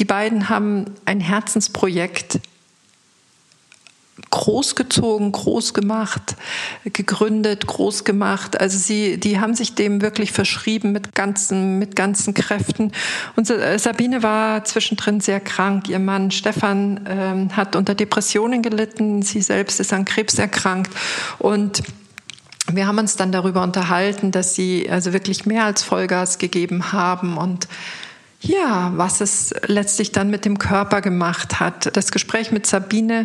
die 0.00 0.04
beiden 0.04 0.48
haben 0.48 0.86
ein 1.04 1.20
Herzensprojekt 1.20 2.40
großgezogen, 4.34 5.30
groß 5.30 5.74
gemacht, 5.74 6.34
gegründet, 6.82 7.68
groß 7.68 8.02
gemacht. 8.02 8.60
Also 8.60 8.76
sie, 8.76 9.18
die 9.18 9.38
haben 9.38 9.54
sich 9.54 9.76
dem 9.76 10.02
wirklich 10.02 10.32
verschrieben 10.32 10.90
mit 10.90 11.14
ganzen, 11.14 11.78
mit 11.78 11.94
ganzen 11.94 12.34
Kräften. 12.34 12.90
Und 13.36 13.46
Sabine 13.46 14.24
war 14.24 14.64
zwischendrin 14.64 15.20
sehr 15.20 15.38
krank. 15.38 15.88
Ihr 15.88 16.00
Mann 16.00 16.32
Stefan 16.32 17.06
ähm, 17.08 17.56
hat 17.56 17.76
unter 17.76 17.94
Depressionen 17.94 18.60
gelitten. 18.60 19.22
Sie 19.22 19.40
selbst 19.40 19.78
ist 19.78 19.92
an 19.92 20.04
Krebs 20.04 20.34
erkrankt 20.34 20.92
und 21.38 21.84
wir 22.72 22.88
haben 22.88 22.98
uns 22.98 23.14
dann 23.14 23.30
darüber 23.30 23.62
unterhalten, 23.62 24.32
dass 24.32 24.56
sie 24.56 24.88
also 24.90 25.12
wirklich 25.12 25.46
mehr 25.46 25.64
als 25.64 25.84
Vollgas 25.84 26.38
gegeben 26.38 26.92
haben 26.92 27.36
und 27.36 27.68
ja, 28.40 28.92
was 28.96 29.20
es 29.20 29.54
letztlich 29.66 30.12
dann 30.12 30.28
mit 30.28 30.44
dem 30.44 30.58
Körper 30.58 31.00
gemacht 31.02 31.60
hat. 31.60 31.96
Das 31.96 32.10
Gespräch 32.10 32.50
mit 32.50 32.66
Sabine 32.66 33.24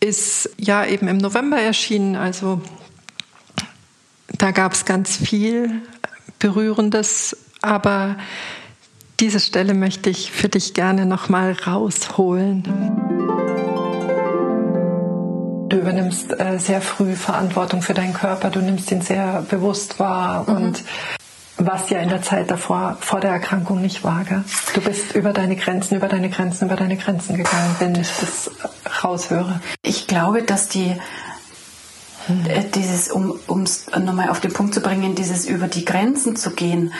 ist 0.00 0.50
ja 0.56 0.84
eben 0.84 1.08
im 1.08 1.18
November 1.18 1.60
erschienen. 1.60 2.16
Also 2.16 2.60
da 4.38 4.50
gab 4.50 4.72
es 4.72 4.84
ganz 4.86 5.16
viel 5.16 5.82
Berührendes, 6.38 7.36
aber 7.60 8.16
diese 9.20 9.40
Stelle 9.40 9.74
möchte 9.74 10.08
ich 10.08 10.32
für 10.32 10.48
dich 10.48 10.72
gerne 10.72 11.04
noch 11.04 11.28
mal 11.28 11.52
rausholen. 11.52 12.62
Du 15.68 15.76
übernimmst 15.76 16.32
äh, 16.40 16.58
sehr 16.58 16.80
früh 16.80 17.14
Verantwortung 17.14 17.82
für 17.82 17.94
deinen 17.94 18.14
Körper, 18.14 18.50
du 18.50 18.60
nimmst 18.60 18.90
ihn 18.90 19.02
sehr 19.02 19.42
bewusst 19.42 20.00
wahr 20.00 20.48
mhm. 20.48 20.56
und 20.56 20.84
was 21.66 21.90
ja 21.90 21.98
in 21.98 22.08
der 22.08 22.22
Zeit 22.22 22.50
davor, 22.50 22.96
vor 23.00 23.20
der 23.20 23.30
Erkrankung 23.30 23.80
nicht 23.80 24.02
war. 24.02 24.24
Gell? 24.24 24.44
Du 24.74 24.80
bist 24.80 25.14
über 25.14 25.32
deine 25.32 25.56
Grenzen, 25.56 25.96
über 25.96 26.08
deine 26.08 26.30
Grenzen, 26.30 26.66
über 26.66 26.76
deine 26.76 26.96
Grenzen 26.96 27.36
gegangen, 27.36 27.76
wenn 27.78 27.94
ich 27.94 28.08
das 28.20 28.50
raushöre. 29.02 29.60
Ich 29.82 30.06
glaube, 30.06 30.42
dass 30.42 30.68
die 30.68 30.96
hm. 32.26 32.44
dieses, 32.74 33.10
um 33.10 33.62
es 33.62 33.86
nochmal 33.88 34.30
auf 34.30 34.40
den 34.40 34.52
Punkt 34.52 34.74
zu 34.74 34.80
bringen, 34.80 35.14
dieses 35.14 35.46
über 35.46 35.68
die 35.68 35.84
Grenzen 35.84 36.36
zu 36.36 36.50
gehen, 36.50 36.92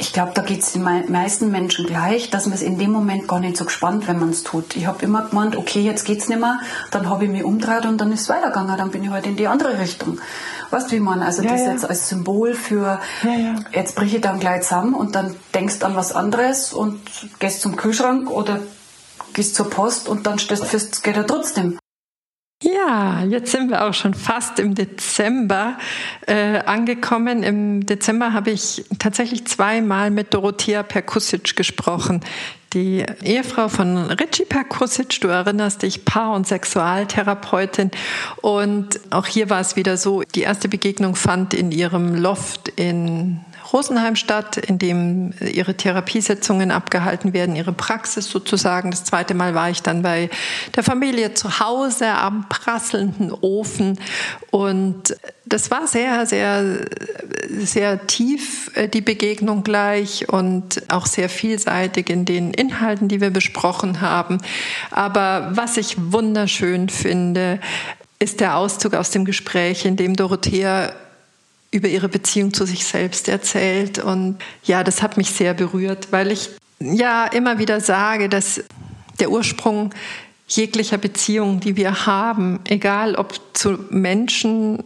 ich 0.00 0.12
glaube, 0.12 0.30
da 0.32 0.42
geht 0.42 0.60
es 0.60 0.72
den 0.72 0.82
meisten 0.82 1.50
Menschen 1.50 1.84
gleich, 1.84 2.30
dass 2.30 2.46
man 2.46 2.54
es 2.54 2.62
in 2.62 2.78
dem 2.78 2.92
Moment 2.92 3.26
gar 3.26 3.40
nicht 3.40 3.56
so 3.56 3.64
gespannt, 3.64 4.06
wenn 4.06 4.20
man 4.20 4.30
es 4.30 4.44
tut. 4.44 4.76
Ich 4.76 4.86
habe 4.86 5.04
immer 5.04 5.22
gemeint, 5.22 5.56
okay, 5.56 5.80
jetzt 5.80 6.04
geht's 6.04 6.28
nicht 6.28 6.38
mehr, 6.38 6.60
dann 6.92 7.10
habe 7.10 7.24
ich 7.24 7.30
mich 7.30 7.42
umgedreht 7.42 7.84
und 7.84 8.00
dann 8.00 8.12
ist 8.12 8.20
es 8.20 8.28
weitergegangen, 8.28 8.76
dann 8.76 8.92
bin 8.92 9.02
ich 9.02 9.10
halt 9.10 9.26
in 9.26 9.36
die 9.36 9.48
andere 9.48 9.80
Richtung. 9.80 10.20
Weißt 10.70 10.90
du, 10.90 10.96
wie 10.96 11.00
man, 11.00 11.22
also 11.22 11.42
ja, 11.42 11.50
das 11.50 11.62
ja. 11.62 11.72
jetzt 11.72 11.88
als 11.88 12.08
Symbol 12.08 12.54
für, 12.54 13.00
ja, 13.22 13.54
jetzt 13.72 13.94
brich 13.94 14.14
ich 14.14 14.20
dann 14.20 14.38
gleich 14.38 14.62
zusammen 14.62 14.94
und 14.94 15.14
dann 15.14 15.34
denkst 15.54 15.82
an 15.82 15.96
was 15.96 16.12
anderes 16.12 16.72
und 16.72 17.00
gehst 17.38 17.62
zum 17.62 17.76
Kühlschrank 17.76 18.30
oder 18.30 18.60
gehst 19.32 19.54
zur 19.54 19.70
Post 19.70 20.08
und 20.08 20.26
dann 20.26 20.38
stellst 20.38 20.64
du 20.64 20.66
fest, 20.66 20.94
es 20.94 21.02
geht 21.02 21.16
ja 21.16 21.22
trotzdem. 21.22 21.78
Ja, 22.60 23.22
jetzt 23.22 23.52
sind 23.52 23.70
wir 23.70 23.84
auch 23.84 23.94
schon 23.94 24.14
fast 24.14 24.58
im 24.58 24.74
Dezember 24.74 25.78
äh, 26.26 26.58
angekommen. 26.58 27.44
Im 27.44 27.86
Dezember 27.86 28.32
habe 28.32 28.50
ich 28.50 28.84
tatsächlich 28.98 29.46
zweimal 29.46 30.10
mit 30.10 30.34
Dorothea 30.34 30.82
Perkusic 30.82 31.54
gesprochen, 31.54 32.20
die 32.72 33.06
Ehefrau 33.22 33.68
von 33.68 33.96
Richie 33.96 34.44
Perkusic. 34.44 35.20
Du 35.20 35.28
erinnerst 35.28 35.82
dich, 35.82 36.04
Paar- 36.04 36.34
und 36.34 36.48
Sexualtherapeutin. 36.48 37.92
Und 38.42 38.98
auch 39.10 39.26
hier 39.26 39.50
war 39.50 39.60
es 39.60 39.76
wieder 39.76 39.96
so, 39.96 40.22
die 40.22 40.42
erste 40.42 40.68
Begegnung 40.68 41.14
fand 41.14 41.54
in 41.54 41.70
ihrem 41.70 42.16
Loft 42.16 42.70
in 42.70 43.38
Rosenheim 43.72 44.16
statt, 44.16 44.56
in 44.56 44.78
dem 44.78 45.32
ihre 45.40 45.74
Therapiesitzungen 45.74 46.70
abgehalten 46.70 47.32
werden, 47.32 47.56
ihre 47.56 47.72
Praxis 47.72 48.30
sozusagen. 48.30 48.90
Das 48.90 49.04
zweite 49.04 49.34
Mal 49.34 49.54
war 49.54 49.70
ich 49.70 49.82
dann 49.82 50.02
bei 50.02 50.30
der 50.76 50.82
Familie 50.82 51.34
zu 51.34 51.60
Hause 51.60 52.08
am 52.08 52.48
prasselnden 52.48 53.32
Ofen 53.32 53.98
und 54.50 55.16
das 55.44 55.70
war 55.70 55.86
sehr, 55.86 56.26
sehr, 56.26 56.86
sehr 57.48 58.06
tief, 58.06 58.70
äh, 58.74 58.88
die 58.88 59.00
Begegnung 59.00 59.62
gleich 59.62 60.28
und 60.28 60.82
auch 60.88 61.06
sehr 61.06 61.28
vielseitig 61.28 62.10
in 62.10 62.24
den 62.24 62.52
Inhalten, 62.52 63.08
die 63.08 63.20
wir 63.20 63.30
besprochen 63.30 64.00
haben. 64.00 64.38
Aber 64.90 65.50
was 65.52 65.76
ich 65.76 65.96
wunderschön 66.12 66.88
finde, 66.88 67.60
ist 68.18 68.40
der 68.40 68.56
Auszug 68.56 68.94
aus 68.94 69.10
dem 69.10 69.24
Gespräch, 69.24 69.84
in 69.84 69.96
dem 69.96 70.16
Dorothea 70.16 70.92
über 71.70 71.88
ihre 71.88 72.08
Beziehung 72.08 72.52
zu 72.54 72.64
sich 72.64 72.84
selbst 72.84 73.28
erzählt. 73.28 73.98
Und 73.98 74.38
ja, 74.64 74.84
das 74.84 75.02
hat 75.02 75.16
mich 75.16 75.30
sehr 75.30 75.54
berührt, 75.54 76.08
weil 76.10 76.30
ich 76.30 76.50
ja 76.80 77.26
immer 77.26 77.58
wieder 77.58 77.80
sage, 77.80 78.28
dass 78.28 78.62
der 79.20 79.30
Ursprung 79.30 79.92
jeglicher 80.46 80.98
Beziehung, 80.98 81.60
die 81.60 81.76
wir 81.76 82.06
haben, 82.06 82.60
egal 82.66 83.16
ob 83.16 83.38
zu 83.52 83.78
Menschen 83.90 84.82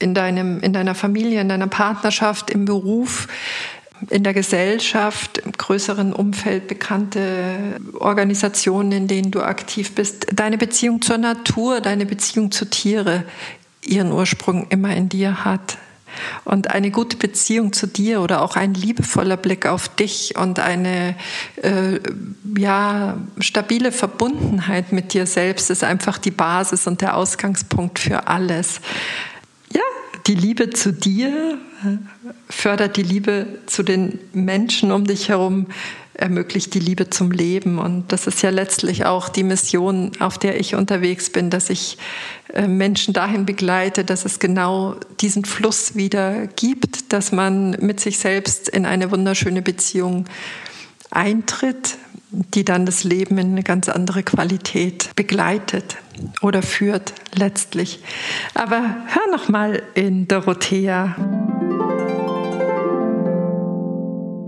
in, 0.00 0.14
deinem, 0.14 0.60
in 0.60 0.72
deiner 0.72 0.94
Familie, 0.94 1.40
in 1.40 1.48
deiner 1.48 1.68
Partnerschaft, 1.68 2.50
im 2.50 2.64
Beruf, 2.64 3.28
in 4.10 4.24
der 4.24 4.34
Gesellschaft, 4.34 5.38
im 5.38 5.52
größeren 5.52 6.12
Umfeld 6.12 6.66
bekannte 6.66 7.80
Organisationen, 7.98 8.92
in 8.92 9.06
denen 9.06 9.30
du 9.30 9.40
aktiv 9.40 9.94
bist, 9.94 10.26
deine 10.32 10.58
Beziehung 10.58 11.00
zur 11.00 11.18
Natur, 11.18 11.80
deine 11.80 12.06
Beziehung 12.06 12.50
zu 12.50 12.64
Tiere 12.64 13.24
ihren 13.86 14.12
Ursprung 14.12 14.66
immer 14.70 14.94
in 14.96 15.08
dir 15.08 15.44
hat. 15.44 15.78
Und 16.44 16.70
eine 16.70 16.90
gute 16.90 17.16
Beziehung 17.16 17.72
zu 17.72 17.86
dir 17.86 18.20
oder 18.20 18.42
auch 18.42 18.56
ein 18.56 18.74
liebevoller 18.74 19.36
Blick 19.36 19.66
auf 19.66 19.88
dich 19.88 20.36
und 20.36 20.58
eine 20.58 21.16
äh, 21.62 22.00
ja, 22.56 23.16
stabile 23.38 23.92
Verbundenheit 23.92 24.92
mit 24.92 25.12
dir 25.12 25.26
selbst 25.26 25.70
ist 25.70 25.84
einfach 25.84 26.18
die 26.18 26.30
Basis 26.30 26.86
und 26.86 27.00
der 27.00 27.16
Ausgangspunkt 27.16 27.98
für 27.98 28.26
alles. 28.28 28.80
Ja, 29.72 29.82
die 30.26 30.34
Liebe 30.34 30.70
zu 30.70 30.92
dir 30.92 31.58
fördert 32.48 32.96
die 32.96 33.02
Liebe 33.02 33.46
zu 33.66 33.82
den 33.82 34.18
Menschen 34.32 34.92
um 34.92 35.04
dich 35.04 35.28
herum, 35.28 35.66
ermöglicht 36.14 36.74
die 36.74 36.80
Liebe 36.80 37.10
zum 37.10 37.30
Leben. 37.30 37.78
Und 37.78 38.12
das 38.12 38.26
ist 38.26 38.42
ja 38.42 38.50
letztlich 38.50 39.04
auch 39.04 39.28
die 39.28 39.42
Mission, 39.42 40.12
auf 40.20 40.38
der 40.38 40.58
ich 40.58 40.74
unterwegs 40.74 41.30
bin, 41.30 41.50
dass 41.50 41.70
ich 41.70 41.98
äh, 42.52 42.66
Menschen 42.66 43.12
dahin 43.14 43.44
begleite, 43.46 44.04
dass 44.04 44.24
es 44.24 44.38
genau 44.38 44.96
diesen 45.20 45.44
Fluss 45.44 45.96
wieder 45.96 46.46
gibt, 46.46 47.12
dass 47.12 47.32
man 47.32 47.72
mit 47.80 48.00
sich 48.00 48.18
selbst 48.18 48.68
in 48.68 48.86
eine 48.86 49.10
wunderschöne 49.10 49.62
Beziehung 49.62 50.26
eintritt, 51.10 51.98
die 52.30 52.64
dann 52.64 52.86
das 52.86 53.04
Leben 53.04 53.38
in 53.38 53.52
eine 53.52 53.62
ganz 53.62 53.88
andere 53.88 54.22
Qualität 54.22 55.10
begleitet 55.14 55.96
oder 56.42 56.62
führt 56.62 57.14
letztlich. 57.34 58.00
Aber 58.54 58.80
hör 59.06 59.30
noch 59.30 59.48
mal 59.48 59.82
in 59.94 60.26
Dorothea. 60.26 61.16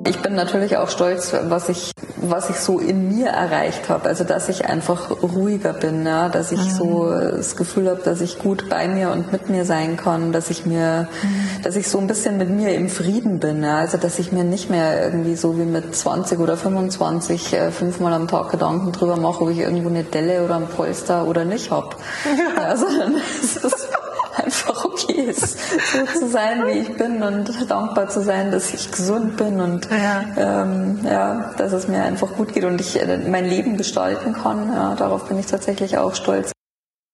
Ich 0.08 0.22
bin 0.22 0.34
natürlich 0.34 0.76
auch 0.76 0.88
stolz, 0.88 1.34
was 1.48 1.68
ich, 1.68 1.90
was 2.16 2.48
ich 2.50 2.56
so 2.56 2.78
in 2.78 3.08
mir 3.08 3.28
erreicht 3.28 3.88
habe. 3.88 4.08
Also 4.08 4.24
dass 4.24 4.48
ich 4.48 4.66
einfach 4.66 5.10
ruhiger 5.22 5.72
bin, 5.72 6.06
ja, 6.06 6.28
dass 6.28 6.52
ich 6.52 6.60
mhm. 6.60 6.70
so 6.70 7.10
das 7.10 7.56
Gefühl 7.56 7.88
habe, 7.88 8.02
dass 8.02 8.20
ich 8.20 8.38
gut 8.38 8.68
bei 8.68 8.86
mir 8.86 9.10
und 9.10 9.32
mit 9.32 9.48
mir 9.48 9.64
sein 9.64 9.96
kann, 9.96 10.32
dass 10.32 10.50
ich 10.50 10.64
mir, 10.64 11.08
mhm. 11.22 11.62
dass 11.62 11.76
ich 11.76 11.88
so 11.88 11.98
ein 11.98 12.06
bisschen 12.06 12.38
mit 12.38 12.50
mir 12.50 12.74
im 12.74 12.88
Frieden 12.88 13.40
bin. 13.40 13.62
Ja. 13.62 13.78
Also 13.78 13.98
dass 13.98 14.18
ich 14.18 14.30
mir 14.30 14.44
nicht 14.44 14.70
mehr 14.70 15.02
irgendwie 15.02 15.34
so 15.34 15.58
wie 15.58 15.64
mit 15.64 15.94
20 15.94 16.38
oder 16.38 16.56
25 16.56 17.52
äh, 17.52 17.70
fünfmal 17.70 18.12
am 18.12 18.28
Tag 18.28 18.50
Gedanken 18.50 18.92
drüber 18.92 19.16
mache, 19.16 19.42
ob 19.42 19.50
ich 19.50 19.58
irgendwo 19.58 19.88
eine 19.88 20.04
Delle 20.04 20.44
oder 20.44 20.56
ein 20.56 20.68
Polster 20.68 21.26
oder 21.26 21.44
nicht 21.44 21.70
habe. 21.70 21.96
Ja, 22.56 22.76
sondern 22.76 23.16
es 23.42 23.56
ist 23.56 23.88
einfach 24.36 24.84
okay 24.84 25.22
ist, 25.22 25.58
so 25.92 26.04
zu 26.18 26.28
sein, 26.28 26.66
wie 26.66 26.78
ich 26.78 26.96
bin 26.96 27.22
und 27.22 27.70
dankbar 27.70 28.08
zu 28.08 28.22
sein, 28.22 28.50
dass 28.50 28.72
ich 28.74 28.90
gesund 28.90 29.36
bin 29.36 29.60
und 29.60 29.88
ja. 29.90 30.24
Ähm, 30.36 31.00
ja, 31.04 31.54
dass 31.56 31.72
es 31.72 31.88
mir 31.88 32.02
einfach 32.02 32.34
gut 32.34 32.52
geht 32.52 32.64
und 32.64 32.80
ich 32.80 33.00
äh, 33.00 33.18
mein 33.18 33.44
Leben 33.44 33.76
gestalten 33.76 34.32
kann. 34.32 34.72
Ja, 34.72 34.94
darauf 34.94 35.28
bin 35.28 35.38
ich 35.38 35.46
tatsächlich 35.46 35.98
auch 35.98 36.14
stolz. 36.14 36.52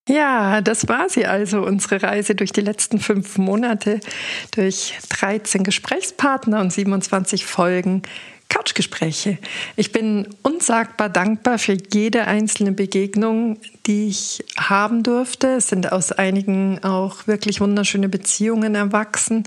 Ja, 0.09 0.61
das 0.63 0.89
war 0.89 1.09
sie 1.09 1.27
also, 1.27 1.63
unsere 1.63 2.03
Reise 2.03 2.35
durch 2.35 2.53
die 2.53 2.61
letzten 2.61 2.99
fünf 2.99 3.39
Monate, 3.39 4.01
durch 4.53 4.99
13 5.11 5.63
Gesprächspartner 5.63 6.61
und 6.61 6.73
27 6.73 7.47
Folgen 7.47 8.03
Couchgespräche. 8.53 9.39
Ich 9.77 9.93
bin 9.93 10.29
unsagbar 10.43 11.09
dankbar 11.09 11.59
für 11.59 11.75
jede 11.93 12.27
einzelne 12.27 12.73
Begegnung, 12.73 13.59
die 13.87 14.09
ich 14.09 14.45
haben 14.59 15.03
durfte. 15.03 15.55
Es 15.55 15.69
sind 15.69 15.91
aus 15.91 16.13
einigen 16.13 16.85
auch 16.85 17.27
wirklich 17.27 17.63
wunderschöne 17.63 18.11
Beziehungen 18.11 18.75
erwachsen. 18.75 19.45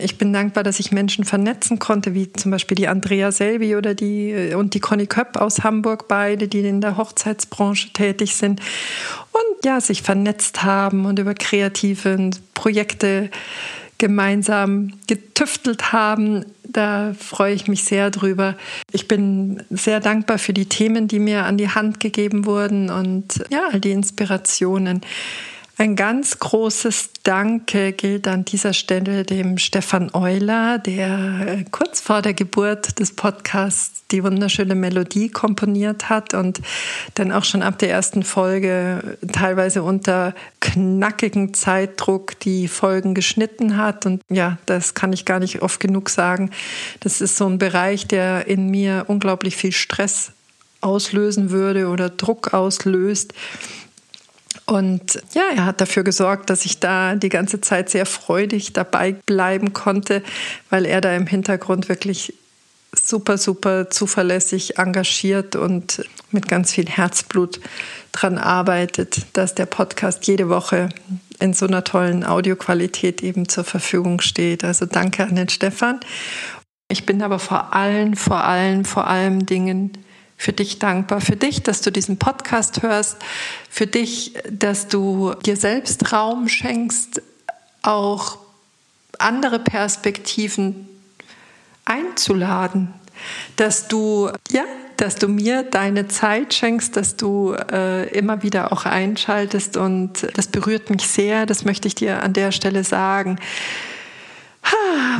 Ich 0.00 0.18
bin 0.18 0.32
dankbar, 0.32 0.64
dass 0.64 0.80
ich 0.80 0.90
Menschen 0.90 1.24
vernetzen 1.24 1.78
konnte, 1.78 2.14
wie 2.14 2.32
zum 2.32 2.50
Beispiel 2.50 2.74
die 2.74 2.88
Andrea 2.88 3.30
Selvi 3.30 3.76
oder 3.76 3.94
die 3.94 4.52
und 4.56 4.74
die 4.74 4.80
Conny 4.80 5.06
Köpp 5.06 5.36
aus 5.36 5.62
Hamburg, 5.62 6.08
beide, 6.08 6.48
die 6.48 6.60
in 6.60 6.80
der 6.80 6.96
Hochzeitsbranche 6.96 7.92
tätig 7.92 8.34
sind 8.34 8.60
und 9.32 9.64
ja, 9.64 9.80
sich 9.80 10.02
vernetzt 10.02 10.64
haben 10.64 11.06
und 11.06 11.20
über 11.20 11.34
kreative 11.34 12.30
Projekte 12.54 13.30
gemeinsam 13.98 14.92
getüftelt 15.06 15.92
haben. 15.92 16.44
Da 16.64 17.14
freue 17.18 17.54
ich 17.54 17.66
mich 17.66 17.84
sehr 17.84 18.10
drüber. 18.10 18.56
Ich 18.92 19.08
bin 19.08 19.62
sehr 19.70 20.00
dankbar 20.00 20.38
für 20.38 20.52
die 20.52 20.66
Themen, 20.66 21.08
die 21.08 21.18
mir 21.18 21.44
an 21.44 21.58
die 21.58 21.70
Hand 21.70 22.00
gegeben 22.00 22.46
wurden 22.46 22.90
und 22.90 23.44
ja, 23.50 23.68
all 23.72 23.80
die 23.80 23.90
Inspirationen. 23.90 25.00
Ein 25.80 25.94
ganz 25.94 26.40
großes 26.40 27.10
Danke 27.22 27.92
gilt 27.92 28.26
an 28.26 28.44
dieser 28.44 28.72
Stelle 28.72 29.22
dem 29.22 29.58
Stefan 29.58 30.12
Euler, 30.12 30.78
der 30.78 31.46
äh, 31.46 31.64
kurz 31.70 32.00
vor 32.00 32.20
der 32.20 32.34
Geburt 32.34 32.98
des 32.98 33.14
Podcasts 33.14 34.02
die 34.10 34.24
wunderschöne 34.24 34.74
Melodie 34.74 35.28
komponiert 35.28 36.08
hat 36.08 36.34
und 36.34 36.60
dann 37.14 37.30
auch 37.30 37.44
schon 37.44 37.62
ab 37.62 37.78
der 37.78 37.90
ersten 37.90 38.24
Folge 38.24 39.18
teilweise 39.30 39.84
unter 39.84 40.34
knackigem 40.58 41.54
Zeitdruck 41.54 42.40
die 42.40 42.66
Folgen 42.66 43.14
geschnitten 43.14 43.76
hat. 43.76 44.04
Und 44.04 44.20
ja, 44.28 44.58
das 44.66 44.94
kann 44.94 45.12
ich 45.12 45.26
gar 45.26 45.38
nicht 45.38 45.62
oft 45.62 45.78
genug 45.78 46.10
sagen. 46.10 46.50
Das 46.98 47.20
ist 47.20 47.36
so 47.36 47.46
ein 47.46 47.58
Bereich, 47.58 48.08
der 48.08 48.48
in 48.48 48.68
mir 48.68 49.04
unglaublich 49.06 49.54
viel 49.54 49.70
Stress 49.70 50.32
auslösen 50.80 51.50
würde 51.50 51.86
oder 51.86 52.10
Druck 52.10 52.52
auslöst. 52.52 53.32
Und 54.68 55.22
ja, 55.32 55.44
er 55.56 55.64
hat 55.64 55.80
dafür 55.80 56.04
gesorgt, 56.04 56.50
dass 56.50 56.66
ich 56.66 56.78
da 56.78 57.14
die 57.14 57.30
ganze 57.30 57.62
Zeit 57.62 57.88
sehr 57.88 58.04
freudig 58.04 58.74
dabei 58.74 59.12
bleiben 59.12 59.72
konnte, 59.72 60.22
weil 60.68 60.84
er 60.84 61.00
da 61.00 61.16
im 61.16 61.26
Hintergrund 61.26 61.88
wirklich 61.88 62.34
super, 62.94 63.38
super 63.38 63.88
zuverlässig 63.88 64.76
engagiert 64.76 65.56
und 65.56 66.04
mit 66.32 66.48
ganz 66.48 66.72
viel 66.72 66.86
Herzblut 66.86 67.60
dran 68.12 68.36
arbeitet, 68.36 69.24
dass 69.32 69.54
der 69.54 69.64
Podcast 69.64 70.26
jede 70.26 70.50
Woche 70.50 70.90
in 71.40 71.54
so 71.54 71.66
einer 71.66 71.82
tollen 71.82 72.22
Audioqualität 72.22 73.22
eben 73.22 73.48
zur 73.48 73.64
Verfügung 73.64 74.20
steht. 74.20 74.64
Also 74.64 74.84
danke 74.84 75.24
an 75.24 75.36
den 75.36 75.48
Stefan. 75.48 75.98
Ich 76.88 77.06
bin 77.06 77.22
aber 77.22 77.38
vor 77.38 77.72
allen, 77.72 78.16
vor 78.16 78.44
allen, 78.44 78.84
vor 78.84 79.06
allen 79.06 79.46
Dingen 79.46 79.92
für 80.38 80.52
dich 80.52 80.78
dankbar, 80.78 81.20
für 81.20 81.36
dich, 81.36 81.64
dass 81.64 81.82
du 81.82 81.90
diesen 81.90 82.18
Podcast 82.18 82.82
hörst, 82.82 83.16
für 83.68 83.88
dich, 83.88 84.34
dass 84.48 84.86
du 84.86 85.34
dir 85.44 85.56
selbst 85.56 86.12
Raum 86.12 86.48
schenkst, 86.48 87.20
auch 87.82 88.38
andere 89.18 89.58
Perspektiven 89.58 90.88
einzuladen, 91.84 92.94
dass 93.56 93.88
du 93.88 94.30
ja, 94.50 94.64
dass 94.96 95.16
du 95.16 95.28
mir 95.28 95.64
deine 95.64 96.06
Zeit 96.06 96.54
schenkst, 96.54 96.96
dass 96.96 97.16
du 97.16 97.54
äh, 97.72 98.08
immer 98.16 98.42
wieder 98.44 98.72
auch 98.72 98.84
einschaltest 98.84 99.76
und 99.76 100.28
das 100.34 100.46
berührt 100.46 100.90
mich 100.90 101.06
sehr. 101.08 101.46
Das 101.46 101.64
möchte 101.64 101.88
ich 101.88 101.94
dir 101.96 102.22
an 102.22 102.32
der 102.32 102.52
Stelle 102.52 102.84
sagen. 102.84 103.38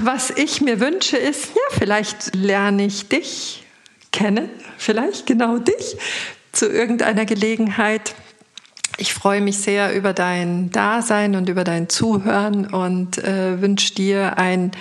Was 0.02 0.30
ich 0.30 0.60
mir 0.60 0.78
wünsche 0.78 1.16
ist, 1.16 1.46
ja, 1.46 1.78
vielleicht 1.78 2.34
lerne 2.36 2.86
ich 2.86 3.08
dich 3.08 3.64
kennen, 4.12 4.48
vielleicht 4.76 5.26
genau 5.26 5.58
dich, 5.58 5.96
zu 6.52 6.68
irgendeiner 6.68 7.24
Gelegenheit. 7.24 8.14
Ich 8.96 9.14
freue 9.14 9.40
mich 9.40 9.58
sehr 9.58 9.94
über 9.94 10.12
dein 10.12 10.70
Dasein 10.70 11.36
und 11.36 11.48
über 11.48 11.64
dein 11.64 11.88
Zuhören 11.88 12.66
und 12.66 13.18
äh, 13.18 13.60
wünsche 13.60 13.94
dir 13.94 14.38
ein 14.38 14.72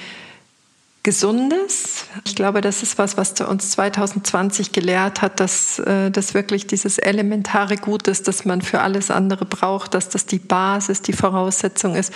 Gesundes. 1.08 2.04
Ich 2.26 2.36
glaube, 2.36 2.60
das 2.60 2.84
ist 2.84 2.98
was, 2.98 3.16
was 3.16 3.40
uns 3.40 3.70
2020 3.72 4.74
gelehrt 4.74 5.22
hat, 5.22 5.40
dass 5.40 5.80
äh, 5.80 6.12
das 6.12 6.34
wirklich 6.34 6.68
dieses 6.68 6.98
elementare 6.98 7.78
Gut 7.78 8.10
ist, 8.10 8.28
das 8.28 8.44
man 8.44 8.62
für 8.62 8.82
alles 8.82 9.10
andere 9.10 9.46
braucht, 9.46 9.94
dass 9.94 10.10
das 10.10 10.26
die 10.26 10.38
Basis, 10.38 11.02
die 11.02 11.14
Voraussetzung 11.14 11.96
ist, 11.96 12.12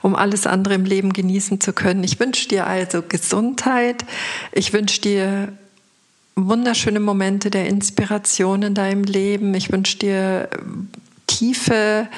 um 0.00 0.14
alles 0.14 0.46
andere 0.46 0.74
im 0.74 0.84
Leben 0.84 1.12
genießen 1.12 1.60
zu 1.60 1.72
können. 1.72 2.04
Ich 2.04 2.20
wünsche 2.20 2.46
dir 2.46 2.68
also 2.68 3.02
Gesundheit. 3.02 4.04
Ich 4.52 4.72
wünsche 4.72 5.00
dir 5.00 5.52
wunderschöne 6.48 7.00
Momente 7.00 7.50
der 7.50 7.66
Inspiration 7.66 8.62
in 8.62 8.74
deinem 8.74 9.04
Leben. 9.04 9.54
Ich 9.54 9.72
wünsche 9.72 9.98
dir 9.98 10.48
tiefe, 11.26 12.08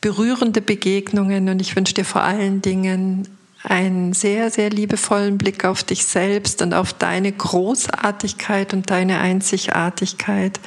berührende 0.00 0.60
Begegnungen 0.60 1.48
und 1.48 1.60
ich 1.60 1.74
wünsche 1.76 1.94
dir 1.94 2.04
vor 2.04 2.22
allen 2.22 2.62
Dingen 2.62 3.28
einen 3.62 4.12
sehr, 4.12 4.50
sehr 4.50 4.70
liebevollen 4.70 5.38
Blick 5.38 5.64
auf 5.64 5.82
dich 5.84 6.04
selbst 6.04 6.60
und 6.62 6.74
auf 6.74 6.92
deine 6.92 7.32
Großartigkeit 7.32 8.74
und 8.74 8.90
deine 8.90 9.18
Einzigartigkeit. 9.20 10.60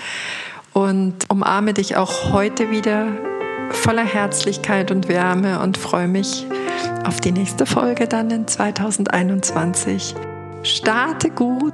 Und 0.74 1.30
umarme 1.30 1.74
dich 1.74 1.96
auch 1.96 2.32
heute 2.32 2.72
wieder 2.72 3.08
voller 3.72 4.06
Herzlichkeit 4.06 4.92
und 4.92 5.08
Wärme 5.08 5.60
und 5.60 5.78
freue 5.78 6.08
mich 6.08 6.46
auf 7.06 7.22
die 7.22 7.32
nächste 7.32 7.66
Folge 7.66 8.08
dann 8.08 8.30
in 8.32 8.48
2021. 8.48 10.16
Starte 10.64 11.30
gut 11.30 11.74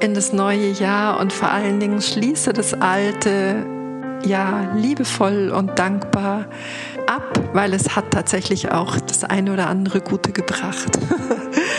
in 0.00 0.14
das 0.14 0.32
neue 0.32 0.70
Jahr 0.70 1.20
und 1.20 1.32
vor 1.32 1.50
allen 1.50 1.78
Dingen 1.80 2.00
schließe 2.00 2.52
das 2.52 2.74
alte 2.74 3.66
ja 4.24 4.72
liebevoll 4.76 5.50
und 5.50 5.78
dankbar 5.78 6.46
ab, 7.06 7.40
weil 7.52 7.72
es 7.74 7.96
hat 7.96 8.10
tatsächlich 8.10 8.70
auch 8.70 8.98
das 8.98 9.24
eine 9.24 9.52
oder 9.52 9.68
andere 9.68 10.00
Gute 10.00 10.32
gebracht. 10.32 10.98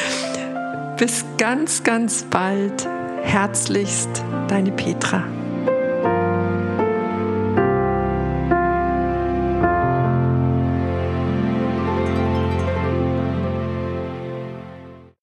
Bis 0.97 1.25
ganz, 1.37 1.83
ganz 1.83 2.23
bald. 2.23 2.87
Herzlichst, 3.23 4.23
deine 4.47 4.71
Petra. 4.71 5.23